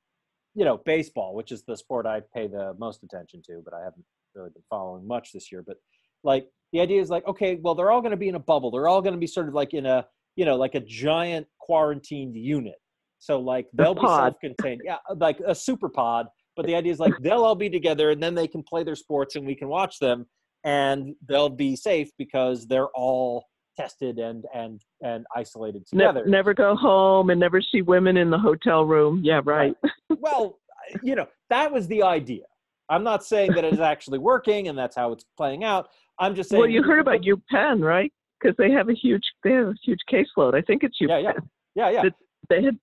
you 0.53 0.65
know 0.65 0.77
baseball, 0.85 1.35
which 1.35 1.51
is 1.51 1.63
the 1.63 1.75
sport 1.75 2.05
I 2.05 2.21
pay 2.33 2.47
the 2.47 2.75
most 2.77 3.03
attention 3.03 3.41
to, 3.47 3.61
but 3.63 3.73
I 3.73 3.79
haven't 3.83 4.05
really 4.33 4.49
been 4.51 4.63
following 4.69 5.07
much 5.07 5.31
this 5.33 5.51
year. 5.51 5.63
But 5.65 5.77
like 6.23 6.47
the 6.73 6.81
idea 6.81 7.01
is 7.01 7.09
like, 7.09 7.25
okay, 7.27 7.55
well 7.55 7.75
they're 7.75 7.91
all 7.91 8.01
going 8.01 8.11
to 8.11 8.17
be 8.17 8.29
in 8.29 8.35
a 8.35 8.39
bubble. 8.39 8.71
They're 8.71 8.87
all 8.87 9.01
going 9.01 9.13
to 9.13 9.19
be 9.19 9.27
sort 9.27 9.47
of 9.47 9.53
like 9.53 9.73
in 9.73 9.85
a 9.85 10.05
you 10.35 10.45
know 10.45 10.55
like 10.55 10.75
a 10.75 10.81
giant 10.81 11.47
quarantined 11.59 12.35
unit. 12.35 12.75
So 13.19 13.39
like 13.39 13.67
they'll 13.73 13.95
be 13.95 14.01
self-contained, 14.01 14.81
yeah, 14.83 14.97
like 15.15 15.39
a 15.39 15.55
super 15.55 15.89
pod 15.89 16.27
but 16.55 16.65
the 16.65 16.75
idea 16.75 16.91
is 16.91 16.99
like 16.99 17.13
they'll 17.21 17.43
all 17.43 17.55
be 17.55 17.69
together 17.69 18.11
and 18.11 18.21
then 18.21 18.35
they 18.35 18.47
can 18.47 18.63
play 18.63 18.83
their 18.83 18.95
sports 18.95 19.35
and 19.35 19.45
we 19.45 19.55
can 19.55 19.67
watch 19.67 19.99
them 19.99 20.25
and 20.63 21.15
they'll 21.27 21.49
be 21.49 21.75
safe 21.75 22.09
because 22.17 22.67
they're 22.67 22.89
all 22.95 23.45
tested 23.77 24.19
and 24.19 24.45
and 24.53 24.81
and 25.03 25.25
isolated 25.35 25.83
Ne- 25.93 25.99
together. 26.05 26.25
never 26.25 26.53
go 26.53 26.75
home 26.75 27.29
and 27.29 27.39
never 27.39 27.61
see 27.61 27.81
women 27.81 28.17
in 28.17 28.29
the 28.29 28.37
hotel 28.37 28.85
room. 28.85 29.21
Yeah, 29.23 29.41
right. 29.43 29.75
well, 30.09 30.59
you 31.03 31.15
know, 31.15 31.27
that 31.49 31.71
was 31.71 31.87
the 31.87 32.03
idea. 32.03 32.43
I'm 32.89 33.03
not 33.03 33.23
saying 33.25 33.53
that 33.53 33.65
it's 33.65 33.79
actually 33.79 34.19
working 34.19 34.67
and 34.67 34.77
that's 34.77 34.95
how 34.95 35.11
it's 35.11 35.25
playing 35.37 35.63
out. 35.63 35.89
I'm 36.19 36.35
just 36.35 36.49
saying. 36.49 36.59
Well, 36.61 36.69
you 36.69 36.83
heard 36.83 36.99
about 36.99 37.21
UPenn, 37.21 37.83
right? 37.83 38.11
Because 38.39 38.55
they 38.57 38.71
have 38.71 38.89
a 38.89 38.93
huge 38.93 39.23
they 39.43 39.51
have 39.51 39.67
a 39.67 39.75
huge 39.83 39.99
caseload. 40.11 40.55
I 40.55 40.61
think 40.61 40.83
it's 40.83 40.97
UPenn. 41.01 41.09
Yeah, 41.09 41.17
yeah, 41.17 41.31
yeah, 41.75 41.89
yeah. 41.89 42.01
That 42.03 42.13
They 42.49 42.63
had. 42.63 42.77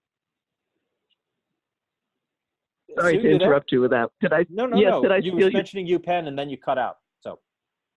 Sorry 2.98 3.14
Sue, 3.14 3.22
to 3.22 3.28
you 3.28 3.34
interrupt 3.34 3.72
you 3.72 3.80
with 3.80 3.90
that. 3.90 4.10
Did 4.20 4.32
I? 4.32 4.44
No, 4.50 4.66
no, 4.66 4.76
yes, 4.76 4.90
no. 4.90 5.02
Did 5.02 5.12
I 5.12 5.16
you 5.18 5.32
were 5.32 5.40
you? 5.40 5.50
mentioning 5.50 5.86
UPenn 5.86 6.28
and 6.28 6.38
then 6.38 6.50
you 6.50 6.56
cut 6.58 6.78
out. 6.78 6.98
So 7.22 7.38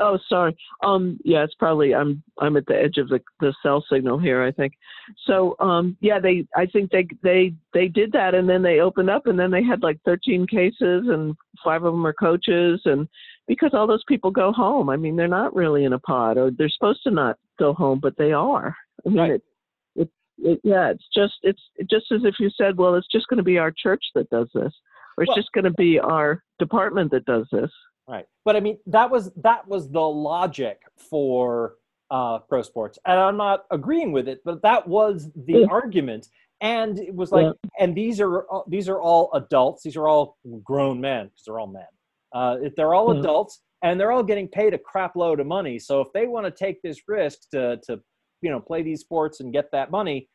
Oh, 0.00 0.18
sorry. 0.28 0.56
Um, 0.84 1.18
yeah, 1.24 1.44
it's 1.44 1.54
probably 1.54 1.94
I'm 1.94 2.22
I'm 2.40 2.56
at 2.56 2.66
the 2.66 2.74
edge 2.76 2.98
of 2.98 3.08
the 3.08 3.20
the 3.40 3.54
cell 3.62 3.84
signal 3.90 4.18
here. 4.18 4.42
I 4.42 4.50
think. 4.50 4.72
So, 5.26 5.56
um, 5.60 5.96
yeah, 6.00 6.18
they 6.18 6.46
I 6.56 6.66
think 6.66 6.90
they 6.90 7.06
they 7.22 7.54
they 7.72 7.88
did 7.88 8.12
that, 8.12 8.34
and 8.34 8.48
then 8.48 8.62
they 8.62 8.80
opened 8.80 9.10
up, 9.10 9.26
and 9.26 9.38
then 9.38 9.50
they 9.50 9.62
had 9.62 9.82
like 9.82 10.00
13 10.04 10.46
cases, 10.46 11.06
and 11.08 11.36
five 11.62 11.84
of 11.84 11.92
them 11.92 12.06
are 12.06 12.12
coaches, 12.12 12.80
and 12.84 13.08
because 13.46 13.70
all 13.72 13.86
those 13.86 14.04
people 14.08 14.30
go 14.30 14.52
home. 14.52 14.88
I 14.88 14.96
mean, 14.96 15.16
they're 15.16 15.28
not 15.28 15.54
really 15.54 15.84
in 15.84 15.92
a 15.92 15.98
pod, 15.98 16.38
or 16.38 16.50
they're 16.50 16.68
supposed 16.68 17.02
to 17.04 17.10
not 17.10 17.36
go 17.58 17.72
home, 17.72 18.00
but 18.00 18.16
they 18.16 18.32
are. 18.32 18.74
I 19.04 19.08
mean, 19.08 19.18
Right. 19.18 19.30
it, 19.32 19.42
it, 20.38 20.60
yeah, 20.64 20.90
it's 20.90 21.04
just 21.14 21.34
it's 21.42 21.62
just 21.90 22.06
as 22.12 22.22
if 22.24 22.36
you 22.40 22.50
said, 22.50 22.76
well, 22.76 22.94
it's 22.94 23.06
just 23.10 23.28
going 23.28 23.38
to 23.38 23.44
be 23.44 23.58
our 23.58 23.70
church 23.70 24.04
that 24.14 24.28
does 24.30 24.48
this, 24.54 24.72
or 25.16 25.24
it's 25.24 25.28
Well- 25.28 25.36
just 25.36 25.52
going 25.52 25.64
to 25.64 25.70
be 25.72 25.98
our 25.98 26.42
department 26.58 27.10
that 27.12 27.24
does 27.24 27.46
this. 27.52 27.70
Right. 28.08 28.26
But 28.44 28.56
I 28.56 28.60
mean, 28.60 28.78
that 28.86 29.10
was 29.10 29.32
that 29.36 29.66
was 29.66 29.90
the 29.90 30.00
logic 30.00 30.80
for 31.10 31.76
uh, 32.10 32.40
pro 32.40 32.62
sports, 32.62 32.98
and 33.06 33.18
I'm 33.18 33.36
not 33.38 33.64
agreeing 33.70 34.12
with 34.12 34.28
it, 34.28 34.40
but 34.44 34.60
that 34.62 34.86
was 34.86 35.30
the 35.34 35.60
Yeah. 35.60 35.66
argument. 35.70 36.28
And 36.60 36.98
it 36.98 37.14
was 37.14 37.32
like, 37.32 37.52
and 37.80 37.94
these 37.94 38.20
are 38.20 38.46
uh, 38.54 38.62
these 38.68 38.88
are 38.88 39.00
all 39.00 39.30
adults. 39.34 39.82
These 39.82 39.96
are 39.96 40.06
all 40.08 40.36
grown 40.62 41.00
men 41.00 41.26
because 41.26 41.44
they're 41.46 41.58
all 41.58 41.66
men. 41.66 41.86
Uh, 42.34 42.56
if 42.62 42.74
they're 42.76 42.94
all 42.94 43.12
Yeah. 43.14 43.20
adults, 43.20 43.62
and 43.82 43.98
they're 43.98 44.12
all 44.12 44.22
getting 44.22 44.48
paid 44.48 44.74
a 44.74 44.78
crap 44.78 45.16
load 45.16 45.40
of 45.40 45.46
money. 45.46 45.78
So 45.78 46.00
if 46.00 46.08
they 46.12 46.26
want 46.26 46.44
to 46.46 46.50
take 46.50 46.82
this 46.82 47.08
risk 47.08 47.48
to 47.50 47.78
to 47.86 48.00
you 48.44 48.50
know 48.50 48.60
play 48.60 48.82
these 48.82 49.00
sports 49.00 49.40
and 49.40 49.52
get 49.52 49.66
that 49.72 49.90
money, 49.90 50.28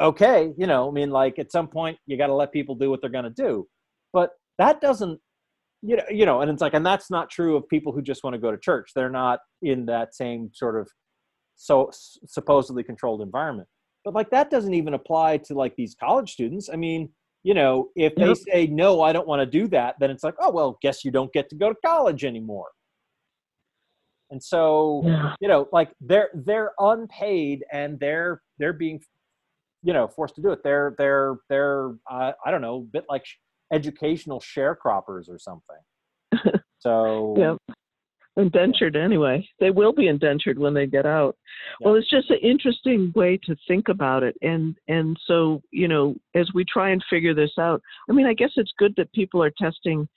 okay, 0.00 0.52
you 0.58 0.66
know, 0.66 0.88
I 0.88 0.92
mean, 0.92 1.10
like 1.10 1.38
at 1.38 1.52
some 1.52 1.68
point 1.68 1.96
you 2.06 2.18
got 2.18 2.28
to 2.28 2.34
let 2.34 2.52
people 2.52 2.74
do 2.74 2.90
what 2.90 3.00
they're 3.00 3.10
going 3.18 3.32
to 3.32 3.42
do. 3.48 3.66
But 4.12 4.30
that 4.58 4.80
doesn't 4.80 5.20
you 5.86 5.96
know, 5.96 6.04
you 6.10 6.24
know, 6.24 6.40
and 6.40 6.50
it's 6.50 6.62
like, 6.62 6.72
and 6.74 6.86
that's 6.86 7.10
not 7.10 7.28
true 7.28 7.56
of 7.56 7.68
people 7.68 7.92
who 7.92 8.00
just 8.00 8.24
want 8.24 8.32
to 8.34 8.40
go 8.40 8.50
to 8.50 8.56
church. 8.56 8.92
They're 8.94 9.10
not 9.10 9.40
in 9.60 9.84
that 9.86 10.14
same 10.14 10.50
sort 10.54 10.80
of 10.80 10.88
so 11.56 11.90
supposedly 12.26 12.82
controlled 12.82 13.20
environment. 13.20 13.68
But 14.04 14.14
like 14.14 14.30
that 14.30 14.50
doesn't 14.50 14.74
even 14.74 14.94
apply 14.94 15.38
to 15.46 15.54
like 15.54 15.74
these 15.76 15.94
college 15.94 16.32
students. 16.32 16.70
I 16.72 16.76
mean, 16.76 17.10
you 17.42 17.52
know, 17.54 17.90
if 17.96 18.14
they 18.18 18.28
Yep. 18.28 18.36
say 18.50 18.66
no, 18.66 19.02
I 19.02 19.12
don't 19.12 19.28
want 19.28 19.40
to 19.40 19.46
do 19.46 19.68
that, 19.68 19.96
then 20.00 20.10
it's 20.10 20.24
like, 20.24 20.34
oh 20.40 20.50
well, 20.50 20.78
guess 20.82 21.04
you 21.04 21.10
don't 21.10 21.32
get 21.34 21.50
to 21.50 21.56
go 21.56 21.68
to 21.68 21.76
college 21.84 22.24
anymore. 22.24 22.68
And 24.34 24.42
so, 24.42 25.02
Yeah. 25.04 25.32
you 25.40 25.46
know, 25.46 25.68
like 25.70 25.92
they're 26.00 26.28
they're 26.34 26.72
unpaid 26.80 27.64
and 27.72 28.00
they're 28.00 28.42
they're 28.58 28.72
being, 28.72 29.00
you 29.84 29.92
know, 29.92 30.08
forced 30.08 30.34
to 30.34 30.42
do 30.42 30.50
it. 30.50 30.58
They're 30.64 30.96
they're 30.98 31.36
they're 31.48 31.90
uh, 32.10 32.32
I 32.44 32.50
don't 32.50 32.60
know, 32.60 32.78
a 32.78 32.80
bit 32.80 33.04
like 33.08 33.24
sh- 33.24 33.36
educational 33.72 34.40
sharecroppers 34.40 35.28
or 35.30 35.38
something. 35.38 35.82
So 36.80 37.34
Yep. 37.38 37.76
Indentured 38.36 38.96
anyway. 38.96 39.48
They 39.60 39.70
will 39.70 39.92
be 39.94 40.08
indentured 40.08 40.58
when 40.58 40.74
they 40.74 40.86
get 40.86 41.06
out. 41.06 41.36
Well, 41.80 41.94
it's 41.94 42.10
just 42.10 42.28
an 42.30 42.40
interesting 42.42 43.10
way 43.14 43.38
to 43.44 43.56
think 43.68 43.88
about 43.88 44.22
it. 44.24 44.36
And 44.42 44.76
and 44.88 45.16
so, 45.28 45.62
you 45.70 45.86
know, 45.86 46.16
as 46.34 46.50
we 46.52 46.64
try 46.64 46.90
and 46.90 47.02
figure 47.08 47.32
this 47.34 47.52
out, 47.58 47.80
I 48.10 48.12
mean, 48.12 48.26
I 48.26 48.34
guess 48.34 48.50
it's 48.56 48.72
good 48.76 48.92
that 48.96 49.12
people 49.12 49.40
are 49.42 49.52
testing 49.56 50.08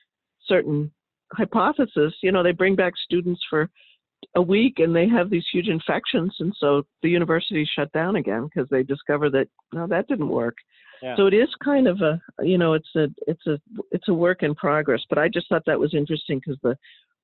certain 0.48 0.92
hypotheses. 1.34 2.16
You 2.24 2.32
know, 2.32 2.42
they 2.44 2.52
bring 2.54 2.76
back 2.76 2.94
students 2.98 3.42
for 3.50 3.70
a 4.36 4.42
week 4.42 4.76
and 4.80 4.96
they 4.96 5.08
have 5.08 5.30
these 5.30 5.46
huge 5.52 5.68
infections 5.68 6.36
and 6.40 6.54
so 6.60 6.84
the 7.04 7.10
university 7.10 7.68
shut 7.76 7.92
down 7.92 8.16
again 8.16 8.46
because 8.48 8.68
they 8.70 8.84
discover 8.84 9.30
that 9.30 9.48
no 9.74 9.88
that 9.88 10.08
didn't 10.08 10.30
work 10.30 10.56
Yeah. 11.02 11.16
so 11.16 11.28
it 11.28 11.34
is 11.34 11.50
kind 11.64 11.88
of 11.88 12.02
a 12.02 12.20
you 12.42 12.58
know 12.58 12.74
it's 12.74 12.90
a 12.96 13.08
it's 13.28 13.46
a 13.48 13.60
it's 13.92 14.08
a 14.08 14.14
work 14.14 14.44
in 14.44 14.56
progress 14.56 15.02
but 15.10 15.18
i 15.18 15.28
just 15.28 15.48
thought 15.50 15.64
that 15.66 15.80
was 15.80 15.94
interesting 15.94 16.40
because 16.40 16.60
the 16.64 16.76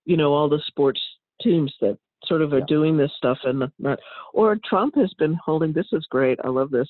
you 0.05 0.17
know 0.17 0.33
all 0.33 0.49
the 0.49 0.61
sports 0.67 1.01
teams 1.41 1.73
that 1.81 1.97
sort 2.25 2.41
of 2.41 2.53
are 2.53 2.59
Yeah. 2.59 2.65
doing 2.67 2.97
this 2.97 3.11
stuff 3.17 3.39
and 3.43 3.63
not 3.79 3.99
or 4.33 4.57
trump 4.67 4.95
has 4.95 5.13
been 5.17 5.37
holding 5.43 5.73
this 5.73 5.87
is 5.91 6.05
great 6.09 6.39
i 6.43 6.47
love 6.47 6.69
this 6.71 6.87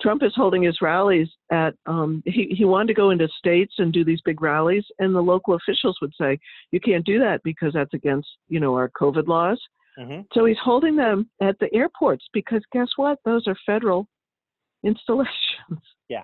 trump 0.00 0.22
is 0.22 0.32
holding 0.34 0.62
his 0.62 0.80
rallies 0.80 1.28
at 1.50 1.74
um 1.86 2.22
he, 2.26 2.54
he 2.56 2.64
wanted 2.64 2.88
to 2.88 2.94
go 2.94 3.10
into 3.10 3.28
states 3.38 3.74
and 3.78 3.92
do 3.92 4.04
these 4.04 4.20
big 4.24 4.40
rallies 4.40 4.84
and 4.98 5.14
the 5.14 5.20
local 5.20 5.54
officials 5.54 5.96
would 6.00 6.12
say 6.20 6.38
you 6.70 6.80
can't 6.80 7.04
do 7.04 7.18
that 7.18 7.40
because 7.42 7.72
that's 7.72 7.94
against 7.94 8.28
you 8.48 8.60
know 8.60 8.74
our 8.74 8.90
covid 8.90 9.26
laws 9.26 9.60
Mhm. 9.98 10.26
so 10.32 10.44
he's 10.44 10.58
holding 10.62 10.94
them 10.94 11.28
at 11.42 11.58
the 11.58 11.72
airports 11.74 12.24
because 12.32 12.62
guess 12.72 12.88
what? 12.96 13.18
Those 13.24 13.46
are 13.48 13.56
federal 13.66 14.06
installations. 14.84 15.82
Yeah. 16.08 16.22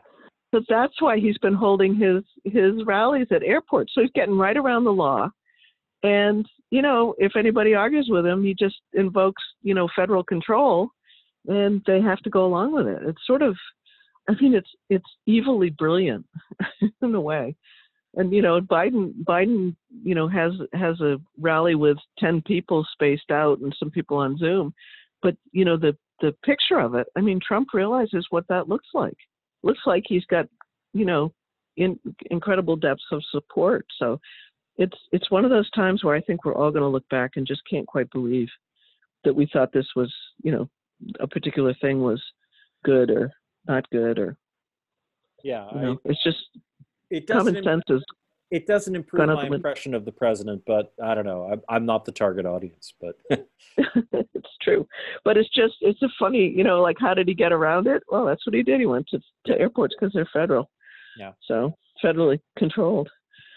So 0.54 0.62
that's 0.68 1.02
why 1.02 1.18
he's 1.18 1.36
been 1.38 1.54
holding 1.54 1.94
his 1.94 2.22
his 2.44 2.84
rallies 2.86 3.26
at 3.32 3.42
airports. 3.42 3.92
So 3.94 4.02
he's 4.02 4.10
getting 4.14 4.38
right 4.38 4.56
around 4.56 4.84
the 4.84 4.92
law. 4.92 5.28
And 6.04 6.48
you 6.70 6.80
know, 6.82 7.14
if 7.18 7.36
anybody 7.36 7.74
argues 7.74 8.08
with 8.08 8.24
him, 8.24 8.44
he 8.44 8.54
just 8.54 8.76
invokes 8.92 9.42
you 9.62 9.74
know 9.74 9.88
federal 9.96 10.22
control, 10.22 10.88
and 11.46 11.82
they 11.86 12.00
have 12.00 12.20
to 12.20 12.30
go 12.30 12.46
along 12.46 12.72
with 12.72 12.86
it. 12.86 13.02
It's 13.02 13.26
sort 13.26 13.42
of, 13.42 13.56
I 14.28 14.34
mean, 14.40 14.54
it's 14.54 14.70
it's 14.88 15.04
evilly 15.28 15.70
brilliant 15.70 16.26
in 17.02 17.14
a 17.14 17.20
way. 17.20 17.56
And 18.16 18.32
you 18.32 18.42
know, 18.42 18.60
Biden 18.60 19.12
Biden 19.24 19.74
you 20.02 20.14
know 20.14 20.28
has 20.28 20.52
has 20.72 21.00
a 21.00 21.16
rally 21.38 21.74
with 21.74 21.98
10 22.18 22.42
people 22.42 22.86
spaced 22.92 23.30
out 23.30 23.58
and 23.60 23.74
some 23.78 23.90
people 23.90 24.16
on 24.16 24.38
Zoom. 24.38 24.72
But 25.22 25.36
you 25.52 25.64
know, 25.64 25.76
the 25.76 25.96
the 26.20 26.32
picture 26.44 26.78
of 26.78 26.94
it, 26.94 27.06
I 27.16 27.20
mean, 27.20 27.40
Trump 27.46 27.68
realizes 27.74 28.26
what 28.30 28.46
that 28.48 28.68
looks 28.68 28.88
like. 28.94 29.16
Looks 29.62 29.80
like 29.86 30.04
he's 30.06 30.24
got, 30.26 30.46
you 30.92 31.04
know, 31.04 31.32
in, 31.76 31.98
incredible 32.30 32.76
depths 32.76 33.04
of 33.12 33.22
support. 33.30 33.86
So 33.98 34.20
it's 34.76 34.96
it's 35.12 35.30
one 35.30 35.44
of 35.44 35.50
those 35.50 35.70
times 35.70 36.04
where 36.04 36.16
I 36.16 36.20
think 36.20 36.44
we're 36.44 36.54
all 36.54 36.70
going 36.70 36.82
to 36.82 36.88
look 36.88 37.08
back 37.08 37.32
and 37.36 37.46
just 37.46 37.62
can't 37.68 37.86
quite 37.86 38.10
believe 38.10 38.48
that 39.24 39.34
we 39.34 39.48
thought 39.52 39.72
this 39.72 39.86
was, 39.96 40.12
you 40.42 40.52
know, 40.52 40.68
a 41.20 41.26
particular 41.26 41.74
thing 41.80 42.00
was 42.00 42.22
good 42.84 43.10
or 43.10 43.32
not 43.66 43.88
good 43.90 44.18
or 44.18 44.36
yeah, 45.42 45.66
you 45.74 45.92
I- 45.92 46.08
it's 46.10 46.22
just 46.22 46.38
it 47.10 47.26
doesn't 47.26 47.54
common 47.54 47.64
sense 47.64 47.84
is 47.88 48.04
it 48.50 48.66
doesn't 48.66 48.94
improve 48.94 49.26
my 49.26 49.46
impression 49.46 49.94
of 49.94 50.04
the 50.04 50.12
president, 50.12 50.62
but 50.64 50.92
I 51.02 51.14
don't 51.14 51.24
know. 51.24 51.50
I'm, 51.50 51.60
I'm 51.68 51.84
not 51.86 52.04
the 52.04 52.12
target 52.12 52.46
audience, 52.46 52.94
but 53.00 53.16
it's 53.76 54.56
true. 54.62 54.86
But 55.24 55.36
it's 55.36 55.48
just 55.48 55.74
it's 55.80 56.00
a 56.02 56.08
funny, 56.18 56.52
you 56.56 56.62
know, 56.62 56.80
like 56.80 56.96
how 57.00 57.14
did 57.14 57.26
he 57.26 57.34
get 57.34 57.52
around 57.52 57.88
it? 57.88 58.02
Well, 58.08 58.24
that's 58.26 58.46
what 58.46 58.54
he 58.54 58.62
did. 58.62 58.78
He 58.78 58.86
went 58.86 59.08
to, 59.08 59.20
to 59.46 59.58
airports 59.58 59.94
because 59.98 60.12
they're 60.14 60.28
federal. 60.32 60.70
Yeah. 61.18 61.32
So 61.48 61.74
federally 62.02 62.40
controlled. 62.58 63.08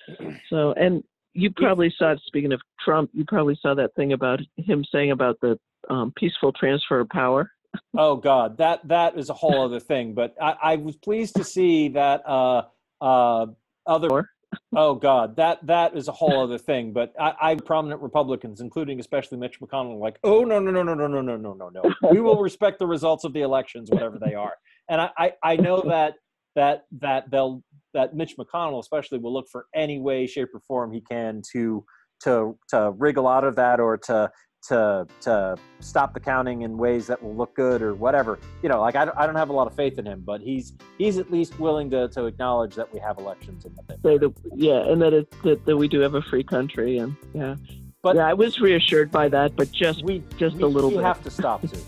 So 0.50 0.72
and 0.78 1.04
you 1.34 1.52
probably 1.52 1.94
saw 1.98 2.16
speaking 2.26 2.54
of 2.54 2.62
Trump, 2.80 3.10
you 3.14 3.26
probably 3.28 3.60
saw 3.62 3.74
that 3.76 3.94
thing 3.96 4.14
about 4.14 4.40
him 4.56 4.86
saying 4.90 5.12
about 5.12 5.38
the 5.42 5.60
um, 5.90 6.14
peaceful 6.16 6.52
transfer 6.54 7.00
of 7.00 7.10
power. 7.10 7.52
oh 7.98 8.16
god, 8.16 8.58
that 8.58 8.88
that 8.88 9.18
is 9.18 9.30
a 9.30 9.34
whole 9.34 9.64
other 9.64 9.80
thing. 9.80 10.14
But 10.14 10.36
I, 10.42 10.56
I 10.62 10.76
was 10.78 10.96
pleased 10.96 11.36
to 11.36 11.44
see 11.44 11.90
that 11.90 12.28
uh, 12.28 12.64
uh, 13.02 13.48
other. 13.86 14.30
Oh 14.76 14.96
God, 14.96 15.36
that 15.36 15.66
that 15.68 15.96
is 15.96 16.08
a 16.08 16.12
whole 16.12 16.42
other 16.44 16.58
thing. 16.58 16.94
But 16.94 17.14
I, 17.20 17.34
I 17.42 17.56
prominent 17.56 18.02
Republicans, 18.02 18.62
including 18.62 19.00
especially 19.00 19.38
Mitch 19.38 19.60
McConnell, 19.60 19.96
are 19.96 19.98
like, 19.98 20.20
oh 20.24 20.44
no 20.44 20.60
no 20.60 20.72
no 20.72 20.84
no 20.84 20.94
no 20.94 21.08
no 21.08 21.22
no 21.22 21.36
no 21.36 21.54
no 21.54 21.70
no. 21.70 22.10
We 22.12 22.20
will 22.20 22.40
respect 22.42 22.80
the 22.80 22.88
results 22.88 23.24
of 23.24 23.34
the 23.34 23.42
elections, 23.42 23.90
whatever 23.92 24.18
they 24.20 24.36
are. 24.36 24.54
And 24.90 25.02
I, 25.02 25.10
I, 25.18 25.34
I 25.44 25.56
know 25.58 25.82
that 25.82 26.16
that 26.56 26.86
that 27.00 27.30
they'll 27.30 27.64
that 27.94 28.16
Mitch 28.16 28.38
McConnell 28.38 28.80
especially 28.80 29.20
will 29.20 29.34
look 29.34 29.48
for 29.52 29.66
any 29.76 30.00
way, 30.00 30.28
shape, 30.28 30.50
or 30.54 30.62
form 30.62 30.92
he 30.92 31.02
can 31.02 31.42
to 31.54 31.84
to 32.24 32.58
to 32.70 32.92
wriggle 32.98 33.28
out 33.28 33.44
of 33.44 33.56
that 33.56 33.80
or 33.80 33.98
to 33.98 34.30
to 34.64 35.08
to 35.22 35.56
stop 35.80 36.14
the 36.14 36.20
counting 36.20 36.64
in 36.64 36.78
ways 36.78 37.08
that 37.08 37.22
will 37.22 37.36
look 37.36 37.56
good 37.56 37.82
or 37.82 37.94
whatever. 37.94 38.40
You 38.64 38.70
know, 38.70 38.82
like 38.82 38.96
I 38.96 39.06
don't, 39.06 39.18
I 39.18 39.26
don't 39.26 39.36
have 39.36 39.50
a 39.50 39.54
lot 39.54 39.68
of 39.68 39.76
faith 39.76 39.98
in 40.00 40.06
him, 40.06 40.24
but 40.26 40.42
he's 40.42 40.74
he's 40.98 41.18
at 41.18 41.32
least 41.32 41.60
willing 41.60 41.90
to, 41.92 42.08
to 42.10 42.26
acknowledge 42.26 42.76
that 42.76 42.92
we 42.94 43.00
have 43.00 43.18
elections 43.18 43.66
and 43.66 43.76
that 43.88 44.02
they 44.04 44.18
that 44.18 44.34
yeah, 44.56 44.90
and 44.90 45.02
that 45.02 45.14
it 45.14 45.32
that, 45.44 45.66
that 45.66 45.78
we 45.78 45.88
do 45.88 46.00
have 46.00 46.16
a 46.16 46.22
free 46.22 46.44
country 46.44 46.98
and 46.98 47.16
yeah. 47.34 47.56
But- 48.04 48.16
yeah, 48.16 48.28
I 48.28 48.34
was 48.34 48.60
reassured 48.60 49.12
by 49.12 49.28
that, 49.30 49.56
but 49.56 49.72
just 49.72 50.04
we 50.04 50.24
just 50.38 50.56
we, 50.58 50.64
a 50.64 50.68
little 50.68 50.90
we 50.90 50.98
bit. 50.98 51.06
have 51.06 51.24
to 51.24 51.32
stop 51.32 51.62
too. 51.72 51.80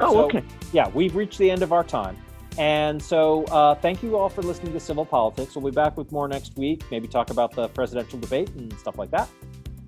oh, 0.00 0.12
so- 0.12 0.24
okay. 0.26 0.44
Yeah, 0.72 0.88
we've 0.88 1.14
reached 1.14 1.38
the 1.38 1.50
end 1.50 1.62
of 1.62 1.72
our 1.72 1.84
time. 1.84 2.16
And 2.56 3.02
so, 3.02 3.42
uh, 3.46 3.74
thank 3.74 4.00
you 4.00 4.16
all 4.16 4.28
for 4.28 4.42
listening 4.42 4.72
to 4.74 4.80
Civil 4.80 5.04
Politics. 5.04 5.56
We'll 5.56 5.68
be 5.72 5.74
back 5.74 5.96
with 5.96 6.12
more 6.12 6.28
next 6.28 6.56
week, 6.56 6.84
maybe 6.88 7.08
talk 7.08 7.30
about 7.30 7.50
the 7.52 7.66
presidential 7.68 8.18
debate 8.20 8.48
and 8.50 8.72
stuff 8.78 8.96
like 8.96 9.10
that. 9.10 9.28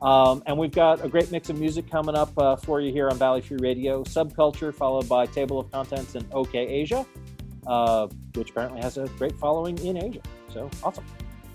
Um, 0.03 0.43
and 0.47 0.59
we've 0.59 0.73
got 0.73 1.05
a 1.05 1.09
great 1.09 1.31
mix 1.31 1.49
of 1.49 1.59
music 1.59 1.91
coming 1.91 2.15
up 2.15 2.37
uh, 2.39 2.57
for 2.57 2.81
you 2.81 2.93
here 2.93 3.09
on 3.09 3.17
Valley 3.17 3.41
Free 3.41 3.59
Radio. 3.61 4.05
Subculture, 4.05 4.75
followed 4.75 5.09
by 5.09 5.27
Table 5.27 5.59
of 5.59 5.71
Contents 5.71 6.15
and 6.15 6.27
OK 6.33 6.59
Asia, 6.59 7.07
uh, 7.67 8.07
which 8.35 8.51
apparently 8.51 8.81
has 8.83 8.99
a 8.99 9.07
great 9.19 9.37
following 9.39 9.79
in 9.79 10.03
Asia. 10.03 10.21
So 10.53 10.71
awesome. 10.83 11.05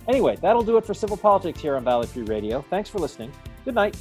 Anyway, 0.07 0.35
that'll 0.41 0.63
do 0.63 0.77
it 0.77 0.85
for 0.85 0.93
Civil 0.93 1.17
Politics 1.17 1.61
here 1.61 1.75
on 1.75 1.83
Valley 1.83 2.07
Free 2.07 2.23
Radio. 2.23 2.65
Thanks 2.69 2.89
for 2.89 2.99
listening. 2.99 3.31
Good 3.63 3.75
night. 3.75 3.95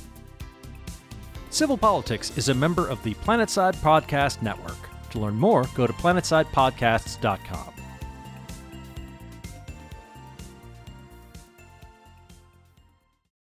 Civil 1.51 1.77
Politics 1.77 2.37
is 2.39 2.49
a 2.49 2.55
member 2.55 2.89
of 2.89 3.03
the 3.03 3.15
Planetside 3.15 3.77
Podcast 3.77 4.41
Network. 4.41 4.79
To 5.11 5.19
learn 5.19 5.35
more, 5.35 5.67
go 5.75 5.87
to 5.87 5.93
planetsidepodcasts.com. 5.93 7.80